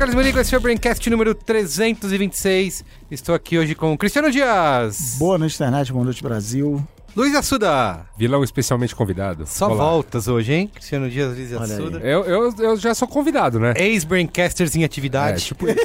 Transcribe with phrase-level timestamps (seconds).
[0.00, 2.82] Carlos Merigo, esse é o Braincast número 326.
[3.10, 5.92] Estou aqui hoje com Cristiano Dias, Boa noite, internet.
[5.92, 6.82] Boa noite, Brasil.
[7.16, 8.06] Luiz Assuda.
[8.16, 9.44] Vilão especialmente convidado.
[9.46, 9.84] Só Olá.
[9.90, 10.70] voltas hoje, hein?
[10.72, 11.62] Cristiano Dias, Luiz Olha.
[11.64, 11.98] Assuda.
[11.98, 13.74] Eu, eu, eu já sou convidado, né?
[13.76, 15.44] Ex-Braincasters em É, atividade.
[15.44, 15.78] tipo isso.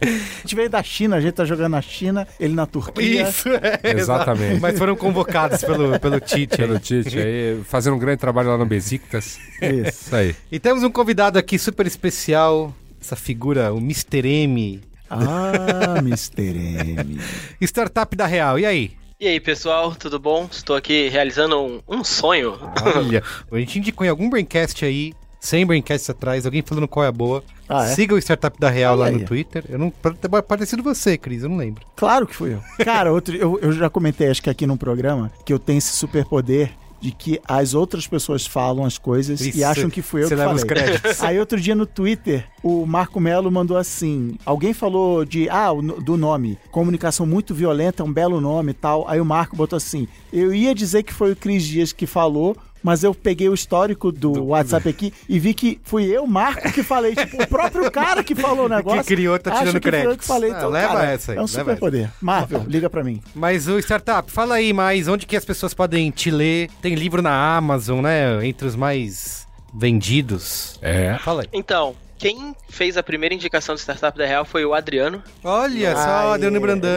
[0.00, 3.28] A gente veio da China, a gente tá jogando na China, ele na Turquia.
[3.28, 3.80] Isso, é.
[3.98, 4.60] Exatamente.
[4.60, 6.56] Mas foram convocados pelo, pelo Tite.
[6.56, 6.78] Pelo aí.
[6.78, 9.38] Tite aí, fazendo um grande trabalho lá no Besiktas.
[9.60, 9.88] Isso.
[9.88, 10.36] Isso aí.
[10.52, 14.28] E temos um convidado aqui super especial, essa figura, o Mr.
[14.28, 14.80] M,
[15.10, 16.42] Ah, Mr.
[16.56, 17.18] M.
[17.62, 18.58] startup da Real.
[18.60, 18.92] E aí?
[19.18, 20.46] E aí, pessoal, tudo bom?
[20.50, 22.58] Estou aqui realizando um, um sonho.
[22.84, 27.08] Olha, a gente indicou em algum Braincast aí, 100 Braincasts atrás, alguém falando qual é
[27.08, 27.42] a boa.
[27.66, 27.94] Ah, é?
[27.94, 29.12] Siga o Startup da Real Olha lá aí.
[29.14, 29.64] no Twitter.
[29.70, 31.86] Eu não, pode você, Cris, eu não lembro.
[31.96, 32.84] Claro que fui eu.
[32.84, 35.96] Cara, outro, eu, eu já comentei, acho que aqui num programa, que eu tenho esse
[35.96, 40.28] superpoder de que as outras pessoas falam as coisas Isso, e acham que fui eu
[40.28, 40.54] que falei.
[40.54, 41.22] os créditos.
[41.22, 45.68] Aí outro dia no Twitter, o Marco Melo mandou assim: alguém falou de, ah,
[46.02, 49.08] do nome, comunicação muito violenta, é um belo nome e tal.
[49.08, 52.56] Aí o Marco botou assim: eu ia dizer que foi o Cris Dias que falou.
[52.86, 56.84] Mas eu peguei o histórico do, WhatsApp aqui e vi que fui eu, Marco, que
[56.84, 57.16] falei.
[57.16, 59.00] Tipo, o próprio cara que falou o negócio.
[59.00, 60.52] Que criou, tá tirando que fui eu que falei.
[60.52, 62.10] Ah, Então, leva cara, essa aí, É um leva superpoder.
[62.20, 63.20] Marvel, liga pra mim.
[63.34, 66.70] Mas o Startup, fala aí mais, onde que as pessoas podem te ler?
[66.80, 68.46] Tem livro na Amazon, né?
[68.46, 70.78] Entre os mais vendidos.
[70.80, 71.18] É.
[71.24, 71.48] Fala aí.
[71.52, 75.22] Então, quem fez a primeira indicação do Startup da Real foi o Adriano.
[75.44, 76.90] Olha só, Ai, Adriano Brandão.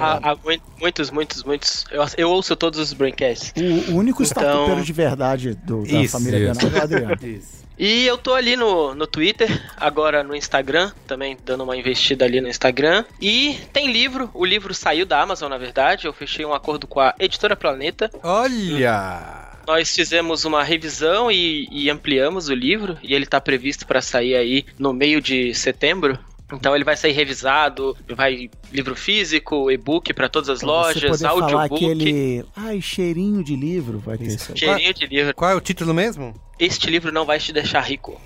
[0.00, 1.84] Há, há mui- muitos, muitos, muitos.
[1.90, 3.52] Eu, eu ouço todos os Braincasts.
[3.56, 6.66] O, o único Então- startupeiro de verdade do, da Isso, família isso.
[6.66, 7.16] É o Adriano.
[7.26, 7.58] Isso.
[7.80, 12.40] E eu tô ali no, no Twitter, agora no Instagram, também dando uma investida ali
[12.40, 13.04] no Instagram.
[13.20, 16.04] E tem livro, o livro saiu da Amazon, na verdade.
[16.06, 18.10] Eu fechei um acordo com a Editora Planeta.
[18.20, 19.47] Olha!
[19.68, 24.34] Nós fizemos uma revisão e, e ampliamos o livro, e ele tá previsto para sair
[24.34, 26.18] aí no meio de setembro.
[26.50, 31.28] Então ele vai sair revisado, vai livro físico, e-book para todas as Pra lojas, poder
[31.28, 32.44] falar audiobook, aquele.
[32.56, 35.34] Ai, cheirinho de livro vai ter cheirinho de livro.
[35.34, 36.34] Qual é o título mesmo?
[36.58, 38.20] Este livro não vai te deixar rico.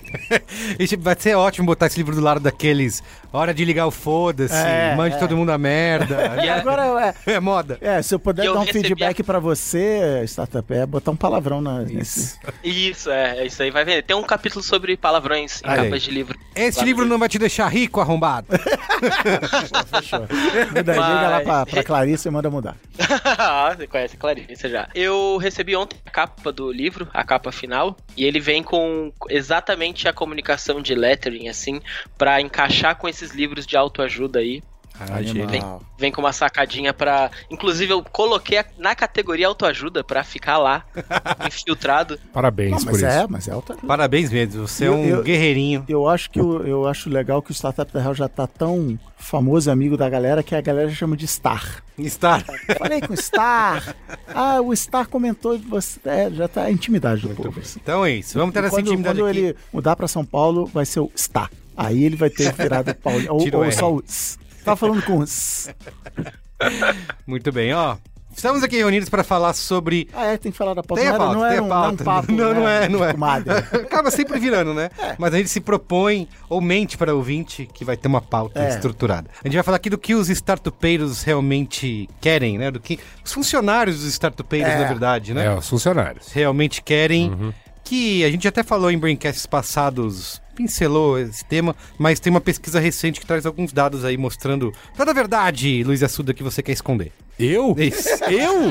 [0.79, 3.03] Esse- vai ser ótimo botar esse livro do lado daqueles.
[3.33, 5.19] Hora de ligar o foda-se, É, mande é.
[5.19, 6.37] todo mundo a merda.
[6.43, 7.79] E a- Agora, é, é moda.
[7.81, 11.61] é, se eu puder eu dar um feedback pra você, startup, é botar um palavrão
[11.61, 11.81] na.
[11.81, 14.03] nesse- Isso, é, é isso aí vai vender.
[14.03, 15.77] Tem um capítulo sobre palavrões em aí.
[15.85, 16.39] capas de livro.
[16.55, 18.47] Esse Lá livro não vai te deixar rico, arrombado.
[19.91, 20.21] Fechou.
[20.21, 22.77] Muda, Mas- Liga lá pra, pra Clarice e manda mudar.
[23.25, 24.89] Ah, Você conhece a Clarice já.
[24.95, 30.09] Eu recebi ontem a capa do livro, a capa final, e ele vem com exatamente
[30.09, 31.81] a comunicação de lettering, assim,
[32.17, 34.63] pra encaixar com esses livros de autoajuda aí.
[35.01, 35.83] Animal.
[35.99, 37.31] Vem com uma sacadinha pra.
[37.51, 40.85] Inclusive, eu coloquei na categoria autoajuda pra ficar lá,
[41.47, 42.19] infiltrado.
[42.33, 43.07] Parabéns Não, por mas isso.
[43.07, 43.77] é, mas é outra.
[43.77, 45.85] Parabéns mesmo, você é Eu- um eu- guerreirinho.
[45.89, 48.99] Eu acho que o- eu acho legal que o Startup da Real já tá tão
[49.17, 51.83] famoso amigo da galera que a galera chama de Star.
[52.09, 52.45] Star.
[52.79, 53.95] Falei com o Star.
[54.35, 56.01] Ah, o Star comentou de você.
[56.05, 57.61] É, já tá a intimidade do povo.
[57.61, 57.79] assim.
[57.83, 59.39] Então é isso, vamos ter E essa quando, intimidade quando aqui.
[59.39, 61.51] ele mudar pra São Paulo, vai ser o Star.
[61.77, 63.23] Aí ele vai ter virado Paulo.
[63.31, 64.39] Ou, ou só o S.
[64.65, 65.75] Tá falando com o S.
[67.27, 67.97] Muito bem, ó.
[68.35, 70.09] Estamos aqui reunidos para falar sobre.
[70.15, 71.03] Ah, é, tem que falar da pauta.
[71.03, 72.05] Tem a não, era- pauta, não tem é a um, não é um pauta.
[72.05, 72.33] papo.
[72.33, 73.13] Não, não é, não é.
[73.13, 73.53] comadre.
[73.77, 74.89] Acaba sempre virando, né?
[75.19, 78.71] Mas a gente se propõe ou mente para ouvinte que vai ter uma pauta É.
[78.71, 79.29] estruturada.
[79.45, 82.71] A gente vai falar aqui do que os startupeiros realmente querem, né?
[82.71, 84.79] Do que os funcionários dos startupeiros, É.
[84.79, 85.45] na verdade, né?
[85.47, 86.33] É, os funcionários.
[86.33, 87.53] realmente querem.
[87.85, 92.79] Que a gente até falou em Braincasts passados, pincelou esse tema, mas tem uma pesquisa
[92.81, 96.73] recente que traz alguns dados aí mostrando toda a verdade, Luiz Assuda, que você quer
[96.73, 97.13] esconder.
[97.39, 97.75] Eu?
[97.79, 98.09] Isso.
[98.31, 98.71] Eu?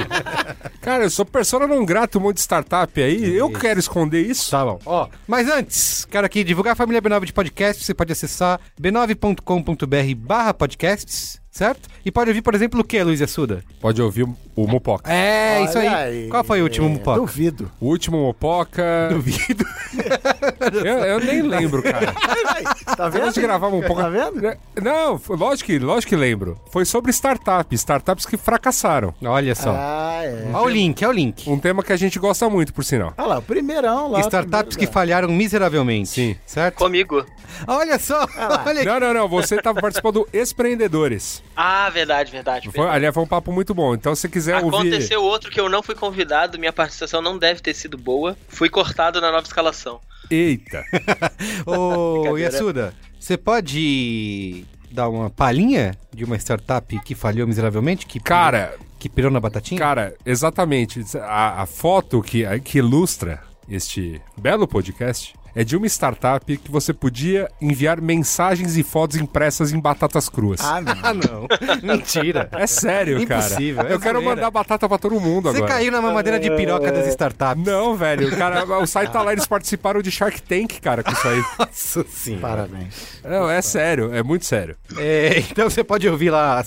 [0.80, 3.36] Cara, eu sou persona não grata, um monte de startup aí.
[3.36, 4.51] Eu quero esconder isso.
[4.51, 4.80] Tá bom.
[4.86, 7.83] Ó, mas antes, quero aqui divulgar a família B9 de podcast.
[7.83, 11.89] Você pode acessar b9.com.br barra podcasts, certo?
[12.06, 13.63] E pode ouvir, por exemplo, o que, Luiz Assuda?
[13.80, 15.12] Pode ouvir o- o Mopoca.
[15.12, 15.88] É, isso aí.
[15.88, 17.19] Olha Qual foi o último É, Mupoca?
[17.19, 17.71] Duvido.
[17.80, 19.09] O último Mopoca.
[19.12, 19.65] Duvido.
[20.83, 22.13] Eu, eu nem lembro, cara.
[22.95, 23.25] Tá vendo?
[23.25, 24.01] Nós gravamos um pouco.
[24.01, 24.41] Tá vendo?
[24.81, 26.59] Não, foi- lógico que, lógico que lembro.
[26.71, 29.13] Foi sobre startups, startups que fracassaram.
[29.23, 29.71] Olha só.
[29.75, 30.49] Ah, é.
[30.53, 31.49] Olha o link, olha o link.
[31.49, 33.13] Um tema que a gente gosta muito, por sinal.
[33.17, 34.19] Olha lá, o primeirão lá.
[34.21, 36.09] Startups que falharam miseravelmente.
[36.09, 36.35] Sim.
[36.45, 36.75] Certo?
[36.75, 37.25] Comigo.
[37.67, 38.27] Olha só.
[38.65, 38.83] Olha.
[38.83, 39.27] Não, não, não.
[39.27, 41.41] Você estava participando do Espreendedores.
[41.55, 42.69] Ah, verdade, verdade.
[42.71, 43.93] Foi, aliás, foi um papo muito bom.
[43.95, 44.77] Então, se quiser ouvir.
[44.77, 48.38] Aconteceu outro que eu não fui convidado, minha participação não deve ter sido boa.
[48.47, 49.99] Fui cortado na nova escalação.
[50.29, 50.83] Eita.
[51.65, 52.38] Ô.
[52.38, 58.06] Yasuda, você pode dar uma palhinha de uma startup que falhou miseravelmente?
[58.06, 59.79] Que Cara, Que pirou na batatinha?
[59.79, 61.03] cara, exatamente.
[61.18, 66.94] A, a foto que, que ilustra este belo podcast é de uma startup que você
[66.94, 70.59] podia enviar mensagens e fotos impressas em batatas cruas.
[70.62, 70.92] Ah, não.
[71.01, 71.48] Ah, não.
[71.81, 72.48] Mentira.
[72.51, 73.45] É sério, cara.
[73.45, 75.74] Impossível, é Eu quero mandar batata pra todo mundo Você agora.
[75.74, 77.63] caiu na mamadeira de piroca das startups.
[77.65, 78.27] Não, velho.
[78.27, 81.44] O, cara, o site tá lá, eles participaram de Shark Tank, cara, com isso aí.
[81.57, 82.42] Nossa senhora.
[82.42, 83.19] Parabéns.
[83.24, 84.75] Não, é sério, é muito sério.
[84.98, 86.63] É, então você pode ouvir lá,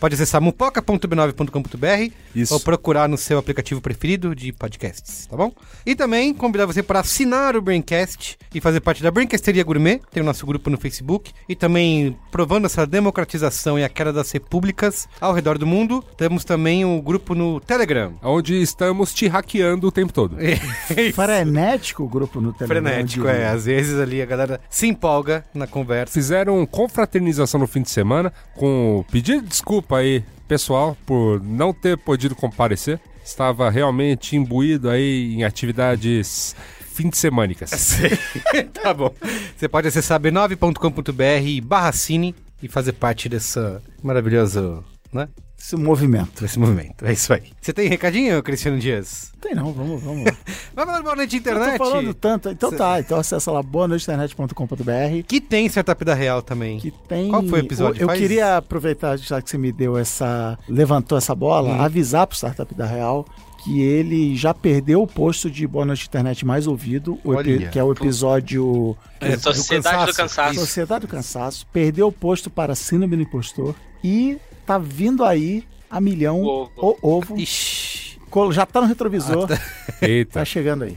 [0.00, 2.54] pode acessar mupoca.b9.com.br Isso.
[2.54, 5.52] ou procurar no seu aplicativo preferido de podcasts, tá bom?
[5.84, 10.22] E também convidar você para assinar o Braincast e fazer parte da Braincasteria Gourmet, tem
[10.22, 15.08] o nosso grupo no Facebook, e também provando essa democratização e a queda das repúblicas
[15.20, 18.14] ao redor do mundo, temos também o grupo no Telegram.
[18.22, 20.36] Onde estamos te hackeando o tempo todo.
[21.14, 22.82] Frenético o grupo no Telegram.
[22.82, 23.48] Frenético, é.
[23.48, 26.12] Às vezes ali a galera se empolga na conversa.
[26.12, 31.96] Fizeram confraternização no fim de semana com pedido de desculpa aí, pessoal, por não ter
[31.98, 33.00] podido comparecer.
[33.24, 36.54] Estava realmente imbuído aí em atividades
[36.96, 37.98] fim de semânicas.
[38.82, 39.10] tá bom.
[39.56, 44.82] Você pode acessar b9.com.br barra cine e fazer parte dessa maravilhosa,
[45.12, 45.28] né?
[45.58, 46.42] Esse movimento.
[46.42, 47.04] Desse movimento.
[47.04, 47.42] É isso aí.
[47.60, 49.32] Você tem recadinho, Cristiano Dias?
[49.34, 50.32] Não tem não, vamos, vamos lá.
[50.74, 51.78] Vai falar boa noite Eu internet.
[51.78, 52.50] tô falando tanto.
[52.50, 56.78] Então tá, então acessa lá boanoiteinternet.com.br Que tem startup da Real também.
[56.78, 57.28] que tem.
[57.28, 58.02] Qual foi o episódio?
[58.02, 60.58] Eu Faz- queria aproveitar, já que você me deu essa.
[60.68, 61.80] levantou essa bola, Hum.
[61.82, 63.26] avisar pro Startup da Real
[63.66, 67.68] que ele já perdeu o posto de Boa Noite Internet mais ouvido, Olha.
[67.68, 70.16] que é o episódio É, do Sociedade do cansaço.
[70.16, 70.52] Cansaço.
[70.52, 70.60] Isso.
[70.66, 73.74] Sociedade do Cansaço, perdeu o posto para Síndrome do Impostor
[74.04, 76.98] e tá vindo aí a milhão O ovo.
[77.02, 77.36] o ovo.
[77.36, 78.16] Ixi.
[78.52, 79.48] Já tá no retrovisor,
[80.00, 80.32] Eita.
[80.40, 80.96] tá chegando aí.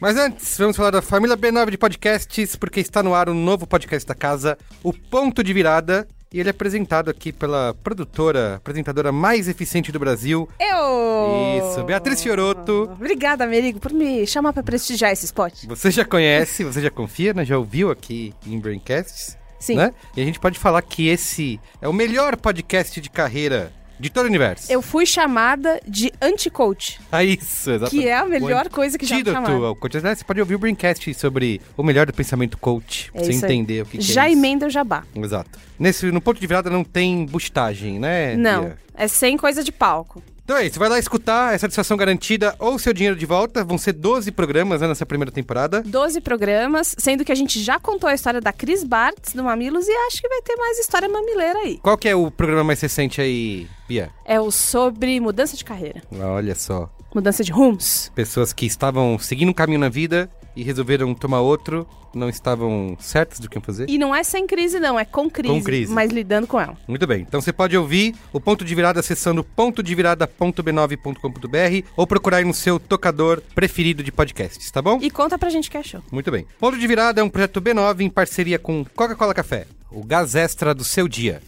[0.00, 3.66] Mas antes, vamos falar da família B9 de podcasts, porque está no ar um novo
[3.66, 6.06] podcast da casa, o Ponto de Virada.
[6.32, 11.70] E ele é apresentado aqui pela produtora, apresentadora mais eficiente do Brasil, Eu!
[11.72, 12.90] Isso, Beatriz Fioroto.
[12.92, 15.64] Obrigada, Merigo, por me chamar pra prestigiar esse spot.
[15.66, 17.44] Você já conhece, você já confia, né?
[17.44, 19.76] Já ouviu aqui em Braincasts, Sim.
[19.76, 19.94] né?
[20.14, 24.24] E a gente pode falar que esse é o melhor podcast de carreira de todo
[24.24, 24.70] o universo.
[24.70, 27.90] Eu fui chamada de anti-coach, Ah, isso, exatamente.
[28.04, 29.74] que é a melhor coisa que já me chamaram.
[29.74, 33.44] Você pode ouvir o Braincast sobre o melhor do pensamento coach, pra É você isso
[33.44, 33.52] aí.
[33.52, 34.38] entender o que, que Já é isso.
[34.38, 35.02] emenda o jabá.
[35.14, 35.58] Exato.
[35.78, 38.36] Nesse, no ponto de virada não tem bustagem, né?
[38.36, 38.78] Não, Bia?
[38.94, 40.22] é sem coisa de palco.
[40.48, 43.62] Então é isso, vai lá escutar, é satisfação garantida ou seu dinheiro de volta.
[43.62, 45.82] Vão ser 12 programas né, nessa primeira temporada.
[45.82, 49.86] 12 programas, sendo que a gente já contou a história da Cris Bartz do Mamilos
[49.86, 51.78] e acho que vai ter mais história mamileira aí.
[51.82, 54.08] Qual que é o programa mais recente aí, Bia?
[54.24, 56.88] É o sobre mudança de carreira, Olha só.
[57.14, 58.10] mudança de rumos.
[58.14, 63.38] Pessoas que estavam seguindo um caminho na vida e resolveram tomar outro, não estavam certas
[63.38, 63.88] do que iam fazer.
[63.88, 65.92] E não é sem crise, não, é com crise, Com crise.
[65.92, 66.76] mas lidando com ela.
[66.88, 72.54] Muito bem, então você pode ouvir o ponto de virada acessando pontodevirada.b9.com.br ou procurar no
[72.54, 74.98] seu tocador preferido de podcasts, tá bom?
[75.00, 76.02] E conta pra gente o que achou.
[76.10, 76.46] Muito bem.
[76.58, 80.74] Ponto de virada é um projeto B9 em parceria com Coca-Cola Café, o gás extra
[80.74, 81.40] do seu dia.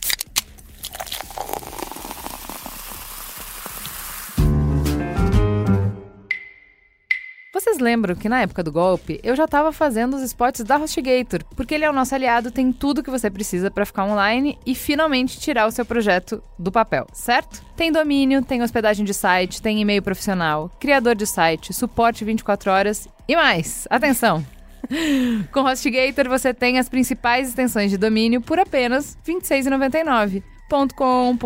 [7.61, 11.45] Vocês lembram que na época do golpe eu já estava fazendo os spots da HostGator,
[11.55, 14.75] porque ele é o nosso aliado, tem tudo que você precisa para ficar online e
[14.75, 17.63] finalmente tirar o seu projeto do papel, certo?
[17.77, 23.07] Tem domínio, tem hospedagem de site, tem e-mail profissional, criador de site, suporte 24 horas
[23.29, 23.87] e mais.
[23.91, 24.43] Atenção!
[25.53, 30.43] Com HostGator você tem as principais extensões de domínio por apenas R$ 26,99.
[30.97, 31.37] .com,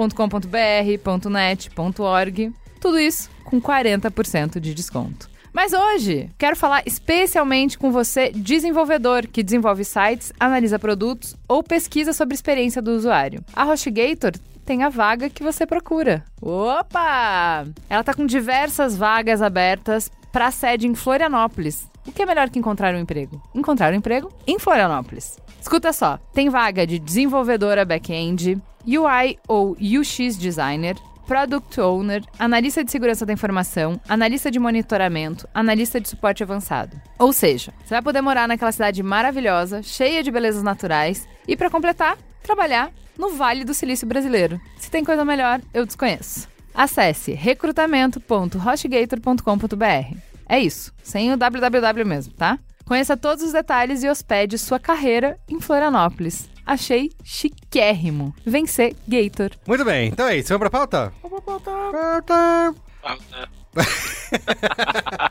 [1.28, 5.33] .net, .org, tudo isso com 40% de desconto.
[5.54, 12.12] Mas hoje, quero falar especialmente com você, desenvolvedor que desenvolve sites, analisa produtos ou pesquisa
[12.12, 13.40] sobre a experiência do usuário.
[13.54, 14.32] A HostGator
[14.66, 16.24] tem a vaga que você procura.
[16.42, 17.68] Opa!
[17.88, 21.88] Ela está com diversas vagas abertas para sede em Florianópolis.
[22.04, 23.40] O que é melhor que encontrar um emprego?
[23.54, 25.38] Encontrar um emprego em Florianópolis.
[25.60, 30.96] Escuta só, tem vaga de desenvolvedora back-end, UI ou UX designer,
[31.26, 37.00] Product Owner, Analista de Segurança da Informação, Analista de Monitoramento, Analista de Suporte Avançado.
[37.18, 41.70] Ou seja, você vai poder morar naquela cidade maravilhosa, cheia de belezas naturais e, para
[41.70, 44.60] completar, trabalhar no Vale do Silício Brasileiro.
[44.76, 46.48] Se tem coisa melhor, eu desconheço.
[46.74, 50.16] Acesse recrutamento.hostgator.com.br.
[50.48, 52.58] É isso, sem o www mesmo, tá?
[52.84, 56.50] Conheça todos os detalhes e hospede sua carreira em Florianópolis.
[56.66, 58.34] Achei chiquérrimo.
[58.44, 59.50] Vencer Gator.
[59.66, 60.48] Muito bem, então é isso.
[60.48, 61.12] Vamos pra pauta?
[61.22, 62.74] Vamos pra pauta.
[63.02, 63.48] Pauta.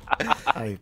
[0.55, 0.77] Aí.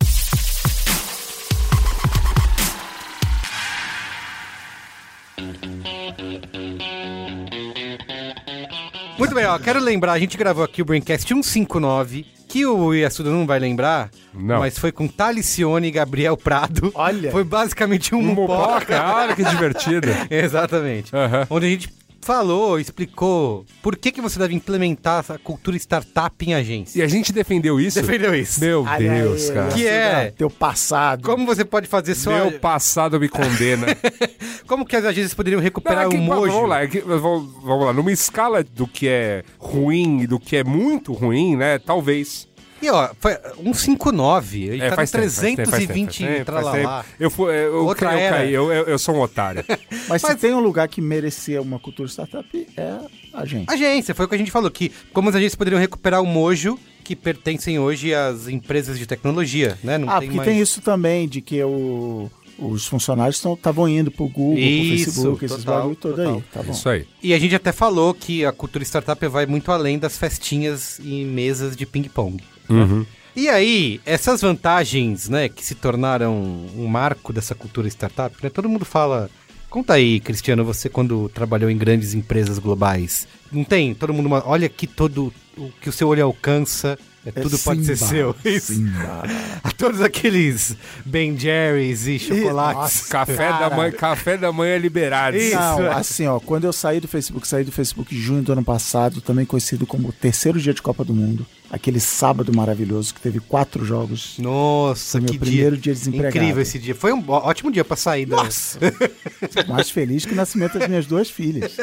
[9.17, 9.58] Muito bem, ó.
[9.60, 14.10] Quero lembrar, a gente gravou aqui o Braincast 159, que o Yasuda não vai lembrar,
[14.34, 14.60] Não.
[14.60, 16.91] mas foi com Talicione e Gabriel Prado.
[16.93, 17.31] Olha.
[17.31, 18.63] Foi basicamente um mopoca.
[18.63, 20.10] Mopoca, olha que divertido.
[20.29, 21.15] Exatamente.
[21.15, 21.48] Aham.
[21.50, 21.89] Onde a gente
[22.21, 26.99] falou, explicou por que, que você deve implementar essa cultura startup em agência.
[26.99, 27.99] E a gente defendeu isso?
[28.01, 28.59] Defendeu isso.
[28.59, 29.73] Meu Olha Deus, aí, cara.
[29.73, 31.23] Que é- Teu passado.
[31.23, 32.31] Como você pode fazer só...
[32.31, 33.87] Meu passado me condena.
[34.67, 36.51] Como que as agências poderiam recuperar Não, é que- o mojo?
[36.53, 37.93] Vamos lá, é que- vamos, vamos lá.
[37.93, 41.77] Numa escala do que é ruim e do que é muito ruim, né?
[41.79, 42.47] Talvez.
[42.81, 46.05] E ó, foi 159, ele É, tá faz com tempo, faz tempo, faz tempo, 320
[46.05, 47.03] faz tempo, faz tralalá.
[47.03, 47.15] tempo.
[47.19, 48.38] Eu, fui, eu, Outra eu era.
[48.38, 49.63] caí, eu, eu, eu sou um otário.
[50.09, 52.97] Mas, se tem um lugar que merecia uma cultura startup, é
[53.33, 53.69] a gente.
[53.71, 54.91] Agência, foi o que a gente falou aqui.
[55.13, 59.97] Como as agências poderiam recuperar o mojo que pertencem hoje às empresas de tecnologia, né?
[59.97, 60.50] Não ah, tem porque mais...
[60.50, 65.45] tem isso também, de que o- os funcionários estavam indo pro Google, Isso, pro Facebook,
[65.45, 66.35] esses total, bagulho todo total.
[66.35, 66.43] aí.
[66.53, 66.71] Tá bom.
[66.71, 67.07] Isso aí.
[67.23, 71.23] E a gente até falou que a cultura startup vai muito além das festinhas e
[71.25, 72.41] mesas de ping-pong.
[72.73, 73.05] Uhum.
[73.35, 76.35] E aí, essas vantagens, né, que se tornaram
[76.75, 78.49] um marco dessa cultura startup, né?
[78.49, 79.29] Todo mundo fala.
[79.69, 83.25] Conta aí, Cristiano, você quando trabalhou em grandes empresas globais.
[83.49, 83.93] Não tem?
[83.93, 84.29] Todo mundo.
[84.45, 85.33] Olha que todo.
[85.57, 86.99] O que o seu olho alcança.
[87.25, 88.35] É, tudo pode ser seu.
[88.43, 88.73] Isso.
[88.73, 89.23] Simba.
[89.63, 90.75] A todos aqueles
[91.05, 92.75] Ben Jerry's e chocolates.
[92.77, 93.09] nossa.
[93.09, 93.69] Café, Cara.
[93.69, 95.37] da manhã, café da manhã liberado.
[95.37, 95.55] Isso.
[95.55, 98.63] Não, assim, ó, quando eu saí do Facebook, saí do Facebook em junho do ano
[98.63, 103.21] passado, também conhecido como o terceiro dia de Copa do Mundo, aquele sábado maravilhoso que
[103.21, 104.35] teve quatro jogos.
[104.39, 105.81] Nossa, Foi meu que primeiro dia.
[105.81, 106.37] dia desempregado.
[106.37, 106.95] Incrível esse dia.
[106.95, 108.37] Foi um ótimo dia pra sair da.
[108.37, 108.79] Nossa!
[109.69, 111.77] Mais feliz que o nascimento das minhas duas filhas.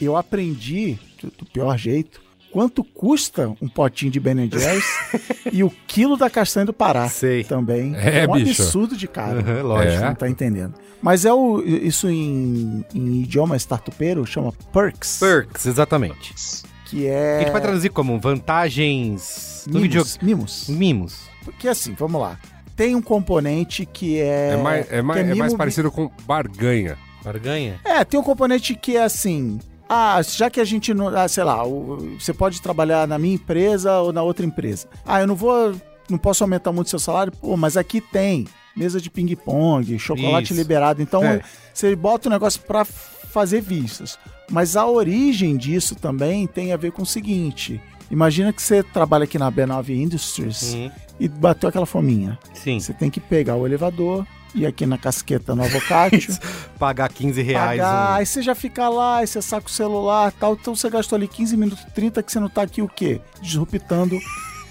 [0.00, 2.20] Eu aprendi, do pior jeito,
[2.50, 4.84] quanto custa um potinho de Ben Jerry's
[5.52, 7.08] e o quilo da castanha do Pará.
[7.08, 7.44] Sei.
[7.44, 7.94] Também.
[7.96, 8.62] É, um bicho.
[8.62, 9.40] absurdo de caro.
[9.40, 10.02] Aham, lógico.
[10.02, 10.06] É.
[10.06, 10.74] Não tá entendendo.
[11.02, 15.18] Mas é o, isso em, em idioma startupeiro chama perks.
[15.18, 16.34] Perks, exatamente.
[16.86, 17.40] Que A é.
[17.40, 20.02] gente vai traduzir como vantagens no vídeo.
[20.02, 20.68] mimos, mimos.
[20.68, 21.30] Mimos.
[21.44, 22.38] Porque assim, vamos lá.
[22.76, 24.52] Tem um componente que é.
[24.52, 26.96] É mais, é mais, que é mais parecido com barganha.
[27.22, 27.78] Barganha?
[27.84, 29.58] É, tem um componente que é assim.
[29.92, 31.08] Ah, já que a gente não.
[31.08, 31.64] Ah, sei lá,
[32.16, 34.86] você pode trabalhar na minha empresa ou na outra empresa.
[35.04, 35.74] Ah, eu não vou.
[36.08, 40.54] Não posso aumentar muito seu salário, pô, mas aqui tem mesa de ping-pong, chocolate Isso.
[40.54, 41.02] liberado.
[41.02, 41.40] Então, É.
[41.74, 44.16] você bota o negócio pra fazer vistas.
[44.50, 47.80] Mas a origem disso também tem a ver com o seguinte:
[48.10, 50.90] imagina que você trabalha aqui na B9 Industries Uhum.
[51.18, 52.38] e bateu aquela fominha.
[52.54, 52.78] Sim.
[52.78, 56.36] Você tem que pegar o elevador, ir aqui na casqueta no Avocatio.
[56.78, 57.80] Pagar 15 reais.
[57.80, 60.88] pagar, um- aí você já fica lá, aí você saca o celular tal, então você
[60.90, 63.20] gastou ali 15 minutos, 30 que você não tá aqui o quê?
[63.42, 64.18] Disruptando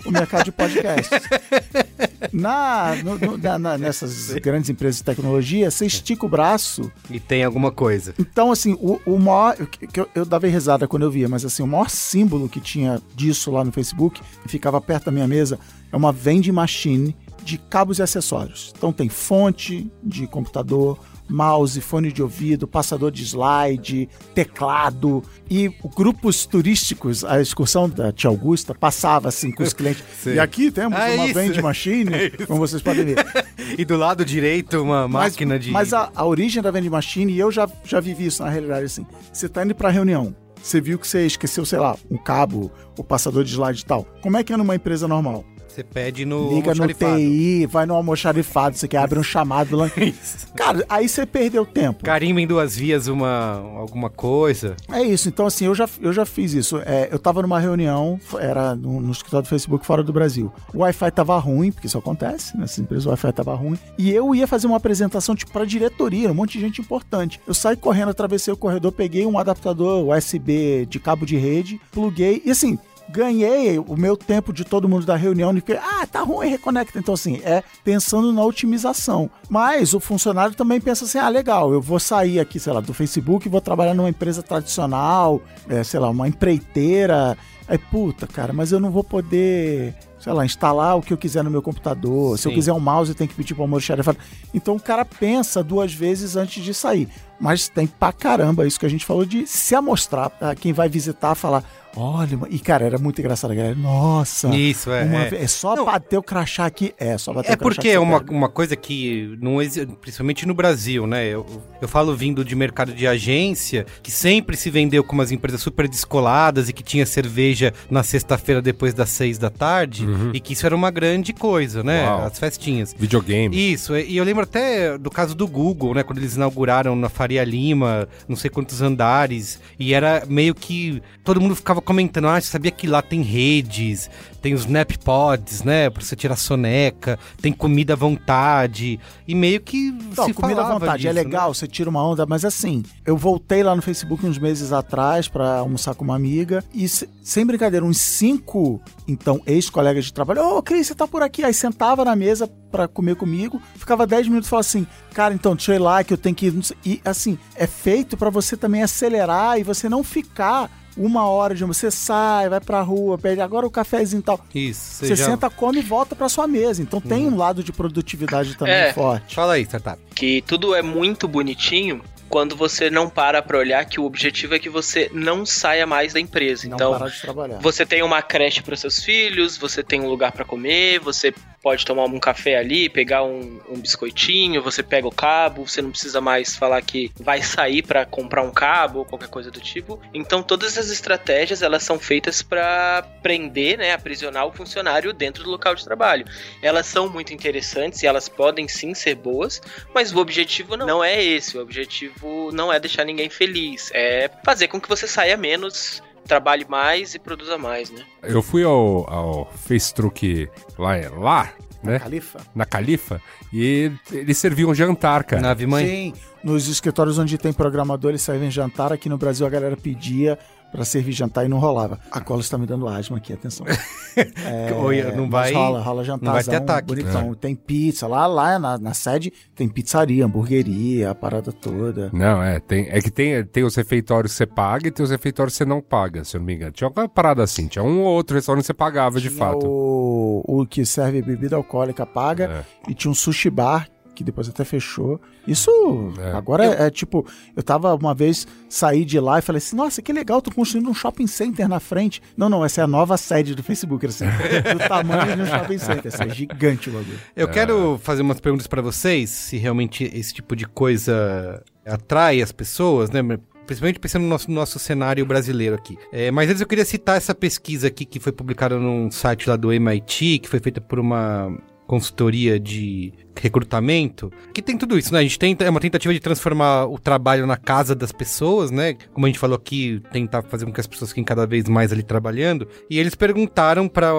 [0.06, 1.10] o mercado de podcast.
[2.34, 6.92] Na, no- no- na- na- nessas grandes empresas de tecnologia, você estica o braço.
[7.10, 8.14] E tem alguma coisa.
[8.20, 9.56] Então, assim, o, o maior.
[9.56, 13.02] Que, eu, eu dava risada quando eu via, mas assim, o maior símbolo que tinha
[13.16, 15.58] disso lá no Facebook, que ficava perto da minha mesa,
[15.92, 17.16] é uma vending machine
[17.50, 18.72] de cabos e acessórios.
[18.78, 26.46] Então tem fonte de computador, mouse, fone de ouvido, passador de slide, teclado e grupos
[26.46, 27.24] turísticos.
[27.24, 30.04] A excursão da Tia Augusta passava assim com os clientes.
[30.22, 30.36] Sei.
[30.36, 31.34] E aqui temos Ah, é uma isso.
[31.36, 32.12] vending machine,
[32.48, 33.26] como vocês podem ver.
[33.78, 35.70] E do lado direito, uma Mas- máquina de.
[35.70, 38.86] Mas a, a origem da vending machine, e eu já, já vivi isso na realidade,
[38.86, 39.06] assim.
[39.32, 43.04] Você tá indo pra reunião, você viu que você esqueceu, sei lá, um cabo, o
[43.04, 44.06] passador de slide e tal.
[44.24, 45.46] Como é que é numa empresa normal?
[45.70, 46.56] Você pede no.
[46.56, 46.88] Liga no.
[46.88, 49.90] TI, vai no almoxarifado, você quer abrir um chamado lá.
[49.98, 50.48] Isso.
[50.56, 52.04] Cara, aí você perdeu tempo.
[52.04, 54.76] Carimba em duas vias uma, alguma coisa.
[54.92, 56.80] É isso, então assim, eu já, eu já fiz isso.
[56.86, 60.52] É, eu tava numa reunião, era no, no escritório do Facebook fora do Brasil.
[60.74, 63.78] O Wi-Fi tava ruim, porque isso acontece, nessas empresas o Wi-Fi tava ruim.
[63.98, 67.40] E eu ia fazer uma apresentação, tipo, pra diretoria, um monte de gente importante.
[67.48, 72.42] Eu saí correndo, atravessei o corredor, peguei um adaptador USB de cabo de rede, pluguei,
[72.46, 72.78] e assim,
[73.10, 77.00] ganhei o meu tempo de todo mundo da reunião e fiquei, ah, tá ruim, reconecta.
[77.00, 79.30] Então, assim, é pensando na otimização.
[79.50, 82.94] Mas o funcionário também pensa assim, ah, legal, eu vou sair aqui, sei lá, do
[82.94, 87.38] Facebook e vou trabalhar numa empresa tradicional, é, sei lá, uma empreiteira.
[87.68, 91.44] Aí, puta, cara, mas eu não vou poder sei lá, instalar o que eu quiser
[91.44, 92.38] no meu computador.
[92.38, 92.56] Se eu Sim.
[92.56, 94.18] quiser um mouse, eu tenho que pedir pro almoxarifado.
[94.54, 97.08] Então o cara pensa duas vezes antes de sair.
[97.40, 100.90] Mas tem pra caramba isso que a gente falou de se amostrar pra quem vai
[100.90, 101.64] visitar, falar.
[101.98, 103.74] Olha, e cara, era muito engraçado, a galera.
[103.76, 105.04] Nossa, Isso, é.
[105.06, 105.44] uma é.
[105.44, 105.86] é só Não.
[105.86, 106.94] bater o crachá aqui.
[107.00, 107.76] É, só bater É o crachá.
[107.76, 108.32] porque que é uma, pega.
[108.32, 111.26] uma coisa que não existe, principalmente no Brasil, né?
[111.26, 111.48] Eu,
[111.82, 115.88] eu falo vindo de mercado de agência, que sempre se vendeu como as empresas super
[115.88, 120.68] descoladas e que tinha cerveja na sexta-feira depois das seis da tarde, e que isso
[120.68, 122.06] era uma grande coisa, né?
[122.06, 122.26] Uau.
[122.28, 122.94] As festinhas.
[122.98, 123.74] Videogame.
[123.74, 126.04] Isso, e eu lembro até do caso do Google, né?
[126.04, 131.40] Quando eles inauguraram na Faria Lima, não sei quantos andares, e era meio que todo
[131.42, 134.10] mundo ficava comentando: ah, você sabia que lá tem redes,
[134.42, 135.90] tem os nap pods, né?
[135.90, 139.92] Pra você tirar soneca, tem comida à vontade, e meio que.
[140.16, 141.22] Não, se comida à vontade é disso, né?
[141.24, 145.28] legal, você tira uma onda, mas assim, eu voltei lá no Facebook uns meses atrás
[145.28, 150.44] pra almoçar com uma amiga e, se- sem brincadeira, uns cinco, então, ex-colegas de trabalho,
[150.58, 151.44] ô, Cris, você tá por aqui?
[151.44, 154.86] Aí sentava na mesa pra comer comigo, ficava 10 minutos e falava assim,
[155.20, 156.54] cara, então, deixa eu ir lá que eu tenho que ir.
[156.86, 161.64] E assim, é feito pra você também acelerar e você não ficar uma hora de
[161.66, 164.40] você sai, vai pra rua, pede agora o cafezinho e tal.
[164.56, 166.82] Isso, Você já- senta, come e volta pra sua mesa.
[166.82, 168.94] Então tem um lado de produtividade também É.
[168.94, 169.36] forte.
[169.36, 170.02] Fala aí, startup.
[170.16, 174.60] Que tudo é muito bonitinho quando você não para pra olhar que o objetivo é
[174.60, 176.68] que você não saia mais da empresa.
[176.68, 177.60] Não então, parar de trabalhar.
[177.60, 181.86] Você tem uma creche para seus filhos, você tem um lugar para comer, você pode
[181.86, 186.22] tomar um café ali, pegar um, um biscoitinho, você pega o cabo, você não precisa
[186.22, 190.00] mais falar que vai sair para comprar um cabo ou qualquer coisa do tipo.
[190.14, 195.50] Então todas as estratégias elas são feitas para prender, né, aprisionar o funcionário dentro do
[195.50, 196.26] local de trabalho.
[196.62, 199.62] Elas são muito interessantes e elas podem sim ser boas,
[199.94, 201.58] mas o objetivo não, não é esse.
[201.58, 202.19] O objetivo
[202.54, 207.20] não é deixar ninguém feliz, é fazer com que você saia menos trabalhe mais e
[207.20, 208.04] produza mais, né?
[208.22, 210.48] Eu fui ao, ao Facebook
[210.78, 211.98] lá, lá, né?
[211.98, 212.40] Califa?
[212.54, 213.22] Na Califa,
[213.52, 215.42] e eles serviam jantar, cara.
[215.42, 215.86] Nave mãe.
[215.88, 218.94] Sim, nos escritórios onde tem programador, eles servem jantar.
[218.94, 220.38] Aqui no Brasil a galera pedia
[220.72, 222.00] pra servir jantar e não rolava.
[222.12, 223.66] A cola está me dando asma aqui, atenção.
[224.20, 225.54] É, Oi, não vai.
[225.54, 226.26] rola, rola jantar.
[226.26, 226.88] não vai ter ataque.
[226.88, 227.34] Bonitão.
[227.36, 228.06] Tem pizza.
[228.06, 232.10] Lá, lá na, na sede tem pizzaria, hamburgueria, a parada toda.
[232.12, 235.12] Não, é, tem, é que tem, tem os refeitórios que você paga e tem os
[235.12, 236.72] refeitórios que você não paga, se eu não me engano.
[236.72, 239.66] Tinha uma parada assim, tinha um ou outro restaurante que você pagava de Tinha fato.
[239.66, 242.66] O, o que serve bebida alcoólica paga.
[242.86, 242.92] É.
[242.92, 243.88] E tinha um sushi bar,
[244.20, 245.18] que depois até fechou.
[245.48, 245.72] Isso
[246.20, 246.32] É.
[246.34, 250.02] agora é, é tipo, eu tava uma vez, saí de lá e falei assim, nossa,
[250.02, 252.22] que legal, tô construindo um shopping center na frente.
[252.36, 254.26] Não, não, essa é a nova sede do Facebook, assim,
[254.78, 256.14] do tamanho de um shopping center.
[256.14, 257.18] Assim, é gigante o bagulho.
[257.34, 262.52] Eu quero fazer umas perguntas pra vocês, se realmente esse tipo de coisa atrai as
[262.52, 263.22] pessoas, né?
[263.66, 265.98] Principalmente pensando no nosso, nosso cenário brasileiro aqui.
[266.12, 269.56] É, mas antes eu queria citar essa pesquisa aqui que foi publicada num site lá
[269.56, 271.56] do MIT, que foi feita por uma
[271.90, 275.22] consultoria de recrutamento, que tem tudo isso, né?
[275.22, 278.94] A gente tenta, é uma tentativa de transformar o trabalho na casa das pessoas, né?
[279.12, 281.92] Como a gente falou aqui, tentar fazer com que as pessoas fiquem cada vez mais
[281.92, 282.68] ali trabalhando.
[282.92, 284.12] E eles perguntaram para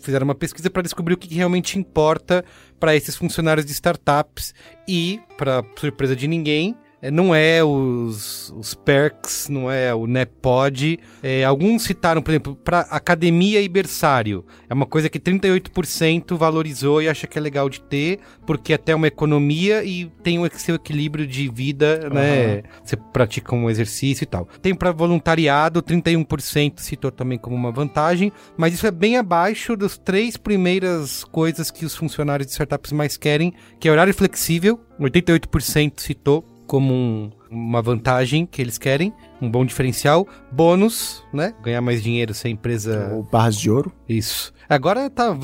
[0.00, 2.44] fizeram uma pesquisa para descobrir o que realmente importa
[2.80, 4.52] para esses funcionários de startups
[4.88, 6.76] e, para surpresa de ninguém,
[7.10, 11.00] não é os, os perks, não é o NEPOD.
[11.22, 14.44] É, alguns citaram, por exemplo, para academia e berçário.
[14.68, 18.94] É uma coisa que 38% valorizou e acha que é legal de ter, porque até
[18.94, 22.62] uma economia e tem o seu equilíbrio de vida, né?
[22.84, 24.46] Você pratica um exercício e tal.
[24.60, 29.98] Tem para voluntariado, 31% citou também como uma vantagem, mas isso é bem abaixo das
[29.98, 36.00] três primeiras coisas que os funcionários de startups mais querem, que é horário flexível, 88%
[36.00, 41.52] citou como um- uma vantagem que eles querem, um bom diferencial, bônus, né?
[41.62, 43.92] Ganhar mais dinheiro se a empresa O Barras de Ouro.
[44.08, 44.54] isso.
[44.70, 45.36] Agora tá.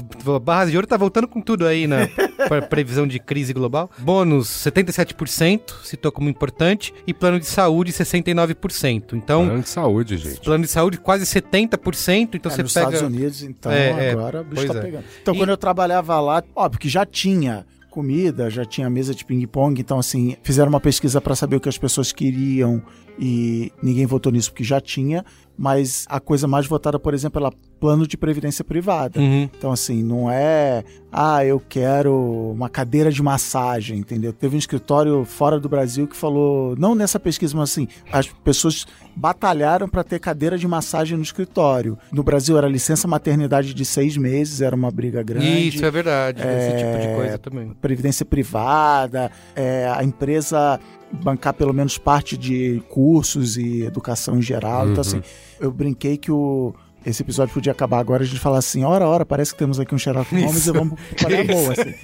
[0.43, 2.09] Barras de Ouro tá voltando com tudo aí na
[2.49, 3.91] pre- previsão de crise global.
[3.99, 6.95] Bônus 77%, citou como importante.
[7.07, 9.13] E plano de saúde 69%.
[9.15, 10.41] Então, Plano de saúde, gente.
[10.41, 12.37] plano de saúde quase 70%.
[12.37, 12.87] Então É, você nos pega.
[12.87, 14.81] Estados Unidos, então É, é, agora o bicho tá é.
[14.81, 15.05] pegando.
[15.21, 19.25] Então, E- quando eu trabalhava lá, óbvio que já tinha comida, já tinha mesa de
[19.25, 22.83] ping-pong, então assim, fizeram uma pesquisa para saber o que as pessoas queriam
[23.19, 25.25] e ninguém votou nisso porque já tinha,
[25.59, 29.19] mas a coisa mais votada, por exemplo, pela plano de previdência privada.
[29.19, 29.49] Uhum.
[29.57, 34.33] Então, assim, não é, ah, eu quero uma cadeira de massagem, entendeu?
[34.33, 38.87] Teve um escritório fora do Brasil que falou, não nessa pesquisa, mas assim, as pessoas
[39.17, 41.99] batalharam para ter cadeira de massagem no escritório.
[42.13, 45.69] No Brasil era licença maternidade de seis meses, era uma briga grande.
[45.69, 47.73] Isso é verdade, esse tipo de É, coisa também.
[47.81, 50.79] Previdência privada, é, a empresa
[51.11, 54.89] bancar pelo menos parte de cursos e educação em geral.
[54.89, 55.23] Então, assim,
[55.61, 56.75] eu brinquei que o.
[57.07, 59.95] Esse episódio podia acabar agora a gente falar assim, ora, ora, parece que temos aqui
[59.95, 61.95] um Sherlock Holmes e vamos para a boa, assim.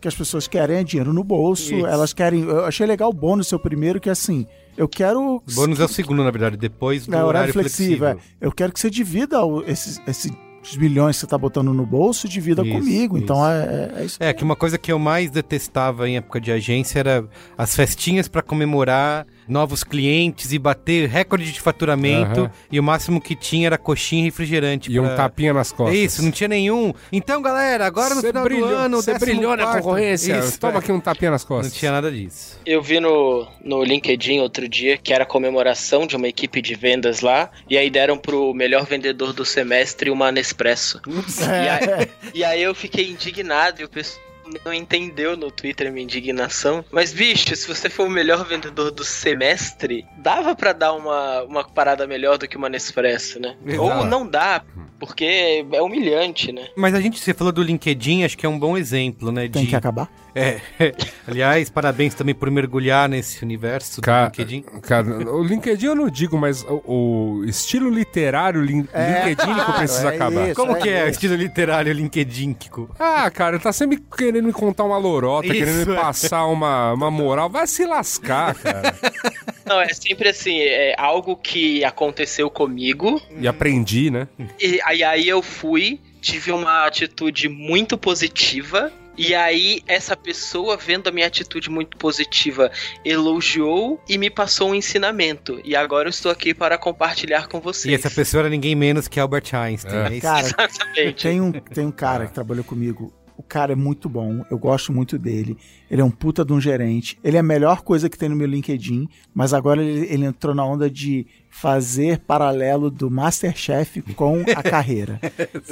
[0.00, 1.86] que as pessoas querem é dinheiro no bolso, Isso.
[1.86, 2.40] elas querem...
[2.42, 4.46] Eu achei legal o bônus, seu primeiro, que é assim,
[4.78, 5.36] eu quero...
[5.36, 8.08] O bônus é o segundo, na verdade, depois do É, horário, flexível.
[8.08, 8.16] é.
[8.40, 10.32] Eu quero que você divida o- esses, esses
[10.78, 13.18] milhões que você tá botando no bolso, divida Isso, comigo.
[13.18, 13.44] Então isso.
[13.46, 13.62] é,
[13.98, 14.16] é, é isso.
[14.20, 17.24] É, que uma coisa que eu mais detestava em época de agência era
[17.56, 22.42] as festinhas pra comemorar novos clientes e bater recorde de faturamento.
[22.42, 22.50] Aham.
[22.70, 24.90] E o máximo que tinha era coxinha e refrigerante.
[24.90, 25.98] E um pra- tapinha nas costas.
[25.98, 26.94] Isso, não tinha nenhum.
[27.12, 29.72] Então, galera, agora no Cê final brilhou, do ano, Você brilhou na 14º.
[29.82, 30.38] concorrência.
[30.38, 30.78] Isso, Toma é.
[30.78, 31.74] aqui um tapinha nas Não costas.
[31.74, 32.58] tinha nada disso.
[32.64, 37.20] Eu vi no, no LinkedIn outro dia que era comemoração de uma equipe de vendas
[37.20, 41.00] lá, e aí deram pro melhor vendedor do semestre uma Nespresso.
[41.50, 44.20] E, aí, e aí eu fiquei indignado e o pessoal
[44.64, 46.84] não entendeu no Twitter a minha indignação.
[46.90, 51.64] Mas, bicho, se você for o melhor vendedor do semestre, dava pra dar uma, uma
[51.64, 53.56] parada melhor do que uma Nespresso, né?
[53.66, 53.82] Exato.
[53.82, 54.62] Ou não dá,
[54.98, 56.68] porque é humilhante, né?
[56.76, 59.48] Mas a gente, você falou do LinkedIn, acho que é um bom exemplo, né?
[59.48, 60.08] Tem de- que acabar.
[60.34, 60.60] É.
[61.26, 64.62] Aliás, parabéns também por mergulhar nesse universo do Ca- LinkedIn.
[64.82, 70.10] Cara, o LinkedIn eu não digo, mas o, o estilo literário lin- LinkedIn que precisa
[70.10, 70.46] é acabar.
[70.46, 70.54] isso.
[70.54, 71.10] Como é que é o isso.
[71.12, 72.56] estilo literário LinkedIn?
[72.98, 75.96] Ah, cara, tá sempre querendo me contar uma lorota, Isso, querendo me é.
[75.96, 77.48] passar uma, uma moral.
[77.50, 78.94] Vai se lascar, cara.
[79.66, 84.26] Não, é sempre assim, é algo que aconteceu comigo, e aprendi, né?
[84.60, 88.92] E aí, aí eu fui, tive uma atitude muito positiva.
[89.20, 92.72] E aí, essa pessoa, vendo a minha atitude muito positiva,
[93.04, 95.60] elogiou e me passou um ensinamento.
[95.62, 97.92] E agora eu estou aqui para compartilhar com vocês.
[97.92, 100.14] E essa pessoa era ninguém menos que Albert Einstein.
[100.14, 100.16] É.
[100.16, 100.20] É.
[100.24, 101.22] Cara, Exatamente.
[101.22, 103.12] tem um, tem um cara que trabalhou comigo.
[103.40, 105.56] O cara é muito bom, eu gosto muito dele.
[105.90, 107.18] Ele é um puta de um gerente.
[107.24, 110.54] Ele é a melhor coisa que tem no meu LinkedIn, mas agora ele, ele entrou
[110.54, 115.18] na onda de fazer paralelo do Masterchef com a carreira.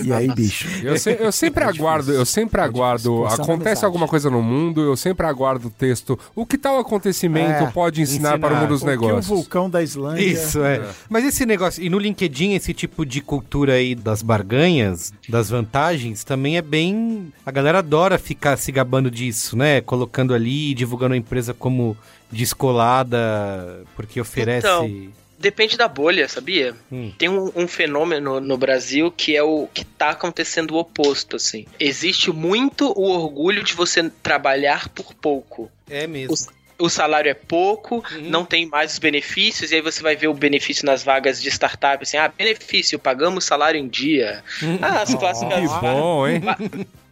[0.03, 0.67] e aí, bicho.
[0.85, 3.25] Eu, se- eu sempre aguardo, eu sempre aguardo.
[3.27, 3.85] a Acontece amizade.
[3.85, 6.19] alguma coisa no mundo, eu sempre aguardo o texto.
[6.35, 8.39] O que tal acontecimento É, pode ensinar, ensinar.
[8.41, 9.27] para o mundo dos O que o negócios?
[9.27, 10.25] vulcão da Islândia.
[10.25, 10.83] Isso, é.
[11.09, 16.25] Mas esse negócio, e no LinkedIn, esse tipo de cultura aí das barganhas, das vantagens,
[16.25, 17.33] também é bem.
[17.47, 19.81] A galera adora ficar se gabando disso, né?
[19.81, 21.97] Colocando ali, divulgando a empresa como
[22.31, 24.67] descolada, porque oferece.
[24.67, 25.13] Então.
[25.41, 26.75] Depende da bolha, sabia?
[26.91, 27.13] Hum.
[27.17, 31.65] Tem um, um fenômeno no Brasil que é o que tá acontecendo o oposto, assim.
[31.79, 35.71] Existe muito o orgulho de você trabalhar por pouco.
[35.89, 36.35] É mesmo.
[36.77, 38.23] o salário é pouco, Uhum.
[38.31, 41.49] não tem mais os benefícios, e aí você vai ver o benefício nas vagas de
[41.51, 44.43] startup, assim, ah, benefício, pagamos salário em dia.
[44.63, 44.79] Uhum.
[44.83, 46.41] Ah, as clássicas, Que bom, hein?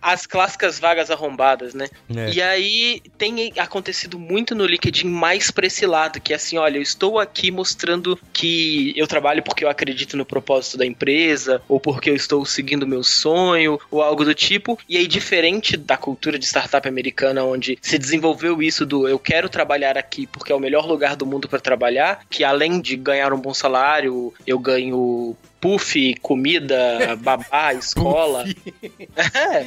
[0.07, 1.89] As clássicas vagas arrombadas, né?
[2.15, 2.31] É.
[2.31, 6.79] E aí tem acontecido muito no LinkedIn mais pra esse lado, que é assim, olha,
[6.79, 11.81] eu estou aqui mostrando que eu trabalho porque eu acredito no propósito da empresa, ou
[11.81, 14.79] porque eu estou seguindo meu sonho, ou algo do tipo.
[14.89, 19.49] E aí, diferente da cultura de startup americana, onde se desenvolveu isso do eu quero
[19.49, 23.33] trabalhar aqui porque é o melhor lugar do mundo para trabalhar, que além de ganhar
[23.33, 28.45] um bom salário, eu ganho puff, comida, babá, escola.
[29.35, 29.67] É.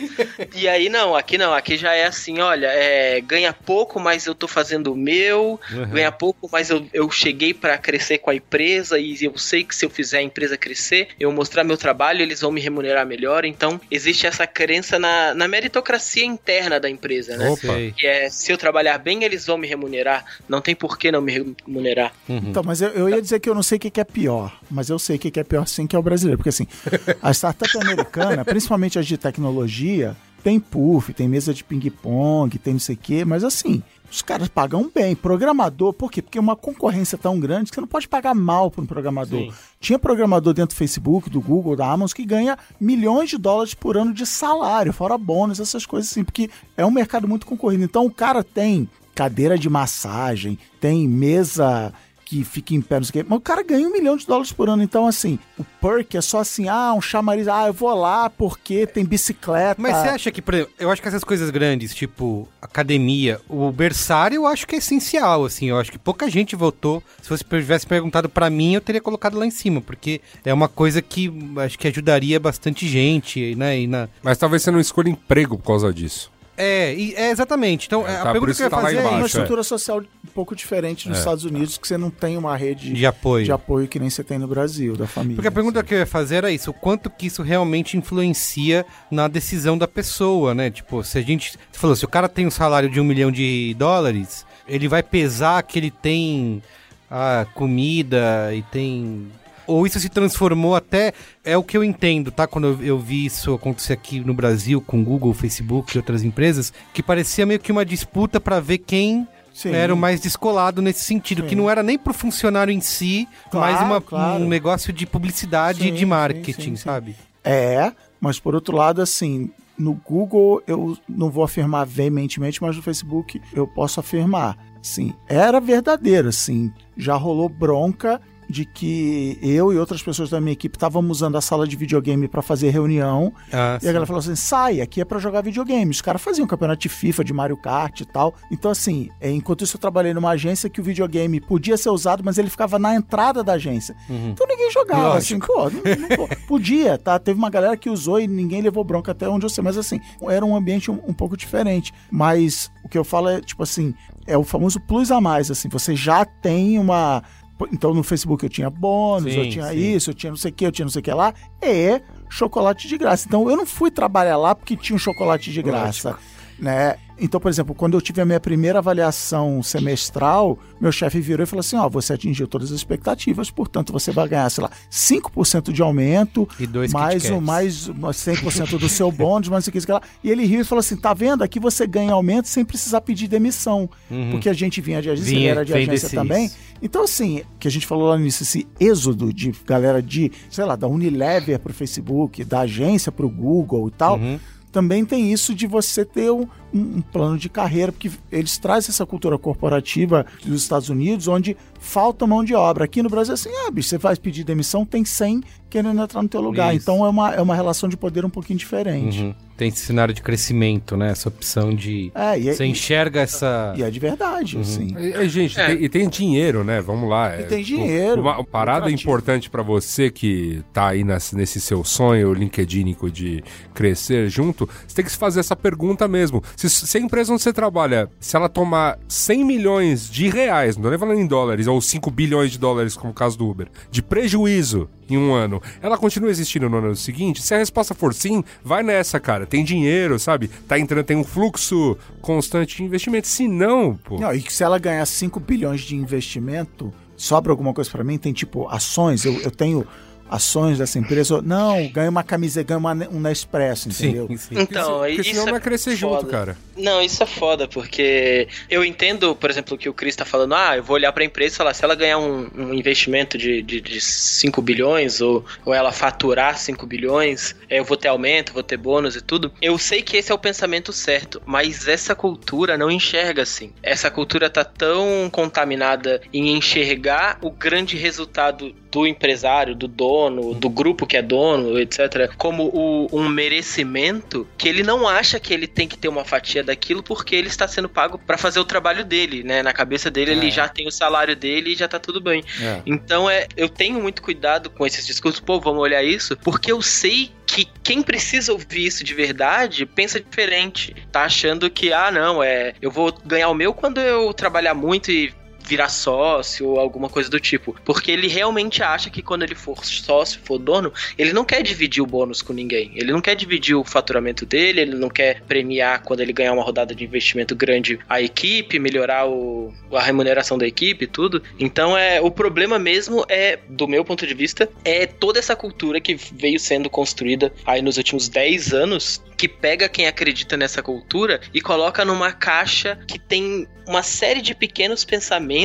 [0.56, 4.36] E aí não, aqui não, aqui já é assim, olha, é, ganha pouco, mas eu
[4.36, 5.89] tô fazendo o meu, Uhum.
[5.89, 9.75] ganha pouco, mas eu, eu cheguei pra crescer com a empresa e eu sei que
[9.75, 13.45] se eu fizer a empresa crescer, eu mostrar meu trabalho, eles vão me remunerar melhor.
[13.45, 17.49] Então, existe essa crença na, na meritocracia interna da empresa, né?
[17.49, 17.73] Opa.
[17.97, 20.25] Que é, se eu trabalhar bem, eles vão me remunerar.
[20.47, 21.32] Não tem por que não me
[21.65, 22.13] remunerar.
[22.28, 22.38] Uhum.
[22.38, 24.58] Então, mas eu, eu ia dizer que eu não sei o que que é pior,
[24.69, 26.38] mas eu sei o que que é pior sim, que é o brasileiro.
[26.38, 26.68] Porque assim,
[27.22, 32.80] a startup americana, principalmente as de tecnologia, tem puff, tem mesa de ping-pong, tem não
[32.80, 35.15] sei o quê, mas assim, os caras pagam bem.
[35.15, 36.22] Programador, por quê?
[36.22, 39.39] Porque uma concorrência tão grande que você não pode pagar mal para um programador.
[39.39, 39.54] Sim.
[39.80, 43.98] Tinha programador dentro do Facebook, do Google, da Amazon, que ganha milhões de dólares por
[43.98, 47.84] ano de salário, fora bônus, essas coisas assim, porque é um mercado muito concorrido.
[47.84, 51.94] Então o cara tem cadeira de massagem, tem mesa
[52.30, 53.26] que fica em pé, não sei o quê.
[53.28, 54.84] Mas o cara ganha um milhão de dólares por ano.
[54.84, 58.86] Então, assim, o perk é só assim, ah, um chamariz, ah, eu vou lá porque
[58.86, 59.82] tem bicicleta.
[59.82, 63.72] Mas você acha que, por exemplo, eu acho que essas coisas grandes, tipo academia, o
[63.72, 65.70] berçário, eu acho que é essencial, assim.
[65.70, 67.02] Eu acho que pouca gente votou.
[67.20, 70.68] Se você tivesse perguntado pra mim, eu teria colocado lá em cima, porque é uma
[70.68, 73.80] coisa que acho que ajudaria bastante gente, né?
[73.80, 74.08] E na...
[74.22, 76.32] Mas talvez você não escolha emprego por causa disso.
[76.62, 77.88] É, é exatamente.
[77.88, 79.38] Então, É, a tá, pergunta que eu ia tá lá fazer é embaixo, uma isso,
[79.38, 79.39] é.
[79.41, 81.22] estrutura social um pouco diferente nos É.
[81.22, 83.45] Estados Unidos, que você não tem uma rede de apoio.
[83.45, 85.36] de apoio que nem você tem no Brasil, da família.
[85.36, 88.86] Porque a pergunta que eu ia fazer era isso, o quanto que isso realmente influencia
[89.10, 90.69] na decisão da pessoa, né?
[90.69, 91.54] Tipo, se a gente...
[91.72, 95.02] Você falou, se o cara tem um salário de um milhão de dólares, ele vai
[95.02, 96.62] pesar que ele tem
[97.10, 99.32] a comida e tem...
[99.69, 101.13] Ou isso se transformou até...
[101.43, 102.47] É o que eu entendo, tá?
[102.47, 106.73] Quando eu, eu vi isso acontecer aqui no Brasil com Google, Facebook e outras empresas,
[106.93, 109.27] que parecia meio que uma disputa pra ver quem...
[109.51, 109.71] Sim.
[109.73, 111.47] Era o mais descolado nesse sentido, Sim.
[111.49, 114.41] que não era nem pro funcionário em si, Claro, mas uma- claro.
[114.43, 117.15] um negócio de publicidade Sim, e de marketing, sabe?
[117.43, 122.82] É, mas por outro lado, assim, no Google eu não vou afirmar veementemente, mas no
[122.82, 124.58] Facebook eu posso afirmar.
[124.82, 126.71] Sim, era verdadeiro, assim.
[126.95, 131.42] Já rolou bronca de que eu e outras pessoas da minha equipe estávamos usando a
[131.42, 133.32] sala de videogame para fazer reunião.
[133.54, 135.92] Ah, E a galera falou assim: sai, aqui é pra jogar videogame.
[135.92, 138.34] Os caras faziam campeonato de FIFA, de Mario Kart e tal.
[138.52, 142.24] Então, assim, é, enquanto isso eu trabalhei numa agência que o videogame podia ser usado,
[142.26, 143.96] mas ele ficava na entrada da agência.
[144.10, 147.20] Então ninguém jogava, assim, pô, não- não- pô, podia, tá?
[147.20, 150.00] Teve uma galera que usou e ninguém levou bronca até onde eu sei, mas assim,
[150.24, 151.94] era um ambiente um, um pouco diferente.
[152.12, 153.94] Mas o que eu falo é, tipo assim,
[154.26, 157.24] é o famoso plus a mais, assim, você já tem uma.
[157.72, 159.95] Então no Facebook eu tinha bônus, Sim, eu tinha sim.
[159.95, 161.34] isso, eu tinha não sei o que, eu tinha não sei o que lá.
[161.62, 163.26] É chocolate de graça.
[163.28, 166.17] Então eu não fui trabalhar lá porque tinha um chocolate de graça.
[166.60, 166.95] Né?
[167.22, 171.48] Então, por exemplo, quando eu tive a minha primeira avaliação semestral, meu chefe virou e
[171.48, 175.72] falou assim: Ó, você atingiu todas as expectativas, portanto você vai ganhar, sei lá, 5%
[175.72, 179.80] de aumento, E dois mais, um, mais uma 100% do seu bônus, mais o que,
[179.91, 180.02] lá.
[180.24, 181.43] E ele riu e falou assim: tá vendo?
[181.43, 183.89] Aqui você ganha aumento sem precisar pedir demissão.
[184.32, 186.45] Porque a gente vinha de agência, Vinha, era de agência também.
[186.45, 186.58] isso.
[186.82, 190.63] Então, assim, que a gente falou lá no início, esse êxodo de galera de, sei
[190.63, 194.39] lá, da Unilever pro Facebook, da agência pro Google e tal, Uhum.
[194.71, 199.05] Também tem isso de você ter um, um- plano de carreira, porque eles trazem essa
[199.05, 202.86] cultura corporativa dos Estados Unidos, onde falta mão de obra.
[202.86, 206.21] Aqui no Brasil, é assim, ah, bicho, você vai pedir demissão, tem 100 querendo entrar
[206.21, 206.73] no teu lugar.
[206.75, 206.84] Isso.
[206.84, 209.21] Então é uma, é uma relação de poder um pouquinho diferente.
[209.23, 209.36] Uhum.
[209.60, 211.12] Tem esse cenário de crescimento, né?
[211.12, 212.13] Essa opção de.
[212.15, 213.74] É, e é, Você enxerga essa.
[213.76, 214.95] e é de verdade, assim.
[214.98, 215.65] E, e, gente, É.
[215.67, 216.80] tem- e tem dinheiro, né?
[216.80, 217.36] Vamos lá.
[217.36, 219.02] E é, tem dinheiro, Uma parada lucrativo.
[219.12, 223.43] importante pra você que tá aí nas- nesse seu sonho LinkedInico de
[223.74, 226.41] crescer junto, você tem que se fazer essa pergunta mesmo.
[226.56, 230.84] Se, se a empresa onde você trabalha, se ela tomar 100 milhões de reais, não
[230.84, 233.67] tô nem falando em dólares, ou 5 bilhões de dólares, como o caso do Uber,
[233.91, 237.41] de prejuízo em um ano, ela continua existindo no ano seguinte?
[237.41, 239.48] Se a resposta for sim, vai nessa, cara.
[239.50, 240.48] Tem dinheiro, sabe?
[240.68, 243.28] Tá entrando, tem um fluxo constante de investimento.
[243.28, 244.20] Se não, pô.
[244.20, 248.18] Não, e se ela ganhar 5 bilhões de investimento, sobra alguma coisa pra mim?
[248.18, 249.86] Tem tipo ações, eu, eu tenho
[250.30, 251.42] ações dessa empresa.
[251.42, 254.28] Não, ganho uma camisa, ganho uma, um Nespresso, entendeu?
[254.28, 254.56] Sim, sim.
[254.60, 256.22] Então, Porque isso senão é vai crescer foda.
[256.22, 256.58] junto, cara.
[256.78, 260.54] Não, isso é foda, porque eu entendo, por exemplo, o que o Chris tá falando.
[260.54, 263.62] Ah, eu vou olhar pra empresa e falar, se ela ganhar um, um investimento de,
[263.62, 268.54] de, de 5 bilhões, ou, ou ela faturar 5 bilhões, é, eu vou ter aumento,
[268.54, 269.52] vou ter bônus e tudo.
[269.62, 273.74] Eu sei que esse é o pensamento certo, mas essa cultura não enxerga assim.
[273.84, 279.88] Essa cultura tá tão contaminada em enxergar o grande resultado do empresário, do
[280.19, 285.39] dono, do grupo que é dono, etc., como o- um merecimento que ele não acha
[285.39, 288.60] que ele tem que ter uma fatia daquilo porque ele está sendo pago para fazer
[288.60, 289.63] o trabalho dele, né?
[289.63, 292.43] Na cabeça dele, ele já tem o salário dele e já tá tudo bem.
[292.62, 292.82] É.
[292.86, 296.82] Então é, eu tenho muito cuidado com esses discursos, pô, vamos olhar isso, porque eu
[296.82, 300.95] sei que quem precisa ouvir isso de verdade pensa diferente.
[301.12, 305.10] Tá achando que, ah, não, é, eu vou ganhar o meu quando eu trabalhar muito
[305.12, 305.34] e
[305.69, 307.75] virar sócio ou alguma coisa do tipo.
[307.86, 312.01] Porque ele realmente acha que quando ele for sócio, for dono, ele não quer dividir
[312.01, 312.91] o bônus com ninguém.
[312.95, 316.63] Ele não quer dividir o faturamento dele, ele não quer premiar quando ele ganhar uma
[316.63, 321.43] rodada de investimento grande a equipe, melhorar o, a remuneração da equipe e tudo.
[321.60, 326.01] Então é o problema mesmo é, do meu ponto de vista, é toda essa cultura
[326.01, 331.39] que veio sendo construída aí nos últimos 10 anos que pega quem acredita nessa cultura
[331.53, 335.59] e coloca numa caixa que tem uma série de pequenos pensamentos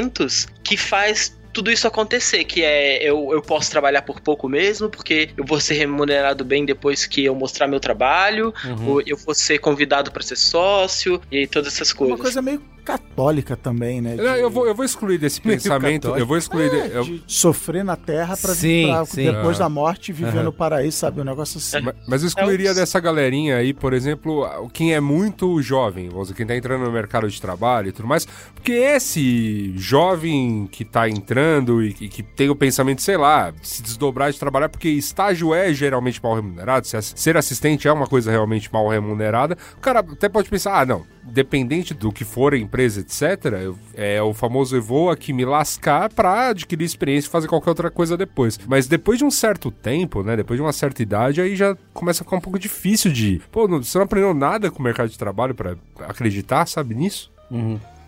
[0.62, 5.30] que faz tudo isso acontecer, que é eu, eu posso trabalhar por pouco mesmo, porque
[5.37, 8.88] eu vou ser remunerado bem depois que eu mostrar meu trabalho, Uhum.
[8.88, 12.16] ou eu vou ser convidado para ser sócio e todas essas coisas.
[12.16, 14.16] Uma coisa meio católica também, né?
[14.16, 16.03] De- eu, vou, eu vou excluir desse Meio pensamento.
[16.03, 16.20] católico.
[16.23, 16.70] Eu vou excluir.
[16.70, 19.25] de- eu- de sofrer na terra pra, Sim, pra sim.
[19.33, 19.64] depois Ah.
[19.64, 21.20] da morte viver no paraíso, sabe?
[21.20, 21.81] Um negócio assim.
[21.81, 26.25] Ma- Mas eu excluiria É dessa galerinha aí, por exemplo, quem é muito jovem, vamos
[26.29, 30.85] dizer, quem tá entrando no mercado de trabalho e tudo mais, porque esse jovem que
[30.85, 34.68] tá entrando e que, que tem o pensamento, sei lá, de se desdobrar de trabalhar,
[34.68, 39.81] porque estágio é geralmente mal remunerado, ser assistente é uma coisa realmente mal remunerada, o
[39.81, 44.34] cara até pode pensar, ah, não, dependente do que for a empresa, etc., é o
[44.34, 48.58] famoso eu vou aqui me lascar pra adquirir experiência e fazer qualquer outra coisa depois.
[48.66, 52.22] Mas depois de um certo tempo, né, depois de uma certa idade, aí já começa
[52.22, 55.08] a ficar um pouco difícil de, pô, não- você não aprendeu nada com o mercado
[55.08, 57.30] de trabalho pra acreditar, sabe, nisso?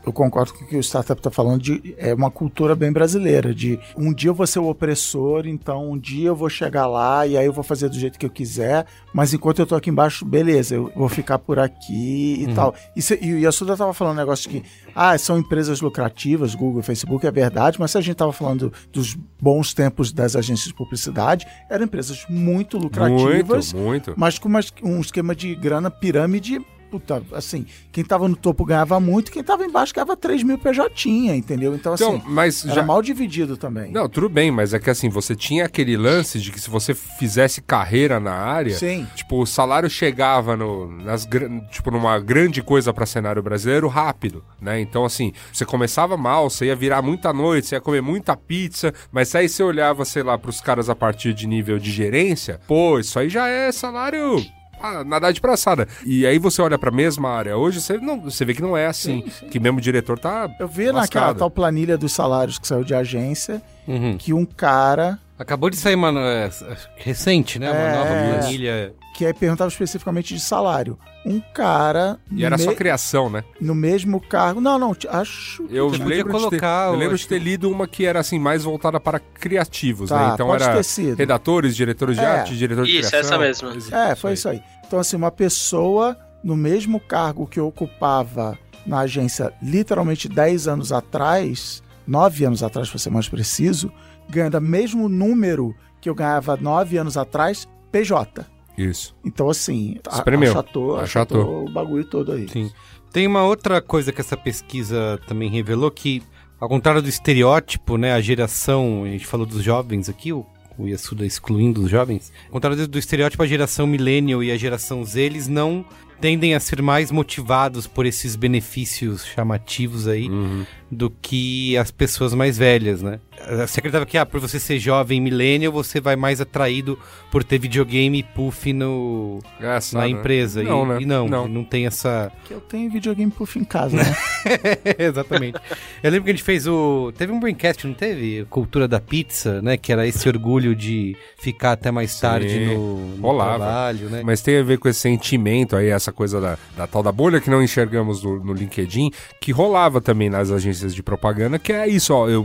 [0.07, 3.53] Eu concordo com o que o startup está falando de é uma cultura bem brasileira
[3.53, 7.27] de um dia eu vou ser o opressor, então um dia eu vou chegar lá
[7.27, 9.91] e aí eu vou fazer do jeito que eu quiser, mas enquanto eu tô aqui
[9.91, 12.73] embaixo, beleza, eu vou ficar por aqui e tal.
[12.95, 15.81] E, se, e, e a Suda tava falando um negócio de que ah, são empresas
[15.81, 20.37] lucrativas, Google, Facebook, é verdade, mas se a gente tava falando dos bons tempos das
[20.37, 24.15] agências de publicidade, eram empresas muito lucrativas, Muito, muito.
[24.17, 26.61] mas com uma- um esquema de grana pirâmide.
[26.91, 31.09] Puta, assim, quem tava no topo ganhava muito, quem tava embaixo ganhava 3 mil PJ,
[31.35, 31.75] entendeu?
[31.75, 32.83] Então, assim, Então, mas era já...
[32.83, 33.91] mal dividido também.
[33.91, 36.95] Não, tudo bem, mas é que assim, você tinha aquele lance de que se você
[36.95, 39.07] fizesse carreira na área, Sim.
[39.15, 41.27] tipo, o salário chegava no, nas,
[41.71, 44.81] tipo, numa grande coisa para cenário brasileiro rápido, né?
[44.81, 48.93] Então, assim, você começava mal, você ia virar muita noite, você ia comer muita pizza,
[49.11, 52.99] mas aí você olhava, sei lá, pros caras a partir de nível de gerência, pô,
[52.99, 54.45] isso aí já é salário
[54.81, 55.87] ah, nadar de braçada.
[56.05, 58.87] E aí você olha pra mesma área hoje, você, não, você vê que não é
[58.87, 59.23] assim.
[59.51, 60.49] Que mesmo o diretor tá.
[60.59, 61.39] Eu vi naquela lascado.
[61.39, 64.17] tal planilha dos salários que saiu de agência Uhum.
[64.19, 66.09] que um cara Acabou de sair uma.
[66.19, 66.51] é,
[66.97, 67.71] recente, né?
[67.71, 67.95] Uma É.
[67.97, 68.95] nova planilha.
[69.15, 70.99] que aí perguntava especificamente de salário.
[71.25, 73.43] Um cara E era no, só me- criação, né?
[73.59, 74.61] no mesmo cargo.
[74.61, 75.63] Não, não, acho.
[75.71, 78.39] Eu Podia lembro, de ter, colocar, eu lembro de ter lido uma que era assim
[78.39, 80.35] mais voltada para criativos, Tá, né?
[80.35, 81.17] Então pode era ter sido.
[81.17, 82.27] redatores, diretores de É.
[82.27, 83.29] arte, diretores de Isso, criação.
[83.35, 83.77] essa mesma.
[83.79, 84.35] Isso É, foi aí.
[84.35, 84.63] isso aí.
[84.87, 90.93] Então, assim, uma pessoa no mesmo cargo que eu ocupava na agência literalmente 10 anos
[90.93, 93.91] atrás, 9 anos atrás, para ser mais preciso,
[94.29, 98.47] ganhando o mesmo número que eu ganhava 9 anos atrás, PJ.
[98.77, 99.15] Isso.
[99.25, 100.51] Então, assim, Espremeu.
[100.53, 101.41] achatou, Achatou.
[101.41, 102.47] achatou o bagulho todo aí.
[102.49, 102.71] Sim.
[103.13, 106.23] Tem uma outra coisa que essa pesquisa também revelou que,
[106.61, 110.45] ao contrário do estereótipo, né, a geração, a gente falou dos jovens aqui, o,
[110.77, 114.57] o Yasuda excluindo os jovens, ao contrário do, do estereótipo, a geração millennial e a
[114.59, 115.83] geração Z, eles não
[116.21, 120.65] tendem a ser mais motivados por esses benefícios chamativos aí Uhum.
[120.91, 123.19] Do que as pessoas mais velhas, né?
[123.67, 126.99] Você acreditava que, ah, por você ser jovem millennial, você vai mais atraído
[127.31, 130.09] por ter videogame e puff no, na né?
[130.09, 130.63] empresa.
[130.63, 131.03] Não, e, né?
[131.03, 131.47] e não, Não.
[131.47, 132.33] não tem essa...
[132.45, 134.17] Que eu tenho videogame puff em casa, né?
[134.99, 135.59] Exatamente.
[136.03, 137.13] Eu lembro que a gente fez o.
[137.17, 138.47] Teve um braincast, não teve?
[138.49, 139.77] Cultura da pizza, né?
[139.77, 143.57] Que era esse orgulho de ficar até mais Sim, tarde no, no rolava.
[143.59, 144.23] trabalho, né?
[144.25, 147.41] Mas tem a ver com esse sentimento aí, essa coisa da, da tal da bolha
[147.41, 151.87] que não enxergamos no, no LinkedIn, que rolava também nas agências de propaganda, que é
[151.89, 152.45] isso, ó, eu,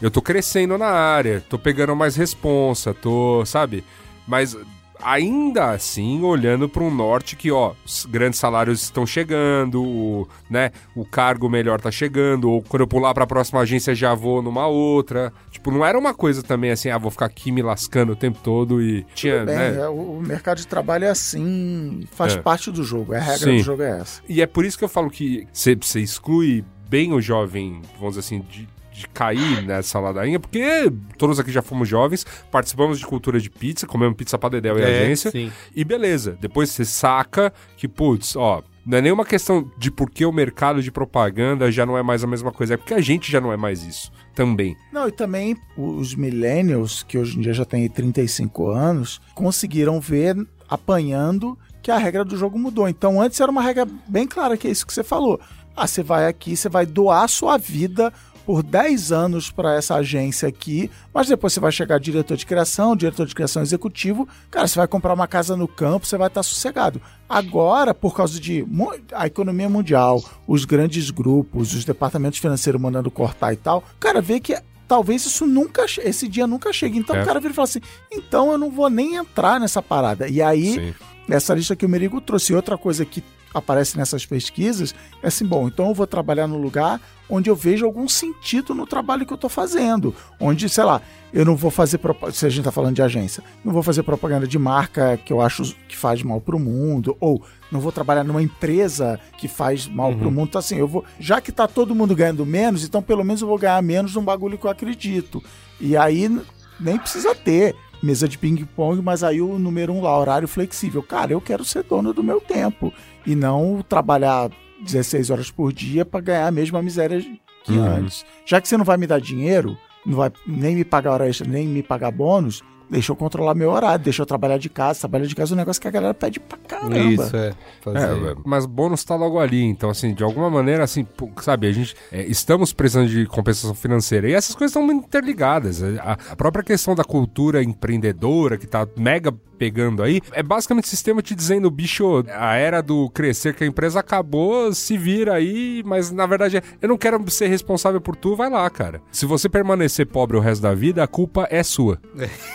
[0.00, 3.84] eu tô crescendo na área, tô pegando mais responsa, tô, sabe?
[4.26, 4.56] Mas
[5.02, 10.70] ainda assim, olhando para um norte que, ó, os grandes salários estão chegando, o, né,
[10.94, 14.40] o cargo melhor tá chegando, ou quando eu pular para a próxima agência já vou
[14.42, 15.32] numa outra.
[15.50, 18.38] Tipo, não era uma coisa também assim, ah, vou ficar aqui me lascando o tempo
[18.42, 19.76] todo e tinha, Bem, né?
[19.80, 22.40] é, o mercado de trabalho é assim, faz É.
[22.40, 23.14] parte do jogo.
[23.14, 23.56] A regra Sim.
[23.58, 24.22] do jogo é essa.
[24.28, 28.20] E é por isso que eu falo que você exclui bem o jovem, vamos dizer
[28.20, 33.40] assim, de, de cair nessa ladainha, porque todos aqui já fomos jovens, participamos de cultura
[33.40, 35.50] de pizza, comemos pizza pra Dedéu e É, agência, sim.
[35.74, 36.36] e beleza.
[36.40, 40.80] Depois você saca que, putz, ó, não é nenhuma questão de por que o mercado
[40.80, 43.52] de propaganda já não é mais a mesma coisa, é porque a gente já não
[43.52, 44.76] é mais isso também.
[44.92, 50.36] Não, e também os millennials, que hoje em dia já têm 35 anos, conseguiram ver
[50.68, 52.88] apanhando que a regra do jogo mudou.
[52.88, 55.40] Então antes era uma regra bem clara, que é isso que você falou.
[55.76, 58.12] Ah, você vai aqui, você vai doar sua vida
[58.46, 62.94] por 10 anos para essa agência aqui, mas depois você vai chegar diretor de criação,
[62.94, 66.44] diretor de criação executivo, cara, você vai comprar uma casa no campo, você vai estar
[66.44, 67.02] sossegado.
[67.28, 68.64] Agora, por causa de
[69.12, 74.38] a economia mundial, os grandes grupos, os departamentos financeiros mandando cortar e tal, cara, vê
[74.38, 76.98] que talvez isso nunca, esse dia nunca chegue.
[77.00, 77.22] Então É.
[77.22, 77.80] o cara vira e fala assim:
[78.12, 80.28] então eu não vou nem entrar nessa parada.
[80.28, 80.94] E aí, Sim.
[81.28, 83.24] essa lista que o Merigo trouxe, outra coisa que
[83.58, 87.84] aparece nessas pesquisas é assim, bom, então eu vou trabalhar no lugar onde eu vejo
[87.84, 90.14] algum sentido no trabalho que eu estou fazendo.
[90.38, 93.42] Onde, sei lá, eu não vou fazer propaganda, se a gente está falando de agência,
[93.64, 97.16] não vou fazer propaganda de marca que eu acho que faz mal para o mundo,
[97.18, 100.18] ou não vou trabalhar numa empresa que faz mal uhum.
[100.18, 100.48] para o mundo.
[100.48, 103.48] Então, assim, eu vou, já que está todo mundo ganhando menos, então pelo menos eu
[103.48, 105.42] vou ganhar menos num bagulho que eu acredito.
[105.80, 106.30] E aí
[106.78, 107.74] nem precisa ter
[108.06, 111.02] mesa de ping-pong, mas aí o número um lá, horário flexível.
[111.02, 112.92] Cara, eu quero ser dono do meu tempo
[113.26, 117.20] e não trabalhar 16 horas por dia para ganhar a mesma miséria
[117.64, 117.84] que uhum.
[117.84, 118.24] antes.
[118.46, 121.46] Já que você não vai me dar dinheiro, não vai nem me pagar hora extra,
[121.46, 125.00] nem me pagar bônus, Deixa eu controlar meu horário, deixa eu trabalhar de casa.
[125.00, 126.98] Trabalhar de casa é um negócio que a galera pede pra caramba.
[126.98, 127.48] Isso, é.
[127.48, 129.62] é mas bônus tá logo ali.
[129.62, 131.06] Então, assim, de alguma maneira, assim,
[131.42, 134.28] sabe, a gente é, estamos precisando de compensação financeira.
[134.28, 135.82] E essas coisas estão muito interligadas.
[135.82, 140.88] A, a própria questão da cultura empreendedora, que tá mega pegando aí, é basicamente o
[140.88, 145.82] sistema te dizendo, bicho, a era do crescer que a empresa acabou, se vira aí,
[145.84, 149.00] mas na verdade eu não quero ser responsável por tu, vai lá, cara.
[149.10, 152.00] Se você permanecer pobre o resto da vida, a culpa é sua.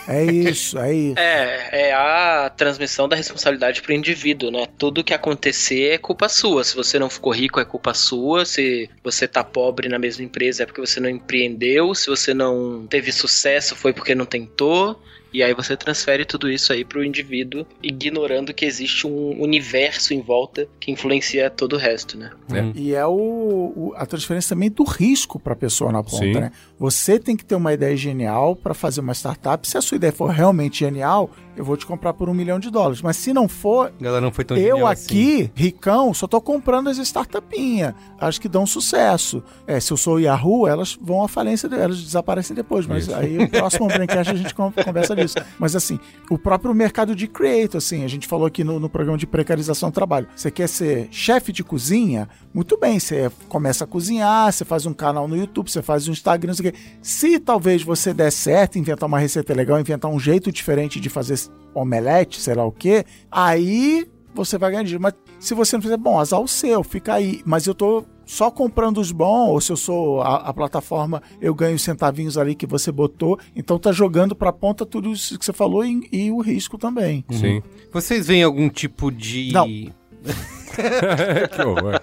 [0.08, 1.18] É isso, é isso.
[1.18, 4.66] É, é a transmissão da responsabilidade pro indivíduo, né?
[4.78, 6.64] Tudo que acontecer é culpa sua.
[6.64, 8.44] Se você não ficou rico, é culpa sua.
[8.44, 11.94] Se você tá pobre na mesma empresa, é porque você não empreendeu.
[11.94, 15.00] Se você não teve sucesso, foi porque não tentou.
[15.32, 20.20] E aí você transfere tudo isso aí pro indivíduo, ignorando que existe um universo em
[20.20, 22.30] volta que influencia todo o resto, né?
[22.52, 22.72] É.
[22.74, 26.32] E é o, o, a transferência também do risco para a pessoa na ponta, Sim.
[26.32, 26.52] né?
[26.78, 29.66] Você tem que ter uma ideia genial para fazer uma startup.
[29.68, 32.70] Se a sua ideia for realmente genial, eu vou te comprar por um milhão de
[32.70, 33.02] dólares.
[33.02, 35.50] Mas se não for, ela não foi tão eu aqui, assim.
[35.54, 37.94] ricão, só tô comprando as startupinhas.
[38.18, 39.42] Acho que dão sucesso.
[39.66, 42.86] É, se eu sou o Yahoo, elas vão à falência, elas desaparecem depois.
[42.86, 43.14] Mas Isso.
[43.14, 45.21] aí o próximo Braincast a gente conversa disso.
[45.58, 45.98] Mas assim,
[46.30, 49.90] o próprio mercado de creator, assim, a gente falou aqui no, no programa de precarização
[49.90, 50.28] do trabalho.
[50.34, 52.28] Você quer ser chefe de cozinha?
[52.52, 56.12] Muito bem, você começa a cozinhar, você faz um canal no YouTube, você faz um
[56.12, 56.78] Instagram, não sei o quê.
[57.00, 61.38] Se talvez você der certo, inventar uma receita legal, inventar um jeito diferente de fazer
[61.74, 65.02] omelete, sei lá o quê, aí você vai ganhar dinheiro.
[65.02, 67.42] Mas se você não fizer, bom, azar o seu, fica aí.
[67.44, 71.54] Mas eu tô só comprando os bons, ou se eu sou a, a, plataforma, eu
[71.54, 73.38] ganho centavinhos ali que você botou.
[73.54, 77.24] Então tá jogando pra ponta tudo isso que você falou e, e o risco também.
[77.30, 77.56] Sim.
[77.56, 77.62] Uhum.
[77.92, 79.52] Vocês veem algum tipo de.
[79.52, 79.66] Não.
[81.54, 82.00] que horror.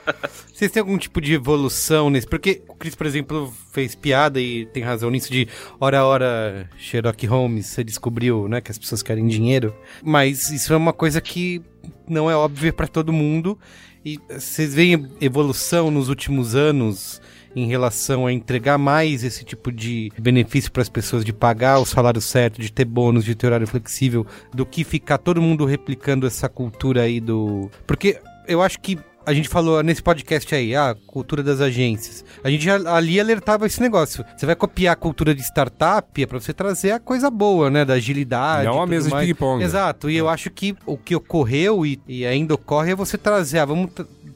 [0.53, 2.27] Vocês têm algum tipo de evolução nesse?
[2.27, 5.47] Porque o Chris, por exemplo, fez piada e tem razão nisso de
[5.79, 9.73] hora a hora Sherlock Holmes, você descobriu, né, que as pessoas querem dinheiro.
[10.03, 11.61] Mas isso é uma coisa que
[12.07, 13.57] não é óbvia para todo mundo.
[14.03, 17.21] E vocês veem evolução nos últimos anos
[17.55, 21.85] em relação a entregar mais esse tipo de benefício para as pessoas, de pagar o
[21.85, 26.27] salário certo, de ter bônus, de ter horário flexível, do que ficar todo mundo replicando
[26.27, 27.69] essa cultura aí do.
[27.85, 28.97] Porque eu acho que
[29.29, 32.25] a gente falou nesse podcast aí, a cultura das agências.
[32.43, 34.25] A gente ali alertava esse negócio.
[34.35, 37.85] Você vai copiar a cultura de startup é para você trazer a coisa boa, né?
[37.85, 38.65] Da agilidade.
[38.65, 39.27] Não a mesa mais.
[39.27, 39.63] de ping-pong.
[39.63, 40.09] Exato.
[40.09, 40.19] E é.
[40.19, 43.91] eu acho que o que ocorreu e, e ainda ocorre é você trazer, ah, vamos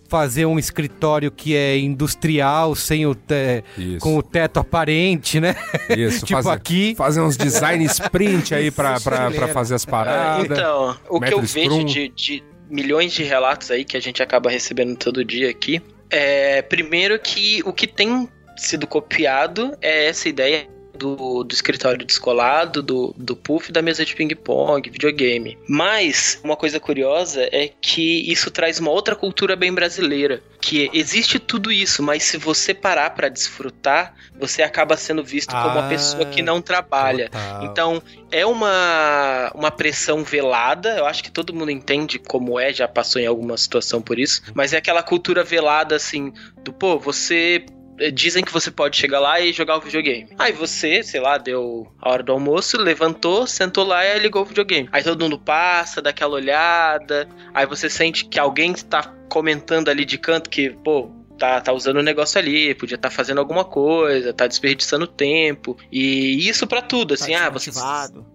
[0.08, 3.64] fazer um escritório que é industrial, sem o te...
[4.00, 5.56] com o teto aparente, né?
[5.90, 6.94] Isso, tipo fazer, aqui.
[6.96, 9.00] Fazer uns design sprint aí para
[9.52, 10.46] fazer as paradas.
[10.46, 12.44] Então, o que eu vejo de, de,
[12.74, 15.80] milhões de relatos aí que a gente acaba recebendo todo dia aqui.
[16.10, 20.68] É, primeiro que o que tem sido copiado é essa ideia
[21.04, 25.58] do, do escritório descolado, do, do puff da mesa de ping-pong, videogame.
[25.68, 30.42] Mas uma coisa curiosa é que isso traz uma outra cultura bem brasileira.
[30.62, 35.62] Que existe tudo isso, mas se você parar para desfrutar, você acaba sendo visto ah,
[35.62, 37.30] como uma pessoa que não trabalha.
[37.30, 37.66] Total.
[37.66, 40.98] Então, é uma, uma pressão velada.
[40.98, 44.42] Eu acho que todo mundo entende como é, já passou em alguma situação por isso.
[44.54, 46.32] Mas é aquela cultura velada assim,
[46.64, 47.66] do pô, você
[48.14, 50.30] dizem que você pode chegar lá e jogar o videogame.
[50.38, 54.46] Aí você, sei lá, deu a hora do almoço, levantou, sentou lá e ligou o
[54.46, 54.90] videogame.
[54.92, 60.06] Aí todo mundo passa, dá aquela olhada, aí você sente que alguém está comentando ali
[60.06, 63.40] de canto que, pô, tá, tá usando o um negócio ali, podia estar tá fazendo
[63.40, 65.78] alguma coisa, tá desperdiçando tempo.
[65.92, 67.72] E isso para tudo, assim, tá ah, você.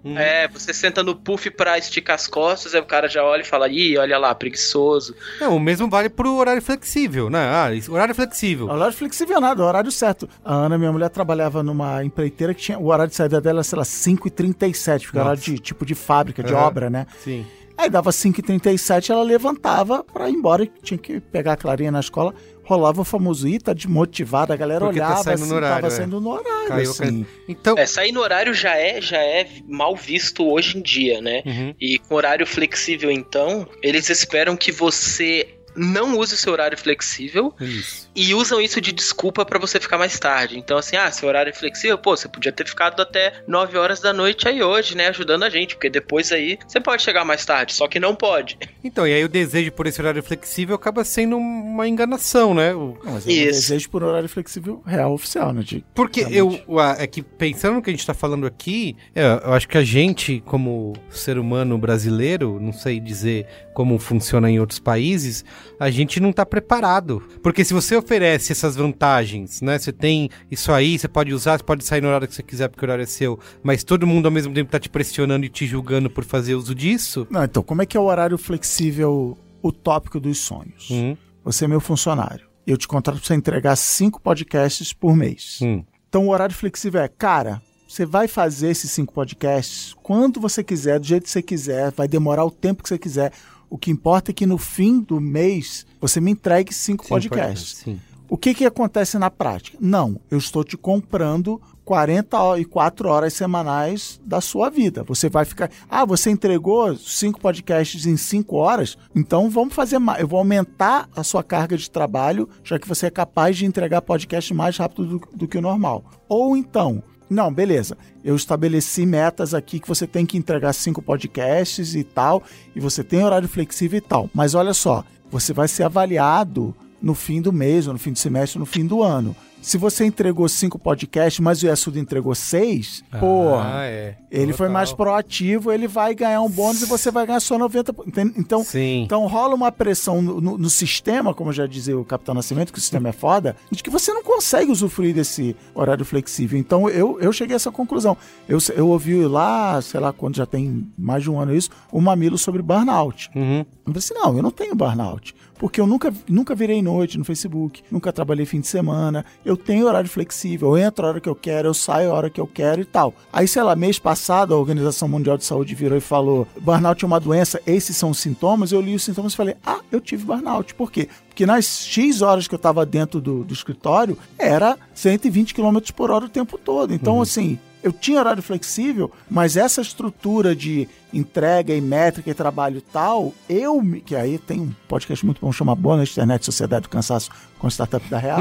[0.04, 0.18] Hum.
[0.18, 3.46] É, você senta no puff pra esticar as costas, aí o cara já olha e
[3.46, 5.14] fala, ih, olha lá, preguiçoso.
[5.40, 7.38] Não, o mesmo vale pro horário flexível, né?
[7.38, 8.68] Ah, horário flexível.
[8.68, 10.28] Horário flexível é nada, horário certo.
[10.44, 13.78] A Ana, minha mulher, trabalhava numa empreiteira que tinha o horário de saída dela, sei
[13.78, 16.60] lá, 5h37, porque horário de tipo de fábrica, de uhum.
[16.60, 17.06] obra, né?
[17.22, 17.46] Sim.
[17.78, 22.34] Aí dava 5h37, ela levantava para ir embora, tinha que pegar a Clarinha na escola
[22.68, 25.90] rolava o famoso ita desmotivado, a galera Porque tá olhava tá assim, horário, tava é.
[25.90, 27.26] saindo no horário, Caiu, assim.
[27.48, 27.78] Então...
[27.78, 31.42] É, sair no horário já é, já é mal visto hoje em dia, né?
[31.46, 31.74] Uhum.
[31.80, 37.54] E com horário flexível, então, eles esperam que você não use o seu horário flexível
[37.60, 38.10] Isso.
[38.14, 40.58] e usam isso de desculpa pra você ficar mais tarde.
[40.58, 44.00] Então, assim, ah, seu horário é flexível, pô, você podia ter ficado até 9 horas
[44.00, 47.44] da noite aí hoje, né, ajudando a gente, porque depois aí você pode chegar mais
[47.44, 48.58] tarde, só que não pode.
[48.82, 52.74] Então, e aí o desejo por esse horário flexível acaba sendo uma enganação, né?
[52.74, 53.44] O- Não, mas é um Isso.
[53.60, 55.62] desejo por horário flexível real oficial, né?
[55.62, 56.64] De, Porque realmente.
[56.68, 59.78] eu, é que pensando no que a gente tá falando aqui, é, eu acho que
[59.78, 65.44] a gente, como ser humano brasileiro, não sei dizer como funciona em outros países,
[65.78, 67.22] a gente não tá preparado.
[67.42, 69.78] Porque se você oferece essas vantagens, né?
[69.78, 72.68] Você tem isso aí, você pode usar, você pode sair no horário que você quiser,
[72.68, 75.48] porque o horário é seu, mas todo mundo ao mesmo tempo tá te pressionando e
[75.48, 77.26] te julgando por fazer uso disso.
[77.30, 80.88] Não, então, como é que é o horário flexível utópico dos sonhos?
[80.90, 82.46] Hum, Você é meu funcionário.
[82.66, 85.58] Eu te contrato pra você entregar cinco podcasts por mês.
[85.62, 85.82] hum.
[86.08, 90.98] Então o horário flexível é, cara, você vai fazer esses cinco podcasts quando você quiser,
[91.00, 93.32] do jeito que você quiser, vai demorar o tempo que você quiser.
[93.70, 97.78] O que importa é que no fim do mês você me entregue cinco Sim, podcasts.
[97.84, 98.00] Sim.
[98.30, 99.78] O que, que acontece na prática?
[99.80, 105.02] Não, eu estou te comprando 44 horas semanais da sua vida.
[105.04, 105.70] Você vai ficar.
[105.88, 108.98] Ah, você entregou cinco podcasts em cinco horas?
[109.16, 110.20] Então vamos fazer mais.
[110.20, 114.02] Eu vou aumentar a sua carga de trabalho, já que você é capaz de entregar
[114.02, 116.04] podcast mais rápido do, do que o normal.
[116.28, 117.02] Ou então.
[117.28, 117.96] Não, beleza.
[118.24, 122.42] Eu estabeleci metas aqui que você tem que entregar cinco podcasts e tal,
[122.74, 124.30] e você tem horário flexível e tal.
[124.34, 128.18] Mas olha só, você vai ser avaliado no fim do mês, ou no fim do
[128.18, 129.36] semestre, ou no fim do ano.
[129.60, 134.16] Se você entregou cinco podcasts, mas o Yasuda entregou seis, porra, Ah, é.
[134.30, 134.72] ele foi Total.
[134.72, 137.94] mais proativo, ele vai ganhar um bônus e você vai ganhar só 90.
[138.06, 138.34] entende?
[138.38, 139.02] Então, Sim.
[139.02, 142.78] então rola uma pressão no, no- no sistema, como já dizia o Capitão Nascimento, que
[142.78, 146.58] o sistema é foda, de que você não consegue usufruir desse horário flexível.
[146.58, 148.16] Então eu, eu cheguei a essa conclusão.
[148.48, 152.00] Eu, eu ouvi lá, sei lá quando já tem mais de um ano isso, o
[152.00, 153.28] Mamilo sobre burnout.
[153.34, 153.58] Uhum.
[153.60, 155.34] Eu falei assim, não, eu não tenho burnout.
[155.58, 159.86] Porque eu nunca, nunca virei noite no Facebook, nunca trabalhei fim de semana, eu tenho
[159.86, 162.46] horário flexível, eu entro a hora que eu quero, eu saio a hora que eu
[162.46, 163.14] quero e tal.
[163.32, 167.06] Aí, sei lá, mês passado a Organização Mundial de Saúde virou e falou: burnout é
[167.06, 168.72] uma doença, esses são os sintomas.
[168.72, 170.74] Eu li os sintomas e falei: ah, eu tive burnout.
[170.74, 171.08] Por quê?
[171.28, 176.10] Porque nas X horas que eu estava dentro do, do escritório, era 120 km por
[176.10, 176.92] hora o tempo todo.
[176.92, 182.80] Então, assim, eu tinha horário flexível, mas essa estrutura de entrega e métrica e trabalho
[182.80, 186.88] tal, eu, me- que aí tem um podcast muito bom, chama Bônus Internet Sociedade do
[186.88, 188.40] Cansaço com Startup da Real.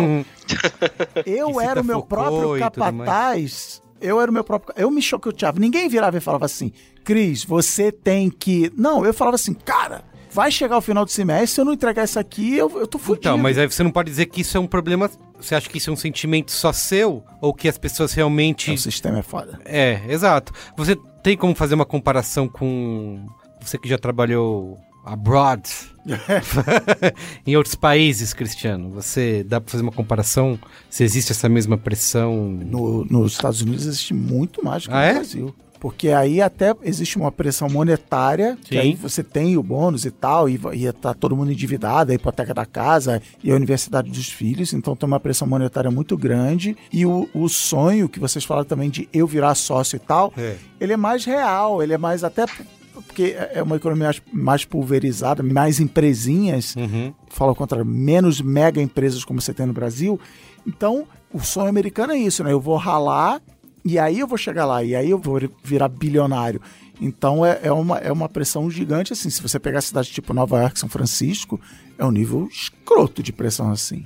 [1.26, 3.82] eu Que era o meu próprio capataz.
[4.00, 4.74] Eu era o meu próprio.
[4.78, 5.60] Eu me choqueava.
[5.60, 6.72] Ninguém virava e falava assim,
[7.04, 8.72] Cris, você tem que.
[8.76, 10.04] Não, eu falava assim, cara,
[10.38, 13.00] vai chegar o final do semestre, se eu não entregar isso aqui, eu, eu tô
[13.00, 13.22] fudido.
[13.22, 15.10] Então, mas aí você não pode dizer que isso é um problema.
[15.42, 17.24] Você acha que isso é um sentimento só seu?
[17.42, 18.72] Ou que as pessoas realmente.
[18.72, 19.60] O sistema é foda.
[19.66, 20.54] É, exato.
[20.78, 23.26] Você tem como fazer uma comparação com.
[23.62, 25.64] Você que já trabalhou abroad
[27.46, 28.90] em outros países, Cristiano.
[28.92, 30.60] Você dá pra fazer uma comparação
[30.90, 32.36] se existe essa mesma pressão?
[32.48, 35.14] No- nos Estados Unidos existe muito mais do que Ah, no é?
[35.14, 35.56] Brasil.
[35.80, 38.78] Porque aí até existe uma pressão monetária, que Sim.
[38.80, 42.16] aí você tem o bônus e tal, e, va- e tá todo mundo endividado, a
[42.16, 46.76] hipoteca da casa e a universidade dos filhos, então tem uma pressão monetária muito grande.
[46.92, 50.56] E o, o sonho que vocês falaram também de eu virar sócio e tal, É.
[50.80, 52.46] ele é mais real, ele é mais até
[52.94, 57.14] porque é uma economia mais- mais pulverizada, mais empresinhas, Uhum.
[57.30, 60.20] fala ao contrário, menos mega empresas como você tem no Brasil.
[60.66, 62.52] Então, o sonho americano é isso, né?
[62.52, 63.40] Eu vou ralar
[63.88, 66.62] e aí eu vou chegar lá, e aí eu vou virar bilionário.
[67.00, 69.30] Então é, é, uma, é uma pressão gigante, assim.
[69.30, 71.60] Se você pegar cidades tipo Nova York, São Francisco,
[71.98, 74.04] é um nível escroto de pressão, assim.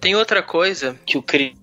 [0.00, 1.54] Tem outra coisa que o Cris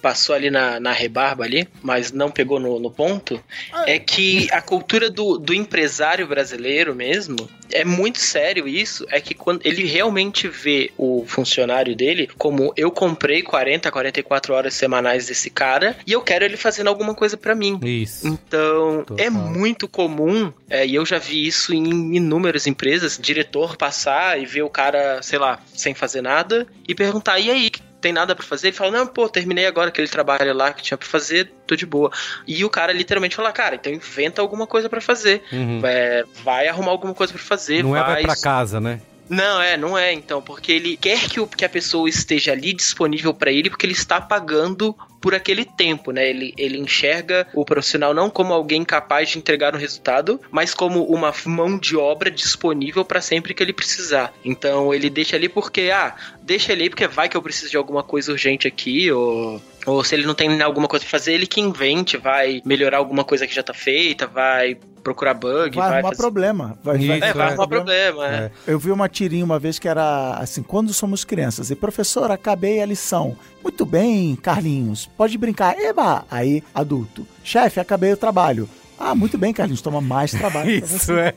[0.00, 3.42] passou ali na, na rebarba ali, mas não pegou no, no ponto,
[3.86, 9.34] é que a cultura do, do empresário brasileiro mesmo, é muito sério isso, é que
[9.34, 15.48] quando ele realmente vê o funcionário dele como eu comprei 40, 44 horas semanais desse
[15.48, 17.80] cara e eu quero ele fazendo alguma coisa pra mim.
[17.82, 18.26] Isso.
[18.26, 19.26] Então, Total.
[19.26, 24.44] é muito comum, é, e eu já vi isso em inúmeras empresas, diretor passar e
[24.44, 27.70] ver o cara, sei lá, sem fazer nada, e perguntar, e aí,
[28.02, 28.68] tem nada pra fazer?
[28.68, 31.86] Ele fala, não, pô, terminei agora aquele trabalho lá que tinha pra fazer, tô de
[31.86, 32.10] boa.
[32.46, 35.42] E o cara literalmente fala, cara, então inventa alguma coisa pra fazer.
[35.52, 35.80] Uhum.
[35.84, 39.00] É, vai arrumar alguma coisa pra fazer, Não é vai vai pra casa, né?
[39.32, 42.74] Não, é, não é então, porque ele quer que, o, que a pessoa esteja ali
[42.74, 46.28] disponível pra ele, porque ele está pagando por aquele tempo, né?
[46.28, 51.04] Ele, ele enxerga o profissional não como alguém capaz de entregar um resultado, mas como
[51.04, 54.34] uma mão de obra disponível pra sempre que ele precisar.
[54.44, 57.76] Então ele deixa ali porque, ah, deixa ele aí porque vai que eu preciso de
[57.78, 61.46] alguma coisa urgente aqui, ou ou se ele não tem alguma coisa pra fazer, ele
[61.46, 65.98] que invente, vai melhorar alguma coisa que já tá feita, vai procurar bug, Vai vai,
[65.98, 66.22] arrumar fazer...
[66.22, 66.78] problema.
[66.82, 67.48] Vai, Isso, É, vai é.
[67.48, 68.34] arrumar problema, é.
[68.36, 68.50] É.
[68.66, 72.80] Eu vi uma tirinha uma vez que era assim, quando somos crianças, e professor, acabei
[72.80, 73.36] a lição.
[73.62, 75.76] Muito bem, Carlinhos, pode brincar.
[75.78, 76.24] Eba!
[76.30, 77.26] Aí, adulto.
[77.42, 78.68] Chefe, acabei o trabalho.
[78.98, 81.32] Ah, muito bem, Carlinhos, toma mais trabalho Isso é.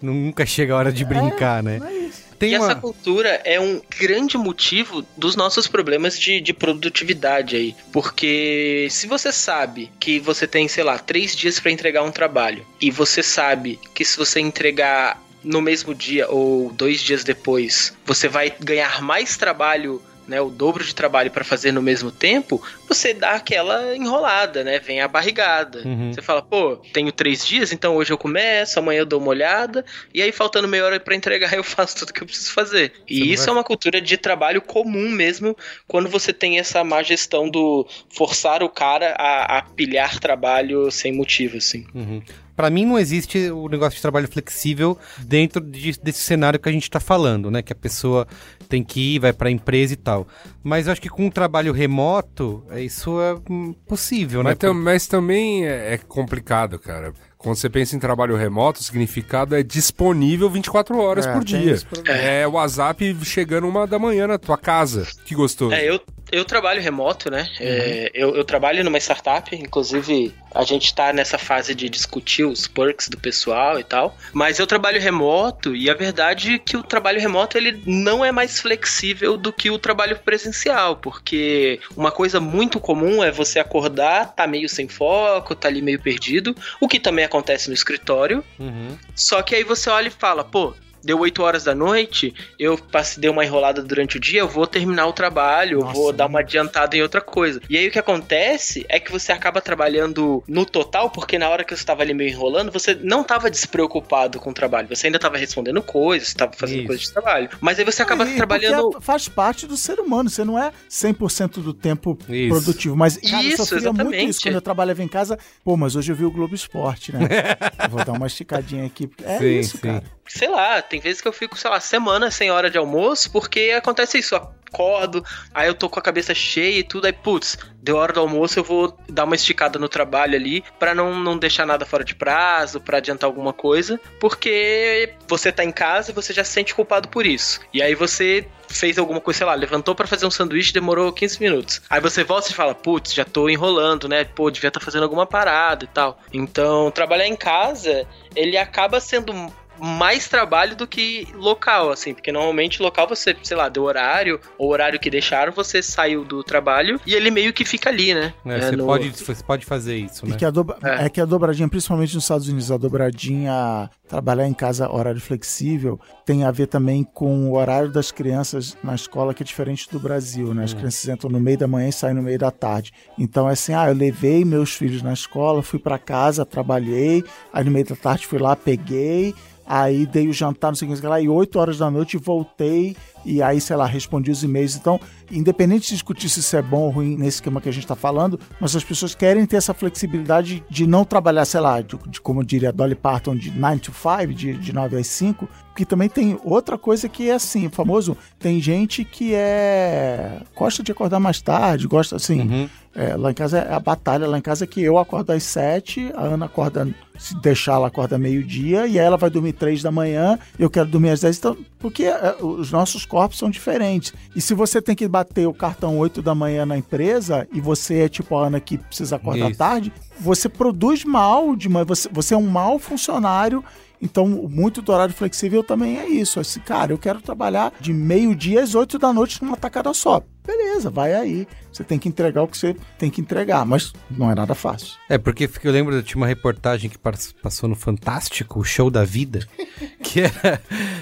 [0.00, 1.78] Nunca chega a hora de brincar, né?
[1.86, 2.19] É isso.
[2.40, 2.70] Tem e uma.
[2.70, 7.76] essa cultura é um grande motivo dos nossos problemas de, de produtividade aí.
[7.92, 12.66] Porque se você sabe que você tem, sei lá, três dias pra entregar um trabalho,
[12.80, 18.26] e você sabe que se você entregar no mesmo dia ou dois dias depois, você
[18.26, 20.00] vai ganhar mais trabalho.
[20.30, 24.78] Né, o dobro de trabalho pra fazer no mesmo tempo, você dá aquela enrolada, né?
[24.78, 25.82] Vem a barrigada.
[25.84, 26.12] Uhum.
[26.12, 29.84] Você fala, pô, tenho três dias, então hoje eu começo, amanhã eu dou uma olhada,
[30.14, 32.92] e aí faltando meia hora pra entregar, eu faço tudo que eu preciso fazer.
[32.92, 35.56] Você E isso vai- é uma cultura de trabalho comum mesmo,
[35.88, 41.12] quando você tem essa má gestão do forçar o cara a, a pilhar trabalho sem
[41.12, 41.84] motivo, assim.
[41.92, 42.22] Uhum.
[42.60, 46.72] Pra mim não existe o negócio de trabalho flexível dentro de- desse cenário que a
[46.72, 47.62] gente tá falando, né?
[47.62, 48.26] Que a pessoa
[48.68, 50.28] tem que ir, vai pra empresa e tal.
[50.62, 54.50] Mas eu acho que com um trabalho remoto, é, isso é hum, possível, né?
[54.50, 57.14] Mas, tam- mas também é é complicado, cara.
[57.38, 61.78] Quando você pensa em trabalho remoto, o significado é disponível 24 horas É, por dia.
[61.90, 62.20] problema.
[62.20, 65.06] É o WhatsApp chegando uma da manhã na tua casa.
[65.24, 65.72] Que gostoso.
[65.72, 65.98] É, eu,
[66.32, 67.48] eu trabalho remoto, né?
[67.60, 67.66] Uhum.
[67.66, 72.66] É, eu, eu trabalho numa startup, inclusive a gente tá nessa fase de discutir os
[72.66, 74.16] perks do pessoal e tal.
[74.32, 78.32] Mas eu trabalho remoto e a verdade é que o trabalho remoto ele não é
[78.32, 84.32] mais flexível do que o trabalho presencial, porque uma coisa muito comum é você acordar,
[84.34, 88.44] tá meio sem foco, tá ali meio perdido, o que também acontece no escritório.
[88.58, 88.96] Uhum.
[89.14, 93.20] Só que aí você olha e fala, pô, deu 8 horas da noite, eu passei,
[93.20, 96.26] dei uma enrolada durante o dia, eu vou terminar o trabalho, eu Nossa, vou dar
[96.26, 97.60] uma adiantada em outra coisa.
[97.68, 101.64] E aí o que acontece é que você acaba trabalhando no total, porque na hora
[101.64, 105.16] que você estava ali meio enrolando, você não estava despreocupado com o trabalho, você ainda
[105.18, 107.48] estava respondendo coisas, estava fazendo coisas de trabalho.
[107.60, 108.90] Mas aí você acaba E trabalhando...
[108.90, 112.48] porque faz parte do ser humano, você não é 100% do tempo Isso.
[112.48, 112.96] produtivo.
[112.96, 114.30] Mas, cara, eu Isso, sofria muito exatamente.
[114.30, 115.38] isso quando eu trabalhava em casa.
[115.64, 117.20] Pô, mas hoje eu vi o Globo Esporte, né?
[117.84, 119.10] eu vou dar uma esticadinha aqui.
[119.24, 119.82] É Sim, isso, sim.
[119.82, 120.02] cara.
[120.32, 123.74] Sei lá, tem vezes que eu fico, sei lá, semana sem hora de almoço, porque
[123.76, 127.96] acontece isso, acordo, aí eu tô com a cabeça cheia e tudo, aí putz, deu
[127.96, 131.66] hora do almoço, eu vou dar uma esticada no trabalho ali, pra não, não deixar
[131.66, 136.32] nada fora de prazo, pra adiantar alguma coisa, porque você tá em casa e você
[136.32, 137.60] já se sente culpado por isso.
[137.74, 141.40] E aí você fez alguma coisa, sei lá, levantou pra fazer um sanduíche, demorou 15
[141.40, 141.82] minutos.
[141.90, 144.24] Aí você volta e fala, putz, já tô enrolando, né?
[144.24, 146.20] Pô, devia estar fazendo alguma parada e tal.
[146.32, 148.06] Então, trabalhar em casa,
[148.36, 149.32] ele acaba sendo
[149.80, 154.70] mais trabalho do que local, assim, porque normalmente local você, sei lá, deu horário, ou
[154.70, 158.34] horário que deixaram, você saiu do trabalho e ele meio que fica ali, né?
[158.44, 160.36] É, É, você, no- pode, você pode fazer isso, E né?
[160.36, 161.06] que a dobra- É.
[161.06, 161.08] é.
[161.08, 166.44] que a dobradinha, principalmente nos Estados Unidos, a dobradinha trabalhar em casa horário flexível tem
[166.44, 170.52] a ver também com o horário das crianças na escola que é diferente do Brasil,
[170.54, 170.64] né?
[170.64, 172.92] As crianças entram no meio da manhã e saem no meio da tarde.
[173.18, 177.64] Então é assim, ah, eu levei meus filhos na escola, fui para casa, trabalhei, aí
[177.64, 179.34] no meio da tarde fui lá, peguei,
[179.70, 182.96] aí dei o jantar, não sei o que lá, e 8 horas da noite voltei
[183.24, 184.76] e aí, sei lá, respondi os e-mails.
[184.76, 184.98] Então,
[185.30, 187.94] independente de discutir se isso é bom ou ruim nesse esquema que a gente está
[187.96, 192.20] falando, mas as pessoas querem ter essa flexibilidade de não trabalhar, sei lá, de, de-
[192.20, 196.08] como diria Dolly Parton, de 9 to 5, de, de 9 às 5, porque também
[196.08, 200.40] tem outra coisa que é assim, o famoso, tem gente que é...
[200.56, 202.40] gosta de acordar mais tarde, gosta assim...
[202.40, 202.68] Uhum.
[202.92, 205.44] É, lá em casa é a batalha, lá em casa é que eu acordo às
[205.44, 209.80] sete, a Ana acorda, se deixar, ela acorda meio-dia, e aí ela vai dormir três
[209.80, 214.12] da manhã, eu quero dormir às dez, então, porque é, os nossos corpos são diferentes.
[214.36, 218.00] E se você tem que bater o cartão 8 da manhã na empresa, e você
[218.00, 219.58] é tipo a Ana que precisa acordar Isso.
[219.58, 223.64] tarde, você produz mal de você, você é um mau funcionário.
[224.02, 226.40] Então, muito do horário flexível também é isso.
[226.40, 230.22] Assim, cara, eu quero trabalhar de meio-dia às 8 da noite numa tacada só.
[230.46, 231.46] Beleza, vai aí.
[231.70, 234.94] Você tem que entregar o que você tem que entregar, mas não é nada fácil.
[235.08, 239.04] É, porque eu lembro, tinha uma reportagem que pas- passou no Fantástico, o Show da
[239.04, 239.46] Vida,
[240.02, 240.60] que era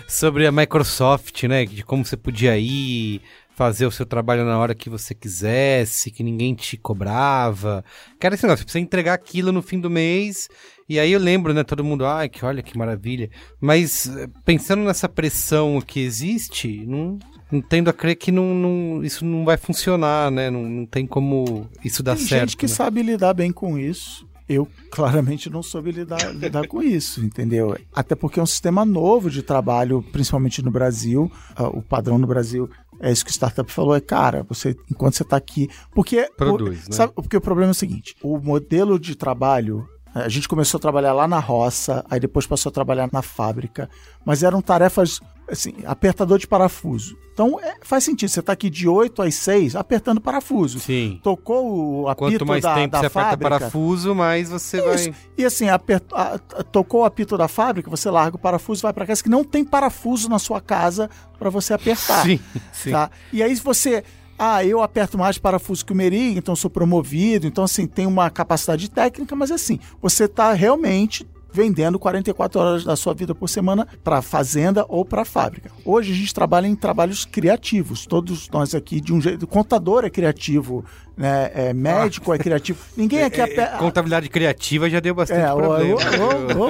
[0.08, 1.64] sobre a Microsoft, né?
[1.64, 3.22] De como você podia ir
[3.58, 7.84] fazer o seu trabalho na hora que você quisesse, que ninguém te cobrava.
[8.20, 10.48] Cara, esse negócio, você precisa entregar aquilo no fim do mês.
[10.88, 13.28] E aí eu lembro, né, todo mundo, ai, que olha que maravilha.
[13.60, 17.18] Mas eh, pensando nessa pressão que existe, não,
[17.50, 20.50] não tendo a crer que não, não- isso não vai funcionar, né?
[20.50, 22.50] Não, não tem como isso dar Tem certo.
[22.50, 22.72] gente que né?
[22.72, 24.24] sabe lidar bem com isso.
[24.48, 27.76] Eu claramente não soube lidar, lidar com isso, entendeu?
[27.92, 31.30] Até porque é um sistema novo de trabalho, principalmente no Brasil.
[31.56, 35.14] Ah, o padrão no Brasil é isso que o startup falou: é cara, você enquanto
[35.14, 35.68] você está aqui.
[35.94, 36.28] Porque.
[36.36, 36.96] Produz, o- né?
[36.96, 39.88] sabe, porque o problema é o seguinte: o modelo de trabalho.
[40.24, 43.88] A gente começou a trabalhar lá na roça, aí depois passou a trabalhar na fábrica,
[44.24, 47.16] mas eram tarefas assim, apertador de parafuso.
[47.32, 50.78] Então é, faz sentido, você está aqui de 8 às 6 apertando parafuso.
[50.80, 51.20] Sim.
[51.22, 55.10] Tocou o apito Quanto mais da, tempo da você fábrica, aperta parafuso, mais você Isso.
[55.10, 55.14] vai.
[55.38, 56.38] E assim, aperto, a-
[56.70, 59.42] tocou o apito da fábrica, você larga o parafuso e vai para casa, que não
[59.44, 61.08] tem parafuso na sua casa
[61.38, 62.24] para você apertar.
[62.24, 62.40] Sim,
[62.72, 62.90] sim.
[62.90, 63.10] Tá?
[63.32, 64.04] E aí você.
[64.38, 67.46] Ah, eu aperto mais parafuso que o Meri, então sou promovido.
[67.46, 71.26] Então, assim, tem uma capacidade técnica, mas assim, você está realmente
[71.58, 75.72] vendendo 44 horas da sua vida por semana para fazenda ou para fábrica.
[75.84, 78.06] Hoje a gente trabalha em trabalhos criativos.
[78.06, 79.44] Todos nós aqui, de um jeito.
[79.44, 80.84] Contador é criativo,
[81.16, 81.50] né?
[81.52, 82.78] É, médico é criativo.
[82.96, 83.76] Ninguém aqui É, aperta.
[83.78, 85.98] contabilidade criativa já deu bastante É, problema.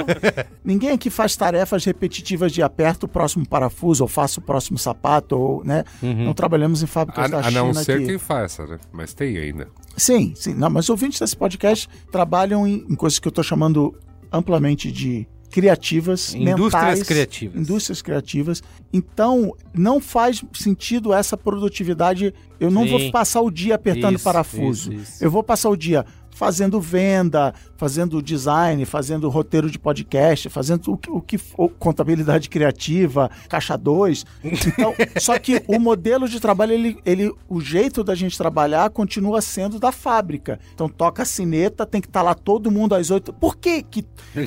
[0.64, 5.36] Ninguém aqui faz tarefas repetitivas de aperto o próximo parafuso ou faço o próximo sapato,
[5.36, 5.84] ou, né?
[6.02, 8.06] Não trabalhamos em fábricas da A, a China não ser aqui.
[8.06, 8.78] quem faça, né?
[8.90, 9.68] Mas tem ainda.
[9.98, 10.54] Sim, sim.
[10.54, 13.94] Não, mas ouvintes desse podcast trabalham em, em coisas que eu estou chamando
[14.32, 17.60] amplamente de criativas, Indústrias mentais, criativas.
[17.60, 18.62] Indústrias criativas.
[18.92, 22.34] Então, não faz sentido essa produtividade.
[22.60, 22.90] Eu não Sim.
[22.90, 24.92] vou passar o dia apertando Isso, parafuso.
[24.92, 25.24] isso, isso.
[25.24, 26.04] Eu vou passar o dia
[26.38, 32.48] fazendo venda, fazendo design, fazendo roteiro de podcast, fazendo o que, o que for, contabilidade
[32.48, 34.24] criativa, caixa 2.
[34.44, 39.42] Então, só que o modelo de trabalho, ele, ele, o jeito da gente trabalhar continua
[39.42, 40.60] sendo da fábrica.
[40.72, 43.32] Então, toca a sineta, tem que estar lá todo mundo às oito.
[43.32, 44.06] Por que que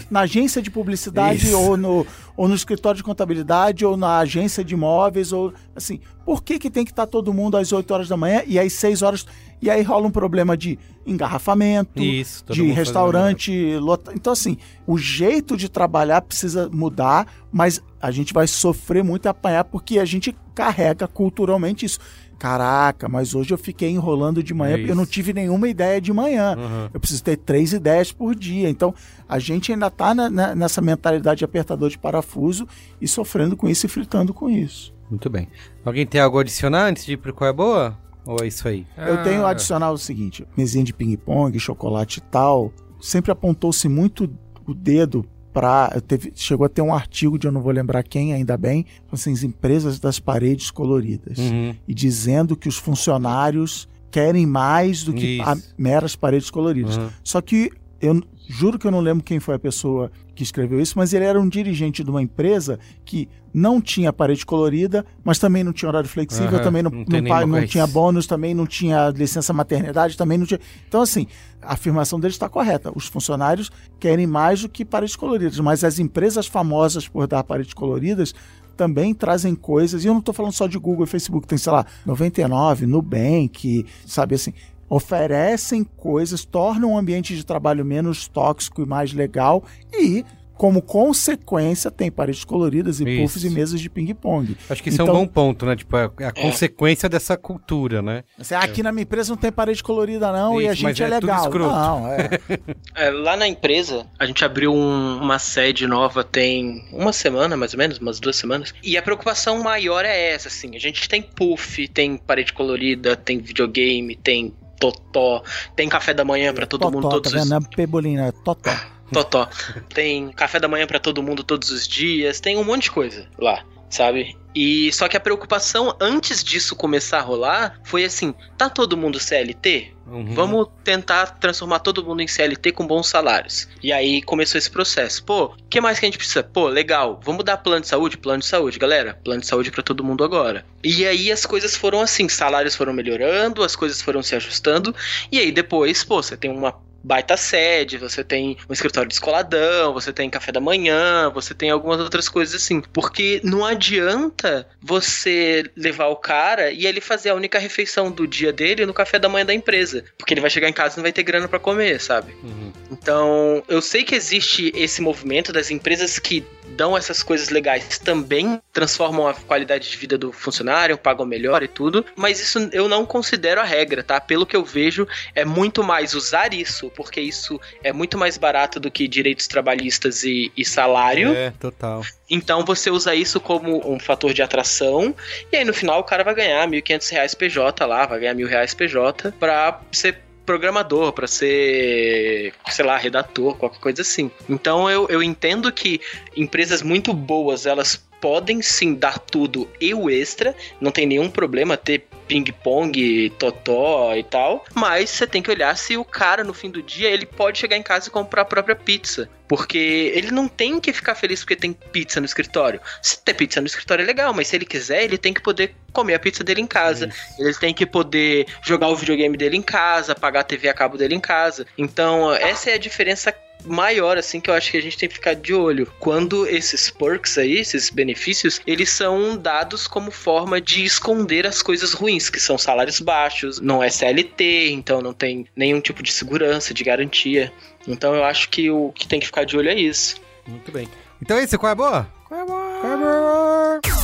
[0.09, 1.59] na agência de publicidade Isso.
[1.59, 6.43] ou no, ou no escritório de contabilidade ou na agência de imóveis ou assim, por
[6.43, 9.01] que que tem que estar todo mundo às 8 horas da manhã e às 6
[9.01, 9.25] horas
[9.61, 14.11] e aí rola um problema de engarrafamento, Isso, de restaurante lota...
[14.13, 14.57] Então assim,
[14.87, 19.99] o jeito de trabalhar precisa mudar, mas a gente vai sofrer muito e apanhar porque
[19.99, 21.99] a gente carrega culturalmente isso.
[22.41, 26.01] Caraca, mas hoje eu fiquei enrolando de manhã É porque eu não tive nenhuma ideia
[26.01, 26.55] de manhã.
[26.57, 26.89] Uhum.
[26.91, 28.67] Eu preciso ter três ideias por dia.
[28.67, 28.95] Então,
[29.29, 30.15] a gente ainda está
[30.55, 32.67] nessa mentalidade de apertador de parafuso
[32.99, 34.91] e sofrendo com isso e fritando com isso.
[35.07, 35.47] Muito bem.
[35.85, 37.95] Alguém tem algo a adicionar antes de ir pro qual é boa?
[38.25, 38.87] Ou é isso aí?
[38.97, 42.73] Eu tenho a Ah, adicionar o seguinte: mesinha de ping-pong, chocolate e tal.
[42.99, 44.27] Sempre apontou-se muito
[44.65, 45.23] o dedo
[45.53, 46.01] para.
[46.35, 49.43] Chegou a ter um artigo de eu não vou lembrar quem, ainda bem, assim, as
[49.43, 51.37] empresas das paredes coloridas.
[51.37, 51.75] Uhum.
[51.87, 56.97] E dizendo que os funcionários querem mais do que a meras paredes coloridas.
[56.97, 57.09] Uhum.
[57.23, 57.71] Só que
[58.01, 60.11] eu juro que eu não lembro quem foi a pessoa
[60.41, 64.45] que escreveu isso, mas ele era um dirigente de uma empresa que não tinha parede
[64.45, 68.25] colorida, mas também não tinha horário flexível, Aham, também não, não não, não tinha bônus,
[68.25, 70.59] também não tinha licença maternidade, também não tinha.
[70.87, 71.27] Então, assim,
[71.61, 72.91] a afirmação dele está correta.
[72.95, 73.69] Os funcionários
[73.99, 78.33] querem mais do que paredes coloridas, mas as empresas famosas por dar paredes coloridas
[78.75, 81.71] também trazem coisas, e eu não estou falando só de Google e Facebook, tem, sei
[81.71, 84.53] lá, 99, Nubank, sabe assim,
[84.95, 89.63] oferecem coisas, tornam o ambiente de trabalho menos tóxico e mais legal
[89.93, 90.25] e,
[90.55, 93.21] como consequência, tem paredes coloridas e Isso.
[93.23, 94.55] puffs e mesas de ping-pong.
[94.69, 95.75] Acho que isso é Então- um bom ponto, né?
[95.75, 98.23] Tipo, é é a consequência dessa cultura, né?
[98.37, 100.95] Assim, ah, aqui na minha empresa não tem parede colorida não e a Isso, mas
[100.97, 101.49] gente é, é legal.
[101.51, 102.29] Não, é.
[102.93, 107.73] É, lá na empresa, a gente abriu um- uma sede nova tem uma semana, mais
[107.73, 108.71] ou menos, umas duas semanas.
[108.83, 110.75] E a preocupação maior é essa, assim.
[110.75, 115.43] A gente tem puff, tem parede colorida, tem videogame, tem totó,
[115.75, 117.51] tem café da manhã pra todo Totó, mundo todos tá os vendo?
[117.51, 118.71] Não é pebolina, é totó.
[119.13, 119.47] Totó.
[119.93, 123.27] Tem café da manhã pra todo mundo todos os dias, tem um monte de coisa
[123.37, 124.35] lá, sabe?
[124.53, 129.19] E só que a preocupação antes disso começar a rolar foi assim: tá todo mundo
[129.19, 129.93] CLT?
[130.07, 130.33] Uhum.
[130.33, 133.67] Vamos tentar transformar todo mundo em CLT com bons salários.
[133.81, 135.23] E aí começou esse processo.
[135.23, 136.43] Pô, o que mais que a gente precisa?
[136.43, 138.17] Pô, legal, vamos dar plano de saúde?
[138.17, 139.17] Plano de saúde, galera.
[139.23, 140.65] Plano de saúde pra todo mundo agora.
[140.83, 144.93] E aí as coisas foram assim, salários foram melhorando, as coisas foram se ajustando.
[145.31, 150.13] E aí depois, pô, você tem uma baita sede, você tem um escritório descoladão, você
[150.13, 152.81] tem café da manhã, você tem algumas outras coisas assim.
[152.93, 158.53] Porque não adianta você levar o cara e ele fazer a única refeição do dia
[158.53, 160.03] dele no café da manhã da empresa.
[160.17, 162.33] Porque ele vai chegar em casa e não vai ter grana pra comer, sabe?
[162.43, 162.71] Uhum.
[162.91, 168.61] Então, eu sei que existe esse movimento das empresas que dão essas coisas legais também
[168.73, 173.05] transformam a qualidade de vida do funcionário, pagam melhor e tudo, mas isso eu não
[173.05, 174.19] considero a regra, tá?
[174.19, 178.79] Pelo que eu vejo, é muito mais usar isso, porque isso é muito mais barato
[178.79, 181.33] do que direitos trabalhistas e, e salário.
[181.33, 182.01] É, total.
[182.29, 185.13] Então você usa isso como um fator de atração,
[185.51, 188.47] e aí no final o cara vai ganhar 1.500 reais PJ lá, vai ganhar mil
[188.47, 194.31] reais PJ pra ser programador, pra ser, sei lá, redator, qualquer coisa assim.
[194.49, 196.01] Então eu, eu entendo que
[196.35, 201.75] empresas muito boas, elas podem sim dar tudo e o extra, não tem nenhum problema
[201.75, 206.71] ter ping-pong, totó e tal, mas você tem que olhar se o cara no fim
[206.71, 209.29] do dia ele pode chegar em casa e comprar a própria pizza.
[209.49, 212.79] Porque ele não tem que ficar feliz porque tem pizza no escritório.
[213.01, 215.75] Se ter pizza no escritório é legal, mas se ele quiser, ele tem que poder
[215.91, 217.09] comer a pizza dele em casa.
[217.37, 220.97] Ele tem que poder jogar o videogame dele em casa, pagar a TV a cabo
[220.97, 221.67] dele em casa.
[221.77, 223.35] Então, essa é a diferença
[223.65, 225.91] maior, assim, que eu acho que a gente tem que ficar de olho.
[225.99, 231.93] Quando esses perks aí, esses benefícios, eles são dados como forma de esconder as coisas
[231.93, 236.73] ruins, que são salários baixos, não é CLT, então não tem nenhum tipo de segurança,
[236.73, 237.51] de garantia.
[237.87, 240.15] Então eu acho que o que tem que ficar de olho é isso.
[240.47, 240.87] Muito bem.
[241.21, 242.07] Então é isso, qual é a boa?
[242.27, 244.00] Qual é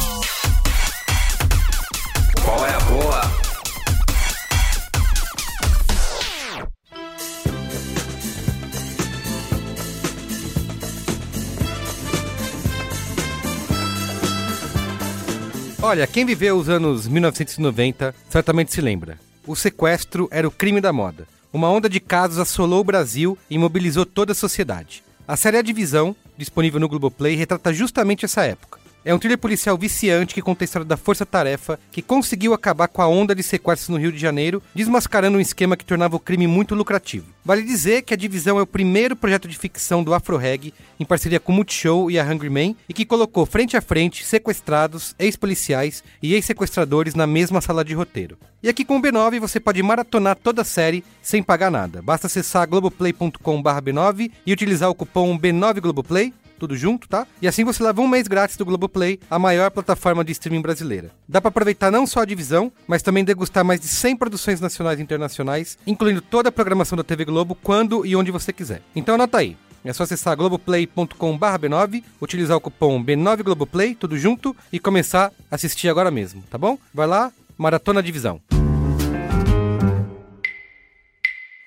[15.82, 19.20] Olha, quem viveu os anos 1990 certamente se lembra.
[19.46, 21.28] O sequestro era o crime da moda.
[21.54, 25.04] Uma onda de casos assolou o Brasil e mobilizou toda a sociedade.
[25.28, 28.80] A série A Divisão, disponível no Globoplay, retrata justamente essa época.
[29.08, 32.90] É um thriller policial viciante que conta a história da Força Tarefa, que conseguiu acabar
[32.90, 36.20] com a onda de sequestros no Rio de Janeiro, desmascarando um esquema que tornava o
[36.20, 37.26] crime muito lucrativo.
[37.46, 41.40] Vale dizer que a divisão é o primeiro projeto de ficção do Afroreg, em parceria
[41.40, 46.04] com o Multishow e a Hungry Man, e que colocou frente a frente sequestrados, ex-policiais
[46.22, 48.38] e ex-sequestradores na mesma sala de roteiro.
[48.62, 52.02] E aqui com o B9 você pode maratonar toda a série sem pagar nada.
[52.02, 57.26] Basta acessar globoplay.com/b9 e utilizar o cupom B9Globoplay tudo junto, tá?
[57.42, 61.12] E assim você leva um mês grátis do Globoplay, a maior plataforma de streaming brasileira.
[61.28, 65.00] Dá para aproveitar não só a divisão, mas também degustar mais de 100 produções nacionais
[65.00, 68.82] e internacionais, incluindo toda a programação da TV Globo, quando e onde você quiser.
[68.96, 69.56] Então anota aí.
[69.86, 76.12] É só acessar globoplay.com/b9, utilizar o cupom B9Globoplay, tudo junto, e começar a assistir agora
[76.12, 76.78] mesmo, tá bom?
[76.94, 78.42] Vai lá, Maratona Divisão.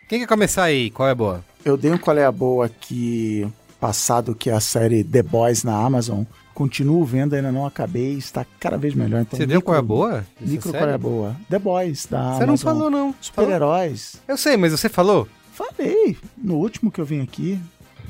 [0.08, 0.90] Quem quer começar aí?
[0.90, 1.44] Qual é a boa?
[1.64, 3.46] Eu dei um qual é a boa aqui
[3.80, 6.24] passado que a série The Boys na Amazon.
[6.54, 9.22] Continuo vendo, ainda não acabei, está cada vez melhor.
[9.22, 10.26] Então, Você deu qual é a micro- boa?
[10.40, 11.36] Micro qual é a boa?
[11.48, 12.46] The Boys da Você Amazon.
[12.48, 13.14] não falou, não.
[13.20, 14.16] Super-heróis.
[14.28, 15.26] Eu sei, mas você falou?
[15.52, 17.58] Falei, no último que eu vim aqui.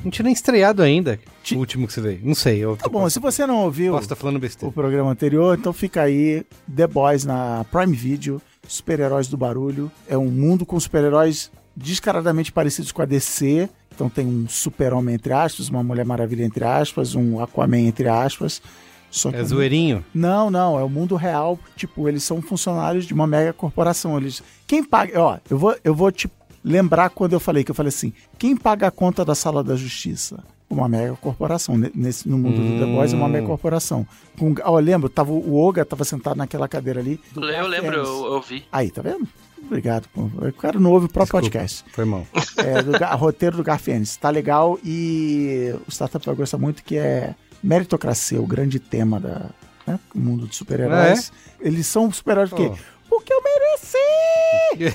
[0.03, 1.21] Não tinha nem estreado ainda.
[1.53, 2.21] O último que você veio.
[2.25, 2.59] Não sei.
[2.59, 4.73] Eu Tá bom, se você não ouviu posso estar falando o besteira.
[4.73, 6.45] programa anterior, então fica aí
[6.75, 9.93] The Boys na Prime Video, super-heróis do barulho.
[10.09, 13.69] É um mundo com super-heróis descaradamente parecidos com a DC.
[14.01, 18.63] Então tem um super-homem entre aspas, uma Mulher Maravilha entre aspas, um Aquaman entre aspas.
[19.11, 20.03] Só que É zoeirinho?
[20.15, 21.59] Não, não, é o mundo real.
[21.77, 24.17] Tipo, eles são funcionários de uma mega corporação.
[24.17, 26.31] Eles, quem paga, ó, eu vou, eu vou te
[26.65, 29.77] lembrar quando eu falei que eu falei assim, quem paga a conta da sala da
[29.77, 30.43] justiça?
[30.71, 31.77] Uma mega corporação.
[31.77, 34.07] Ne- Nesse, no mundo do The Boys é uma mega corporação.
[34.39, 37.21] Com, ó, eu lembro, tava, o Oga tava sentado naquela cadeira ali.
[37.37, 38.65] Eu lembro, eu, eu vi.
[38.73, 39.27] Aí, tá vendo?
[39.65, 40.09] Obrigado.
[40.13, 40.23] pô.
[40.23, 41.85] O cara não ouve o próprio Desculpa, podcast.
[41.93, 42.27] Foi mal.
[42.61, 44.17] É, do roteiro do Garfienes.
[44.17, 49.47] Tá legal e o Startup vai gostar muito que é meritocracia, o grande tema da
[49.87, 51.33] né, o mundo de super-heróis.
[51.59, 52.77] Eles são super-heróis porque, Oh.
[53.09, 54.95] porque eu mereci!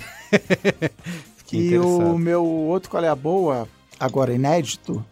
[1.54, 3.66] E o meu outro qual é a boa,
[3.98, 5.04] agora inédito,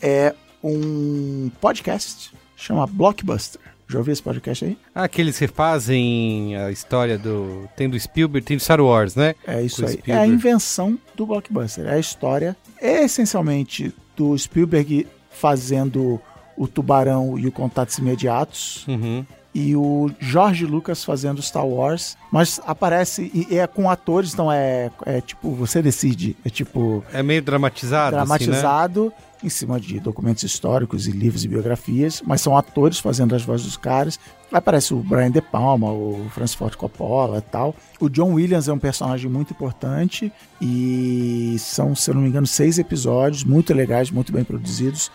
[0.00, 0.34] é
[0.64, 3.60] um podcast chama Blockbuster.
[3.92, 4.76] Já ouviu esse podcast aí?
[4.94, 7.68] Ah, aqueles que fazem a história do.
[7.76, 9.34] Tem do Spielberg, tem do Star Wars, né?
[9.46, 10.00] É isso Com aí.
[10.06, 11.86] É a invenção do blockbuster.
[11.86, 16.20] É a história, é essencialmente do Spielberg fazendo
[16.56, 19.24] o Tubarão e o Contatos Imediatos Uhum.
[19.54, 24.90] E o George Lucas fazendo Star Wars, mas aparece e é com atores, então é,
[25.04, 28.16] é tipo você decide, é tipo É meio dramatizado.
[28.16, 28.36] Assim, né?
[28.36, 33.42] dramatizado em cima de documentos históricos e livros e biografias, mas são atores fazendo as
[33.42, 34.18] vozes dos caras.
[34.52, 37.74] Aparece o Brian De Palma, o Francis Ford Coppola e tal.
[37.98, 42.46] O John Williams é um personagem muito importante e são, se eu não me engano,
[42.46, 45.10] seis episódios muito legais, muito bem produzidos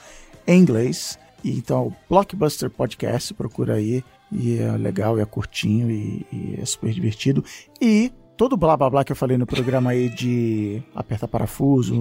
[0.46, 1.18] em inglês.
[1.44, 4.04] E então, o Blockbuster Podcast, procura aí.
[4.32, 7.44] E é legal, é curtinho e, e é super divertido.
[7.82, 11.96] E todo o blá blá blá que eu falei no programa aí de apertar parafuso,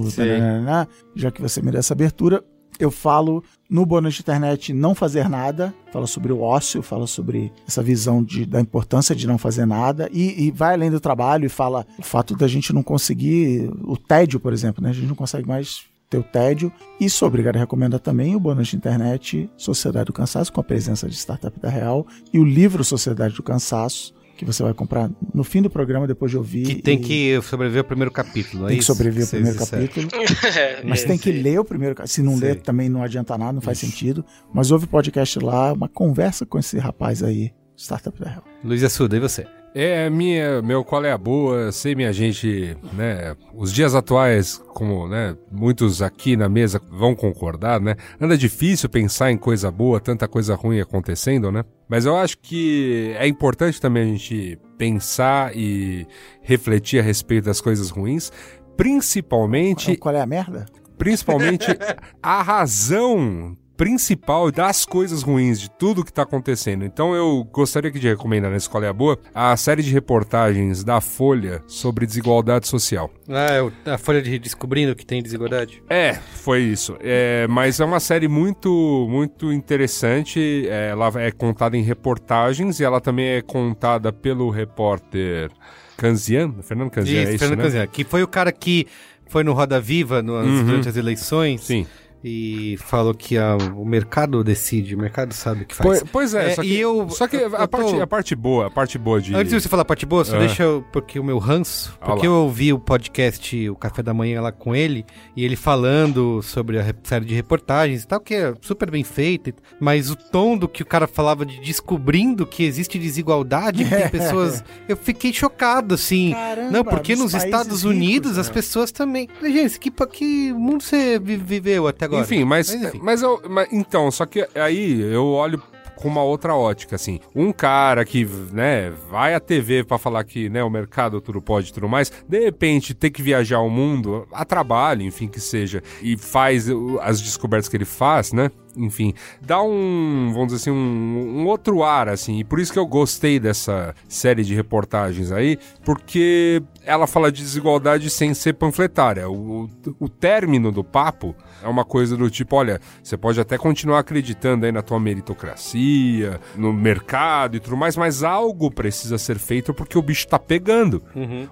[1.14, 2.44] já que você me deu essa abertura,
[2.78, 7.52] eu falo no bônus de internet não fazer nada, falo sobre o ócio, falo sobre
[7.66, 11.46] essa visão de, da importância de não fazer nada e, e vai além do trabalho
[11.46, 14.90] e fala o fato da gente não conseguir, o tédio, por exemplo, né?
[14.90, 16.72] A gente não consegue mais ter o tédio.
[17.00, 20.64] E sou obrigado a recomendar também o bônus de internet Sociedade do Cansaço, com a
[20.64, 25.10] presença de Startup da Real, e o livro Sociedade do Cansaço, que você vai comprar
[25.32, 26.66] no fim do programa, depois de ouvir.
[26.66, 28.64] Que tem e que sobreviver ao primeiro capítulo.
[28.64, 28.92] é tem que isso?
[28.94, 30.06] sobreviver ao Vocês primeiro disseram.
[30.06, 30.84] capítulo.
[30.88, 31.94] Mas É, tem que ler o primeiro.
[31.94, 32.48] ca- Se não Sei.
[32.50, 34.22] ler, também não adianta nada, não faz sentido.
[34.52, 38.44] Mas houve podcast lá, uma conversa com esse rapaz aí, Startup da Real.
[38.62, 39.46] Luiz Assuda, e você?
[39.78, 45.06] É, minha, meu qual é a boa, sei minha gente, né, os dias atuais, como,
[45.06, 50.26] né, muitos aqui na mesa vão concordar, né, anda difícil pensar em coisa boa, tanta
[50.26, 56.06] coisa ruim acontecendo, né, mas eu acho que é importante também a gente pensar e
[56.40, 58.32] refletir a respeito das coisas ruins,
[58.78, 60.64] principalmente, Qual é a merda?
[60.96, 61.66] principalmente
[62.22, 66.84] a razão principal das coisas ruins, de tudo que tá acontecendo.
[66.84, 71.00] Então eu gostaria de recomendar na Escola é a Boa a série de reportagens da
[71.00, 73.10] Folha sobre desigualdade social.
[73.28, 75.82] Ah, é a folha de descobrindo que tem desigualdade.
[75.90, 76.96] É, foi isso.
[77.00, 80.66] É, mas é uma série muito, muito interessante.
[80.68, 85.50] É, ela é contada em reportagens e ela também é contada pelo repórter
[85.96, 87.64] Canzian, Fernando Canzian, é isso, Fernando né?
[87.64, 88.86] Canzian, que foi o cara que
[89.28, 90.64] foi no Roda Viva no- Uhum.
[90.64, 91.86] durante as eleições Sim.
[92.28, 96.00] E falou que ah, o mercado decide, o mercado sabe o que faz.
[96.00, 98.00] Pois, pois é, É, só que, e eu- só que eu- a, eu tô- parte,
[98.00, 99.32] a parte boa, a parte boa de...
[99.32, 100.40] Antes de você falar parte boa, só Ah.
[100.40, 100.84] deixa eu.
[100.92, 101.96] Porque o meu ranço.
[102.04, 102.32] Porque lá.
[102.34, 105.06] eu ouvi o podcast, o Café da Manhã lá com ele,
[105.36, 109.52] e ele falando sobre a série de reportagens e tal, que é super bem feita,
[109.78, 114.08] mas o tom do que o cara falava de descobrindo que existe desigualdade, que tem
[114.10, 114.64] pessoas.
[114.88, 116.32] Eu fiquei chocado, assim.
[116.32, 118.40] Caramba, Não, porque nos Estados ricos, Unidos né?
[118.40, 119.28] as pessoas também.
[119.42, 122.15] Gente, que, pa- que mundo você vi- viveu até agora?
[122.20, 123.00] Enfim, mas, enfim.
[123.02, 125.62] mas, eu, mas- então, só que aí eu olho
[125.96, 127.18] com uma outra ótica, assim.
[127.34, 131.70] Um cara que, né, vai à TV pra falar que, né, o mercado tudo pode
[131.70, 135.82] e tudo mais, de repente ter que viajar ao mundo, a trabalho, enfim, que seja,
[136.02, 136.66] e faz
[137.00, 138.50] as descobertas que ele faz, né?
[138.76, 142.78] Enfim, dá um, vamos dizer assim, um, um outro ar, assim, e por isso que
[142.78, 149.28] eu gostei dessa série de reportagens aí, porque ela fala de desigualdade sem ser panfletária.
[149.28, 149.68] O,
[149.98, 154.66] o término do papo é uma coisa do tipo, olha, você pode até continuar acreditando
[154.66, 159.98] aí na tua meritocracia, no mercado e tudo mais, mas algo precisa ser feito porque
[159.98, 161.02] o bicho tá pegando.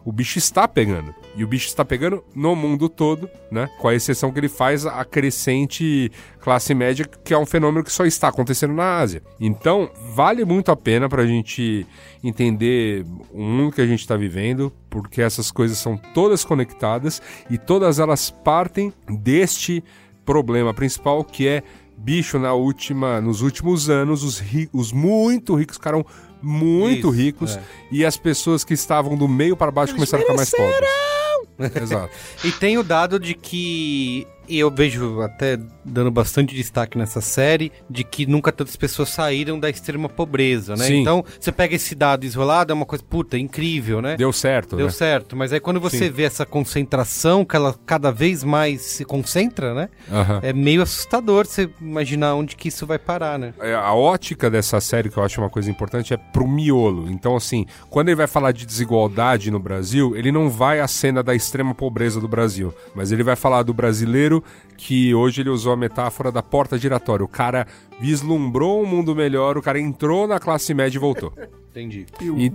[0.04, 1.14] O bicho está pegando.
[1.36, 3.68] E o bicho está pegando no mundo todo, né?
[3.80, 7.92] Com a exceção que ele faz a crescente classe média, que é um fenômeno que
[7.92, 9.22] só está acontecendo na Ásia.
[9.40, 11.86] Então, vale muito a pena pra gente
[12.22, 17.58] entender o mundo que a gente está vivendo, porque essas coisas são todas conectadas e
[17.58, 19.82] todas elas partem deste
[20.24, 21.62] problema principal que é
[21.96, 26.04] bicho na última nos últimos anos os, ri- os muito ricos ficaram
[26.42, 27.62] muito Isso, ricos é.
[27.90, 30.90] e as pessoas que estavam do meio para baixo começaram a ficar mais pobres.
[31.82, 32.12] Exato.
[32.44, 37.72] E tem o dado de que e eu vejo até dando bastante destaque nessa série
[37.88, 40.84] de que nunca tantas pessoas saíram da extrema pobreza, né?
[40.84, 41.00] Sim.
[41.00, 44.16] Então, você pega esse dado isolado, é uma coisa, puta, incrível, né?
[44.16, 44.92] Deu certo, Deu né?
[44.92, 46.10] certo, mas aí quando você Sim.
[46.10, 49.88] vê essa concentração, que ela cada vez mais se concentra, né?
[50.10, 50.40] Aham.
[50.42, 53.54] É meio assustador você imaginar onde que isso vai parar, né?
[53.60, 57.10] É, a ótica dessa série, que eu acho uma coisa importante, é pro miolo.
[57.10, 61.22] Então, assim, quando ele vai falar de desigualdade no Brasil, ele não vai à cena
[61.22, 64.33] da extrema pobreza do Brasil, mas ele vai falar do brasileiro
[64.76, 67.24] que hoje ele usou a metáfora da porta giratória.
[67.24, 67.66] O cara
[68.00, 71.32] vislumbrou um mundo melhor, o cara entrou na classe média e voltou.
[71.74, 72.06] Entendi.
[72.20, 72.52] E-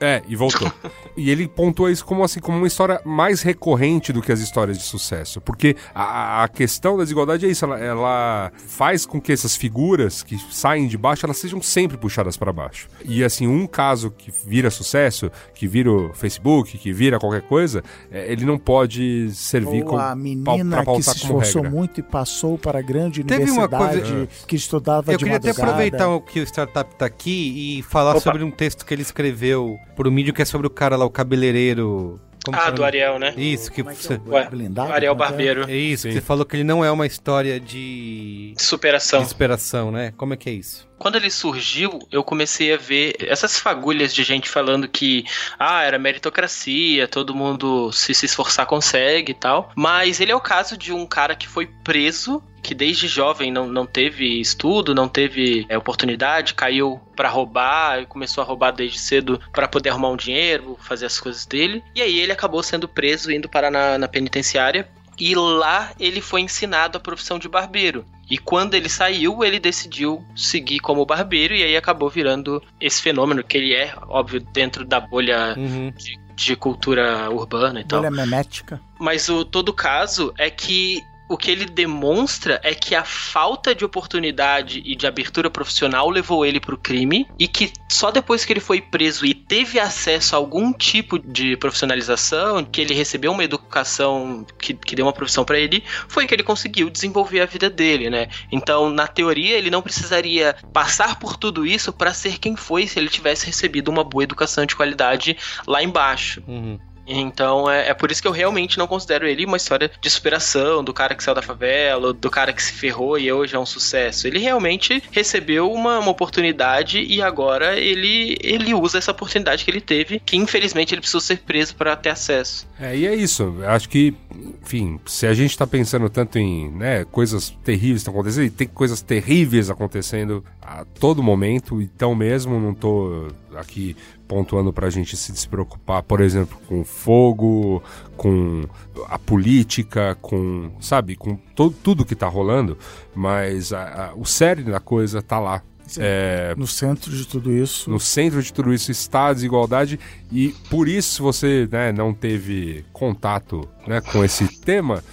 [0.00, 0.70] é, e voltou.
[1.16, 4.76] e ele pontua isso como assim, como uma história mais recorrente do que as histórias
[4.78, 5.40] de sucesso.
[5.40, 10.22] Porque a, a questão da desigualdade é isso, ela, ela faz com que essas figuras
[10.22, 12.88] que saem de baixo, elas sejam sempre puxadas para baixo.
[13.04, 17.82] E assim, um caso que vira sucesso, que vira o Facebook, que vira qualquer coisa,
[18.10, 21.76] é, ele não pode servir Ou como a menina pra que pautar se esforçou regra.
[21.78, 25.36] muito e passou para a grande Teve uma universidade coisa- que estudava Eu de queria
[25.38, 25.72] até madrugada.
[25.72, 28.20] aproveitar que o Startup tá aqui e falar Opa.
[28.20, 31.10] sobre um texto que ele escreveu pro mídia que é sobre o cara lá, o
[31.10, 32.20] cabeleireiro.
[32.44, 32.84] Como que Ah, do?
[32.84, 33.32] Ariel, né?
[33.36, 34.14] Isso, que é que você...
[34.14, 34.92] é o Ué, blindado?
[34.92, 35.26] Ariel é que é?
[35.26, 35.70] Barbeiro.
[35.70, 36.18] É isso, que Sim.
[36.20, 39.20] você falou que ele não é uma história de Superação.
[39.20, 40.12] desesperação, né?
[40.16, 40.88] Como é que é isso?
[41.02, 45.24] Quando ele surgiu, eu comecei a ver essas fagulhas de gente falando que,
[45.58, 49.72] ah, era meritocracia, todo mundo se se esforçar consegue e tal.
[49.74, 53.66] Mas ele é o caso de um cara que foi preso, que desde jovem não,
[53.66, 59.40] não teve estudo, não teve é, oportunidade, caiu pra roubar começou a roubar desde cedo
[59.52, 61.82] pra poder arrumar um dinheiro, fazer as coisas dele.
[61.96, 64.88] E aí ele acabou sendo preso, indo parar na, na penitenciária.
[65.18, 68.06] E lá ele foi ensinado a profissão de barbeiro.
[68.32, 73.44] E quando ele saiu, ele decidiu seguir como barbeiro e aí acabou virando esse fenômeno
[73.44, 75.92] que ele é, óbvio, dentro da bolha Uhum.
[75.94, 78.00] de, de cultura urbana e tal.
[78.00, 78.80] Bolha memética.
[78.98, 83.84] Mas o todo caso é que o que ele demonstra é que a falta de
[83.84, 88.60] oportunidade e de abertura profissional levou ele pro crime e que só depois que ele
[88.60, 94.44] foi preso e teve acesso a algum tipo de profissionalização, que ele recebeu uma educação
[94.58, 98.10] que, que deu uma profissão para ele, foi que ele conseguiu desenvolver a vida dele,
[98.10, 98.28] né?
[98.50, 102.98] Então, na teoria, ele não precisaria passar por tudo isso para ser quem foi se
[102.98, 106.42] ele tivesse recebido uma boa educação de qualidade lá embaixo.
[106.46, 106.78] Uhum.
[107.06, 110.82] Então é, é, por isso que eu realmente não considero ele uma história de superação,
[110.84, 113.66] do cara que saiu da favela, do cara que se ferrou e hoje é um
[113.66, 114.26] sucesso.
[114.26, 119.80] Ele realmente recebeu uma, uma oportunidade e agora ele, ele usa essa oportunidade que ele
[119.80, 122.66] teve, que infelizmente ele precisou ser preso para ter acesso.
[122.78, 123.56] É, e é isso.
[123.66, 124.14] Acho que,
[124.62, 128.68] enfim, se a gente tá pensando tanto em né, coisas terríveis estão acontecendo, e tem
[128.68, 133.96] coisas terríveis acontecendo a todo momento, então mesmo não tô aqui
[134.32, 137.82] pontuando para a gente se despreocupar, por exemplo, com fogo,
[138.16, 138.64] com
[139.08, 142.78] a política, com, sabe, com to tudo que está rolando,
[143.14, 145.62] mas a, a, o cerne da coisa está lá.
[145.98, 147.90] É, no centro de tudo isso.
[147.90, 152.86] No centro de tudo isso está a desigualdade e por isso você né, não teve
[152.90, 155.04] contato né, com esse tema,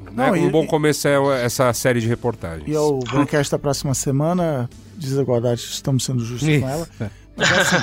[0.00, 2.66] né, não, né, um bom começo é essa série de reportagens.
[2.66, 6.88] E é o Braincast da próxima semana, desigualdade, estamos sendo justos com ela.
[7.36, 7.76] Mas, assim,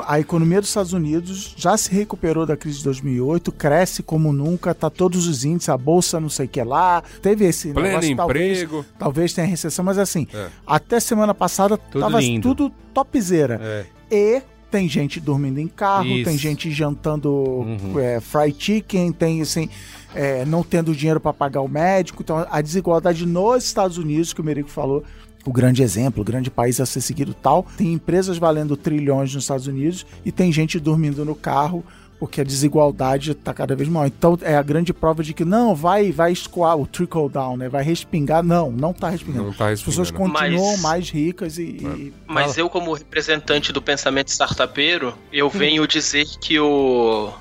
[0.06, 4.74] a economia dos Estados Unidos já se recuperou da crise de 2008, cresce como nunca,
[4.74, 8.12] tá todos os índices, a bolsa não sei o que lá, teve esse Pleno negócio,
[8.12, 8.72] emprego.
[8.72, 10.48] Talvez, talvez tenha recessão, mas assim, é.
[10.66, 12.48] até semana passada tudo tava lindo.
[12.48, 13.60] tudo topzera.
[13.62, 13.86] É.
[14.10, 16.24] E tem gente dormindo em carro, Isso.
[16.24, 17.98] tem gente jantando uhum.
[17.98, 19.68] é, fried chicken, tem assim,
[20.14, 22.22] é, não tendo dinheiro para pagar o médico.
[22.22, 25.02] Então a desigualdade nos Estados Unidos, que o Merico falou,
[25.44, 27.66] o grande exemplo, o grande país a ser seguido tal.
[27.76, 31.84] Tem empresas valendo trilhões nos Estados Unidos e tem gente dormindo no carro
[32.18, 34.06] porque a desigualdade está cada vez maior.
[34.06, 37.68] Então é a grande prova de que não vai vai escoar o trickle down, né?
[37.68, 38.42] Vai respingar.
[38.42, 39.44] Não, não está respingando.
[39.44, 39.72] Não tá respingando.
[39.74, 41.62] As pessoas continuam mas, mais ricas e.
[41.62, 42.14] e...
[42.26, 45.50] Mas eu, como representante do pensamento startupeiro, eu hum.
[45.50, 47.32] venho dizer que o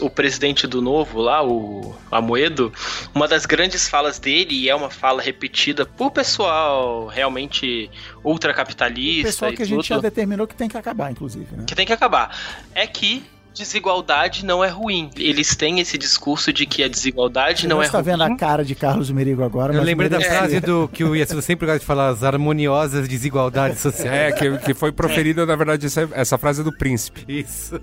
[0.00, 2.72] o presidente do Novo lá, o Amoedo,
[3.14, 7.90] uma das grandes falas dele, e é uma fala repetida por pessoal realmente
[8.24, 9.28] ultracapitalista.
[9.28, 11.46] Pessoal que a gente já determinou que tem que acabar, inclusive.
[11.56, 11.64] Né?
[11.66, 12.36] Que tem que acabar.
[12.74, 15.10] É que desigualdade não é ruim.
[15.16, 17.86] Eles têm esse discurso de que a desigualdade Você não é ruim.
[17.86, 19.74] Você tá vendo a cara de Carlos Merigo agora.
[19.74, 23.80] Eu lembrei da frase do que o Yasuda sempre gosta de falar, as harmoniosas desigualdades
[23.80, 24.12] sociais.
[24.12, 25.46] É, que, que foi proferida, é.
[25.46, 27.24] na verdade, essa, essa frase é do príncipe.
[27.28, 27.80] Isso.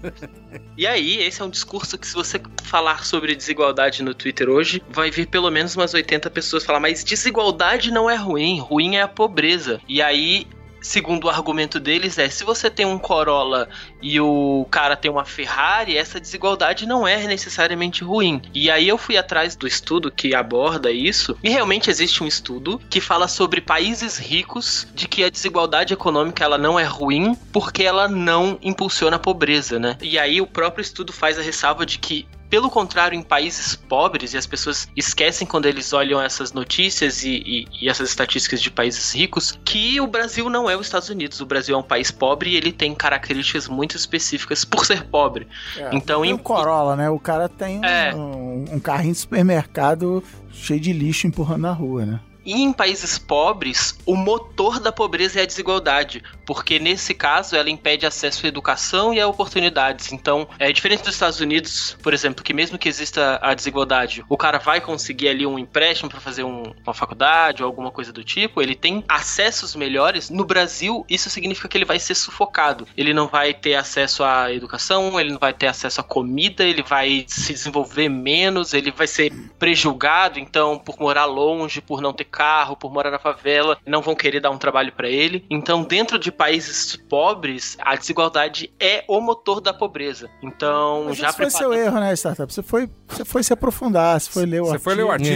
[0.77, 4.81] E aí, esse é um discurso que se você falar sobre desigualdade no Twitter hoje,
[4.89, 9.01] vai vir pelo menos umas 80 pessoas falar, mas desigualdade não é ruim, ruim é
[9.01, 9.79] a pobreza.
[9.87, 10.47] E aí
[10.81, 13.69] segundo o argumento deles, é se você tem um Corolla
[14.01, 18.41] e o cara tem uma Ferrari, essa desigualdade não é necessariamente ruim.
[18.53, 22.79] E aí eu fui atrás do estudo que aborda isso, e realmente existe um estudo
[22.89, 27.83] que fala sobre países ricos de que a desigualdade econômica ela não é ruim porque
[27.83, 29.97] ela não impulsiona a pobreza, né?
[30.01, 34.33] E aí o próprio estudo faz a ressalva de que pelo contrário, em países pobres,
[34.33, 38.71] e as pessoas esquecem quando eles olham essas notícias e, e, e, essas estatísticas de
[38.71, 41.39] países ricos, que o Brasil não é os Estados Unidos.
[41.39, 45.47] O Brasil é um país pobre e ele tem características muito específicas por ser pobre.
[45.77, 46.33] É, então, em...
[46.33, 47.09] o Corolla, né?
[47.09, 48.13] O cara tem é.
[48.15, 52.19] um, um carrinho de supermercado cheio de lixo empurrando na rua, né?
[52.49, 57.69] E em países pobres, o motor da pobreza é a desigualdade, porque nesse caso ela
[57.69, 60.11] impede acesso à educação e a oportunidades.
[60.11, 64.35] Então, é diferente dos Estados Unidos, por exemplo, que mesmo que exista a desigualdade, o
[64.35, 68.23] cara vai conseguir ali um empréstimo para fazer um, uma faculdade ou alguma coisa do
[68.23, 70.31] tipo, ele tem acessos melhores.
[70.31, 72.87] No Brasil, isso significa que ele vai ser sufocado.
[72.97, 76.81] Ele não vai ter acesso à educação, ele não vai ter acesso à comida, ele
[76.81, 82.25] vai se desenvolver menos, ele vai ser prejulgado, então, por morar longe, por não ter
[82.39, 85.45] carro, por morar na favela, não vão querer dar um trabalho para ele.
[85.49, 90.29] Então, dentro de países pobres, a desigualdade é o motor da pobreza.
[90.41, 92.51] Então, Mas já esse foi seu erro, né, startup?
[92.51, 94.79] Você foi, você foi se aprofundar, você foi ler o você artigo.
[94.79, 95.35] Você foi ler o artigo.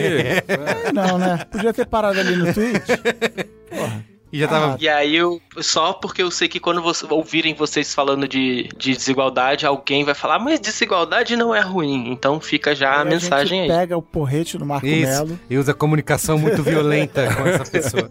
[0.87, 0.93] É.
[0.93, 1.43] não, né?
[1.51, 2.79] Podia ter parado ali no tweet.
[3.69, 4.12] Porra.
[4.33, 4.73] E já tava.
[4.73, 5.39] Ah, e aí eu.
[5.59, 10.15] Só porque eu sei que quando você, ouvirem vocês falando de, de desigualdade, alguém vai
[10.15, 12.11] falar, mas desigualdade não é ruim.
[12.11, 13.69] Então fica já aí a mensagem a aí.
[13.69, 15.39] Pega o porrete do Marco Isso, Melo.
[15.47, 18.09] E usa comunicação muito violenta com essa pessoa.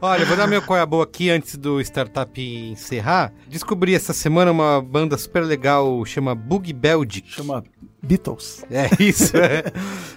[0.00, 3.32] Olha, eu vou dar meu qual é boa aqui antes do startup encerrar.
[3.48, 7.28] Descobri essa semana uma banda super legal, chama Bug Belgic.
[7.28, 7.64] Chama
[8.06, 8.64] Beatles.
[8.70, 9.36] É isso.
[9.36, 9.64] É.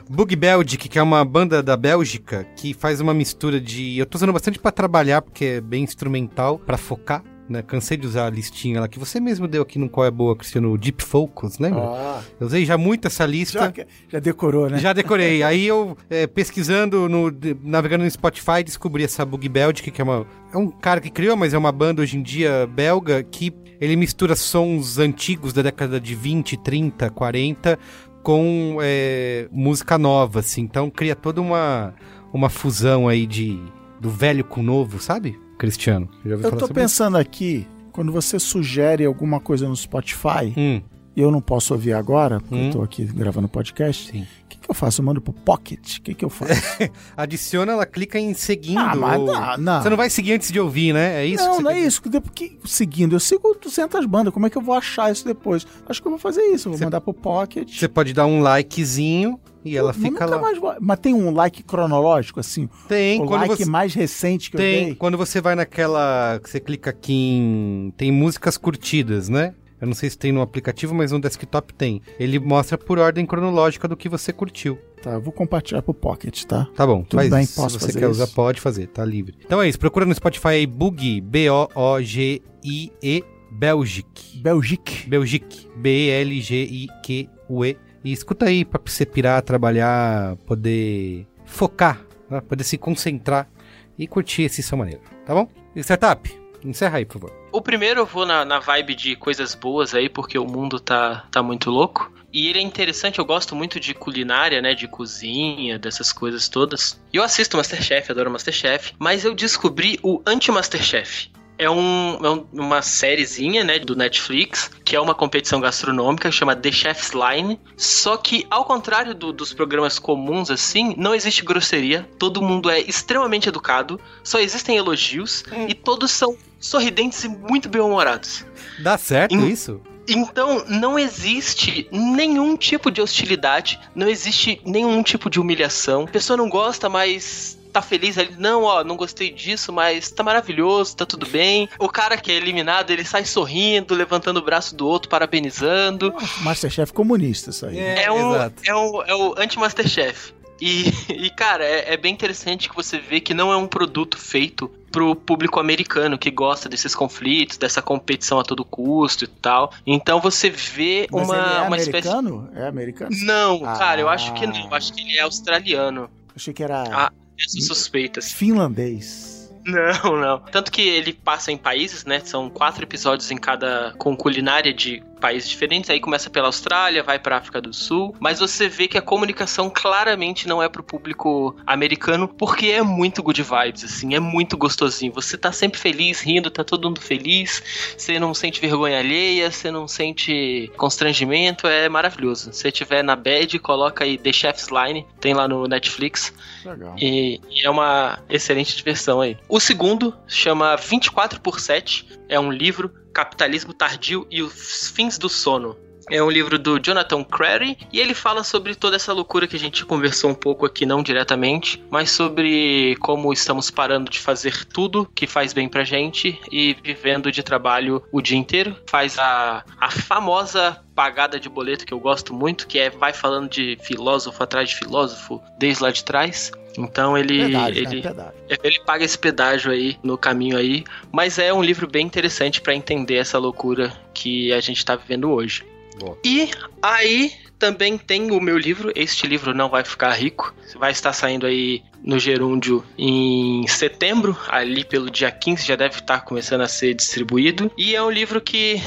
[0.10, 3.98] Bug Belgic, que é uma banda da Bélgica que faz uma mistura de.
[3.98, 7.64] Eu tô usando bastante para trabalhar, porque é bem instrumental, para focar né?
[7.64, 10.36] Cansei de usar a listinha lá que você mesmo deu aqui no Qual é Boa,
[10.36, 11.82] Cristiano, o Deep Focus, lembra?
[11.82, 13.74] Ah, Eu usei já muito essa lista.
[13.76, 14.78] já, já decorou, né?
[14.78, 15.42] Já decorei.
[15.42, 17.34] Aí eu, é, pesquisando, no,
[17.64, 20.26] navegando no Spotify, descobri essa Bug Belgic, que é uma.
[20.54, 23.96] É um cara que criou, mas é uma banda hoje em dia belga que ele
[23.96, 27.80] mistura sons antigos da década de 20, 30, 40
[28.22, 30.62] com é, música nova, assim.
[30.62, 31.94] Então cria toda uma,
[32.34, 33.60] uma fusão aí de
[34.00, 35.38] do velho com o novo, sabe?
[35.58, 36.10] Cristiano.
[36.24, 40.54] Eu sobre pensando aqui, quando você sugere alguma coisa no Spotify, isso?
[40.58, 40.82] Hum,
[41.16, 42.68] e eu não posso ouvir agora, porque Hum.
[42.68, 44.26] eu tô aqui gravando podcast, sim.
[44.70, 45.02] Que, eu faço?
[45.02, 45.98] Eu mando pro Pocket?
[45.98, 46.54] O que, que eu faço?
[47.18, 48.80] Adiciona, ela clica em seguindo.
[48.80, 49.82] ah, mas não, não.
[49.82, 51.24] Você não vai seguir antes de ouvir, né?
[51.24, 51.44] É isso?
[51.44, 52.02] não, não é quer isso.
[52.02, 54.34] Porque, seguindo, eu sigo 200 bandas.
[54.34, 55.66] Como é que eu vou achar isso depois?
[55.88, 56.68] Acho que eu vou fazer isso.
[56.68, 57.78] Eu vou Você- mandar pro Pocket.
[57.78, 60.40] Você pode dar um likezinho e ela fica lá.
[60.40, 62.70] mais Mas tem um like cronológico, assim?
[62.88, 63.66] Tem, o like você.
[63.66, 64.96] mais recente que eu Tem, dei?
[64.96, 66.40] quando você vai naquela.
[66.42, 67.94] que Você clica aqui em.
[67.98, 69.54] Tem músicas curtidas, né?
[69.82, 72.02] Eu não sei se tem no aplicativo, mas no desktop tem.
[72.20, 74.78] Ele mostra por ordem cronológica do que você curtiu.
[75.02, 76.68] Tá, eu vou compartilhar pro Pocket, tá?
[76.76, 77.56] Tá bom, Tudo faz bem, isso.
[77.62, 78.22] posso Se você quer isso?
[78.22, 79.38] usar, pode fazer, tá livre.
[79.46, 84.38] Então é isso, procura no Spotify aí Boogie, B-O-O-G-I-E, Belgic.
[84.42, 85.10] Belgique.
[85.10, 87.78] Belgique, B-L-G-I-Q-U-E.
[88.04, 92.40] E escuta aí pra você pirar, trabalhar, poder focar, né?
[92.42, 93.50] poder se concentrar
[93.98, 95.48] e curtir esse som maneiro, tá bom?
[95.76, 96.30] E startup,
[96.64, 97.32] encerra aí, por favor.
[97.52, 101.26] O primeiro eu vou na, na vibe de coisas boas aí, porque o mundo tá,
[101.32, 102.12] tá muito louco.
[102.32, 104.76] E ele é interessante, eu gosto muito de culinária, né?
[104.76, 107.02] De cozinha, dessas coisas todas.
[107.12, 108.94] E eu assisto Masterchef, adoro Masterchef.
[109.00, 111.32] Mas eu descobri o Anti-Masterchef.
[111.60, 116.56] É, um, é um- uma sériezinha, né, do Netflix, que é uma competição gastronômica, chama
[116.56, 117.60] The Chef's Line.
[117.76, 122.08] Só que, ao contrário do- dos programas comuns, assim, não existe grosseria.
[122.18, 128.46] Todo mundo é extremamente educado, só existem elogios e todos são sorridentes e muito bem-humorados.
[128.80, 129.82] Dá certo Em- isso?
[130.08, 136.04] Então, não existe nenhum tipo de hostilidade, não existe nenhum tipo de humilhação.
[136.06, 138.36] A pessoa não gosta, mas tá feliz ali.
[138.38, 141.70] Não, ó, não gostei disso, mas tá maravilhoso, tá tudo bem.
[141.80, 146.14] O cara que é eliminado, ele sai sorrindo, levantando o braço do outro, parabenizando.
[146.42, 147.78] Masterchef comunista, isso aí.
[147.80, 148.64] É, um, exato.
[148.66, 150.34] é, um, é o anti-Masterchef.
[150.62, 154.18] E, e, cara, é, é bem interessante que você vê que não é um produto
[154.18, 159.72] feito pro público americano que gosta desses conflitos, dessa competição a todo custo e tal.
[159.86, 162.08] Então você vê Mas uma, ele é uma espécie.
[162.10, 162.50] americano?
[162.56, 163.12] É americano?
[163.22, 163.78] Não, Ah.
[163.78, 164.56] cara, eu acho que não.
[164.68, 166.10] Eu acho que ele é australiano.
[166.36, 167.12] Achei que era Ah.
[167.44, 168.32] Essas suspeitas.
[168.32, 169.40] finlandês.
[169.66, 170.40] Não, não.
[170.40, 172.20] Tanto que ele passa em países, né?
[172.22, 173.94] São quatro episódios em cada.
[173.98, 175.90] com culinária de países diferentes.
[175.90, 178.16] Aí começa pela Austrália, vai pra África do Sul.
[178.20, 183.22] Mas você vê que a comunicação claramente não é pro público americano, porque é muito
[183.22, 184.16] good vibes, assim.
[184.16, 185.14] É muito gostosinho.
[185.14, 187.62] Você tá sempre feliz, rindo, tá todo mundo feliz.
[187.98, 191.68] Você não sente vergonha alheia, você não sente constrangimento.
[191.68, 192.52] É maravilhoso.
[192.54, 195.06] Se tiver na bed, coloca aí The Chef's Line.
[195.20, 196.34] Tem lá no Netflix.
[196.66, 196.96] Legal.
[196.98, 199.38] E, e é uma excelente diversão aí.
[199.48, 202.08] O segundo chama 24 por 7.
[202.28, 205.78] É um livro, Capitalismo Tardio e os Fins do Sono.
[206.10, 209.60] É um livro do Jonathan Crary e ele fala sobre toda essa loucura que a
[209.60, 215.08] gente conversou um pouco aqui, não diretamente, mas sobre como estamos parando de fazer tudo
[215.14, 218.76] que faz bem pra gente e vivendo de trabalho o dia inteiro.
[218.88, 223.48] Faz a, a famosa pagada de boleto que eu gosto muito, que é vai falando
[223.48, 226.52] de filósofo atrás de filósofo desde lá de trás.
[226.80, 228.32] Então ele, Pedágio, ele, né?
[228.64, 232.74] Ele paga esse pedágio aí no caminho aí, mas é um livro bem interessante pra
[232.74, 235.66] entender essa loucura que a gente tá vivendo hoje.
[236.00, 236.18] Boa.
[236.24, 236.50] E
[236.82, 241.46] aí também tem o meu livro, Este Livro Não Vai Ficar Rico, vai estar saindo
[241.46, 246.94] aí no Gerúndio em setembro, ali pelo dia 15 já deve estar começando a ser
[246.94, 248.82] distribuído, e é um livro que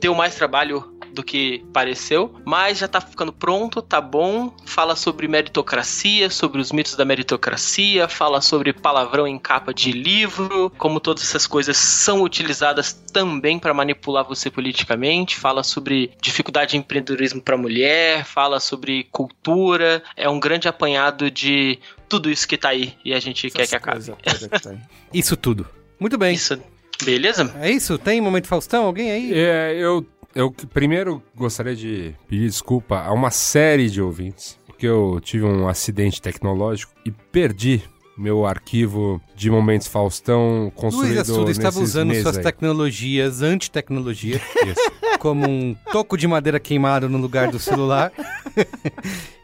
[0.00, 4.54] deu mais trabalho do que pareceu, mas já tá ficando pronto, tá bom.
[4.64, 10.70] Fala sobre meritocracia, sobre os mitos da meritocracia, fala sobre palavrão em capa de livro,
[10.78, 16.76] como todas essas coisas são utilizadas também para manipular você politicamente, fala sobre dificuldade de
[16.76, 21.78] empreendedorismo para mulher, fala sobre cultura, é um grande apanhado de
[22.08, 24.12] tudo isso que tá aí e a gente quer Essas que acabe.
[24.22, 24.80] que tem.
[25.14, 25.66] Isso tudo.
[25.98, 26.34] Muito bem.
[26.34, 26.60] Isso,
[27.02, 27.54] beleza?
[27.60, 27.96] É isso?
[27.96, 28.84] Tem momento Faustão?
[28.84, 29.32] Alguém aí?
[29.32, 30.04] É, eu,
[30.36, 35.66] eu primeiro gostaria de pedir desculpa a uma série de ouvintes, porque eu tive um
[35.66, 37.82] acidente tecnológico e perdi
[38.16, 42.42] meu arquivo de Momentos Faustão construído Luiz Assuda estava usando suas aí.
[42.42, 44.40] tecnologias, anti-tecnologia,
[45.20, 48.10] como um toco de madeira queimado no lugar do celular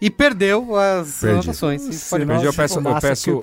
[0.01, 1.35] e perdeu as Perdi.
[1.35, 1.83] anotações.
[1.87, 3.41] Isso pode Mas eu peço- eu peço-.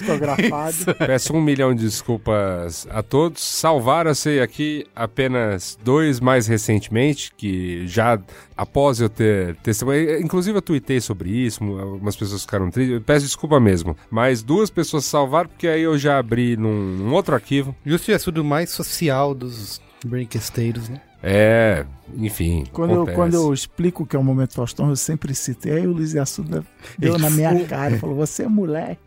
[0.97, 3.43] Peço um milhão de desculpas a todos.
[3.43, 8.19] Salvaram-se aqui apenas dois mais recentemente, que já
[8.59, 10.21] após eu ter testemunhado.
[10.21, 13.01] Inclusive eu tuitei sobre isso, algumas pessoas ficaram tristes.
[13.05, 13.95] Peço desculpa mesmo.
[14.11, 17.73] Mas duas pessoas salvaram, porque aí eu já abri num, num outro arquivo.
[17.85, 20.99] Justo e assunto mais social dos brinquesteiros, né?
[21.23, 21.85] É,
[22.17, 22.63] enfim.
[22.71, 25.67] Quando eu, quando eu explico o que é o Momento Faustão, eu sempre cito.
[25.67, 26.63] E aí o Luiz Assuda
[26.97, 28.99] deu na minha cara e falou: Você é moleque.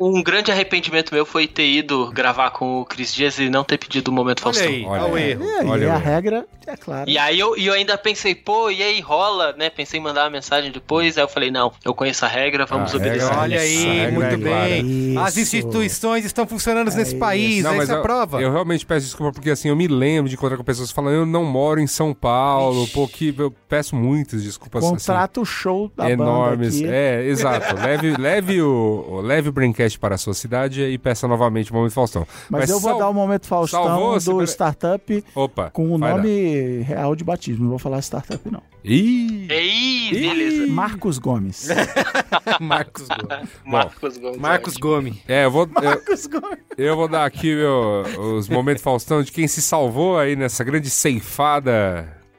[0.00, 3.78] Um grande arrependimento meu foi ter ido gravar com o Cris Dias e não ter
[3.78, 4.68] pedido o momento Olha Faustão.
[4.72, 5.30] aí, Olha olha o aí.
[5.30, 5.44] erro.
[5.44, 5.98] É, Olha e a eu.
[6.00, 7.10] regra é clara.
[7.10, 9.70] E aí eu, e eu ainda pensei, pô, e aí rola, né?
[9.70, 12.92] Pensei em mandar uma mensagem depois, aí eu falei, não, eu conheço a regra, vamos
[12.92, 13.20] A obedecer.
[13.28, 15.16] regra- Olha a aí, muito é bem.
[15.18, 17.18] As instituições estão funcionando nesse isso.
[17.18, 18.40] país, Não, mas essa é a eu, prova.
[18.40, 21.26] eu realmente peço desculpa porque assim, eu me lembro de encontrar com pessoas falando, eu
[21.26, 25.90] não moro em São Paulo, pô, que eu peço muitas desculpas assim, Contrata o show
[25.96, 26.74] da enormes.
[26.80, 26.94] banda aqui.
[26.94, 27.74] É, exato.
[27.80, 31.92] leve, leve o, leve o Braincast para a sua cidade e peça novamente o Momento
[31.92, 32.26] Faustão.
[32.50, 35.70] Mas, eu vou sal- dar o Momento Faustão do pera- Startup Opa.
[35.70, 37.62] com o nome real de batismo.
[37.62, 38.62] Não vou falar Startup, não.
[38.84, 39.46] Ih!
[39.50, 40.66] Ei, beleza.
[40.66, 41.68] Marcos Gomes.
[42.60, 43.48] Marcos Gomes.
[43.64, 44.38] Marcos Gomes.
[44.38, 45.16] Marcos Gomes.
[45.26, 46.58] É, eu vou, eu, Marcos Gomes.
[46.76, 48.02] eu vou dar aqui meu,
[48.36, 51.93] os momentos Faustão de quem se salvou aí nessa grande ceifada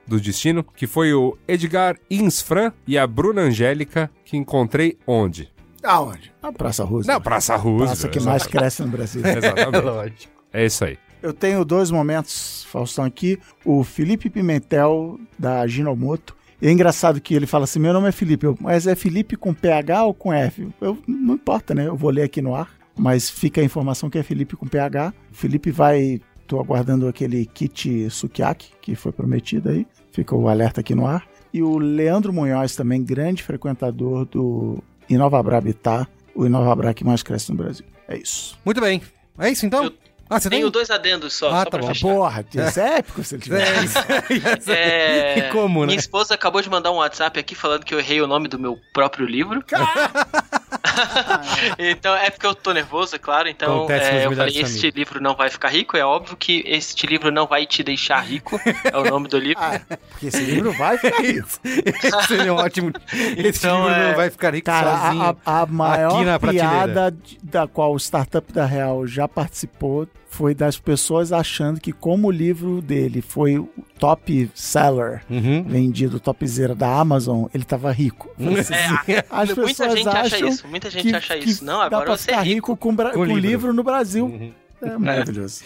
[0.07, 5.52] do destino, que foi o Edgar Insfran e a Bruna Angélica, que encontrei onde?
[5.84, 6.32] Aonde?
[6.41, 7.07] Na Praça Roosevelt.
[7.18, 7.88] Na Praça Roosevelt.
[7.88, 9.22] Praça que mais cresce no Brasil.
[9.26, 9.84] Exatamente.
[9.84, 10.34] Lógico.
[10.52, 10.98] É isso aí.
[11.22, 13.40] Eu tenho dois momentos, Faustão, aqui.
[13.64, 16.36] O Felipe Pimentel, da Ginomoto.
[16.61, 19.53] É engraçado que ele fala assim: meu nome é Felipe, eu- mas é Felipe com
[19.53, 20.68] PH ou com F?
[20.82, 21.88] Eu, não importa, né?
[21.88, 25.14] Eu vou ler aqui no ar, mas fica a informação que é Felipe com PH.
[25.32, 26.19] O Felipe vai.
[26.47, 29.85] Tô aguardando aquele kit Sukiyaki que foi prometido aí.
[30.11, 31.27] Fica o alerta aqui no ar.
[31.53, 37.51] E o Leandro Munhoz, também grande frequentador do Inovabra Habitat, o Inovabra que mais cresce
[37.51, 37.85] no Brasil.
[38.07, 38.57] É isso.
[38.65, 39.01] Muito bem.
[39.38, 39.85] É isso então?
[39.85, 39.93] Eu
[40.30, 40.60] Ah, você tem?
[40.60, 41.88] Tenho dois adendos só, Ah, só tá pra bom.
[41.88, 42.07] fechar.
[42.07, 43.61] Porra, isso é épico se ele tiver.
[43.68, 44.72] É, isso.
[44.72, 45.88] É, como, né?
[45.88, 48.57] Minha esposa acabou de mandar um WhatsApp aqui falando que eu errei o nome do
[48.57, 49.64] meu próprio livro.
[51.77, 53.47] então é porque eu tô nervoso, é claro.
[53.47, 55.97] Então é, eu falei: este livro não vai ficar rico.
[55.97, 58.60] É óbvio que este livro não vai te deixar rico.
[58.84, 59.61] É o nome do livro.
[59.64, 59.80] Ah,
[60.10, 61.47] porque esse livro vai ficar rico.
[61.64, 62.91] Esse seria um ótimo.
[63.38, 65.38] Esse Então, livro é- não vai ficar rico Cara, sozinho.
[65.45, 71.32] a, a- maior piada da qual o Startup da Real já participou foi das pessoas
[71.32, 75.64] achando que como o livro dele foi o top seller Uhum.
[75.64, 78.30] vendido, topzera da Amazon, ele tava rico.
[79.32, 80.68] As muita pessoas gente acha acham isso.
[80.68, 81.64] Muita gente que, acha que isso.
[81.64, 82.74] Não, agora você é rico.
[82.74, 83.40] rico com, Com com livro.
[83.40, 83.74] livro.
[83.74, 84.26] no Brasil.
[84.26, 84.52] Uhum.
[84.82, 85.64] É maravilhoso.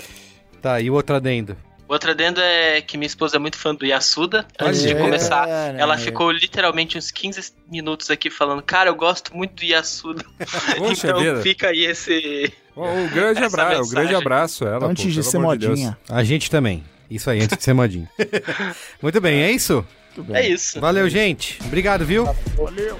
[0.62, 1.58] Tá, e o outro adendo.
[1.90, 4.46] Outra adendo é que minha esposa é muito fã do Yasuda.
[4.60, 5.82] Antes de começar, é, né?
[5.82, 10.24] ela ficou literalmente uns 15 minutos aqui falando: Cara, eu gosto muito do Yasuda.
[10.78, 11.42] Poxa então vida.
[11.42, 12.54] fica aí esse.
[12.78, 14.86] Um grande Essa abraço, um grande abraço ela.
[14.86, 15.98] Antes pô, de ser amor de modinha.
[16.08, 16.84] A gente também.
[17.10, 18.08] Isso aí, antes de ser modinho.
[19.02, 19.84] Muito bem, é isso?
[20.16, 20.38] Bem.
[20.38, 20.80] É isso.
[20.80, 21.58] Valeu, gente.
[21.66, 22.26] Obrigado, viu?
[22.56, 23.00] Valeu.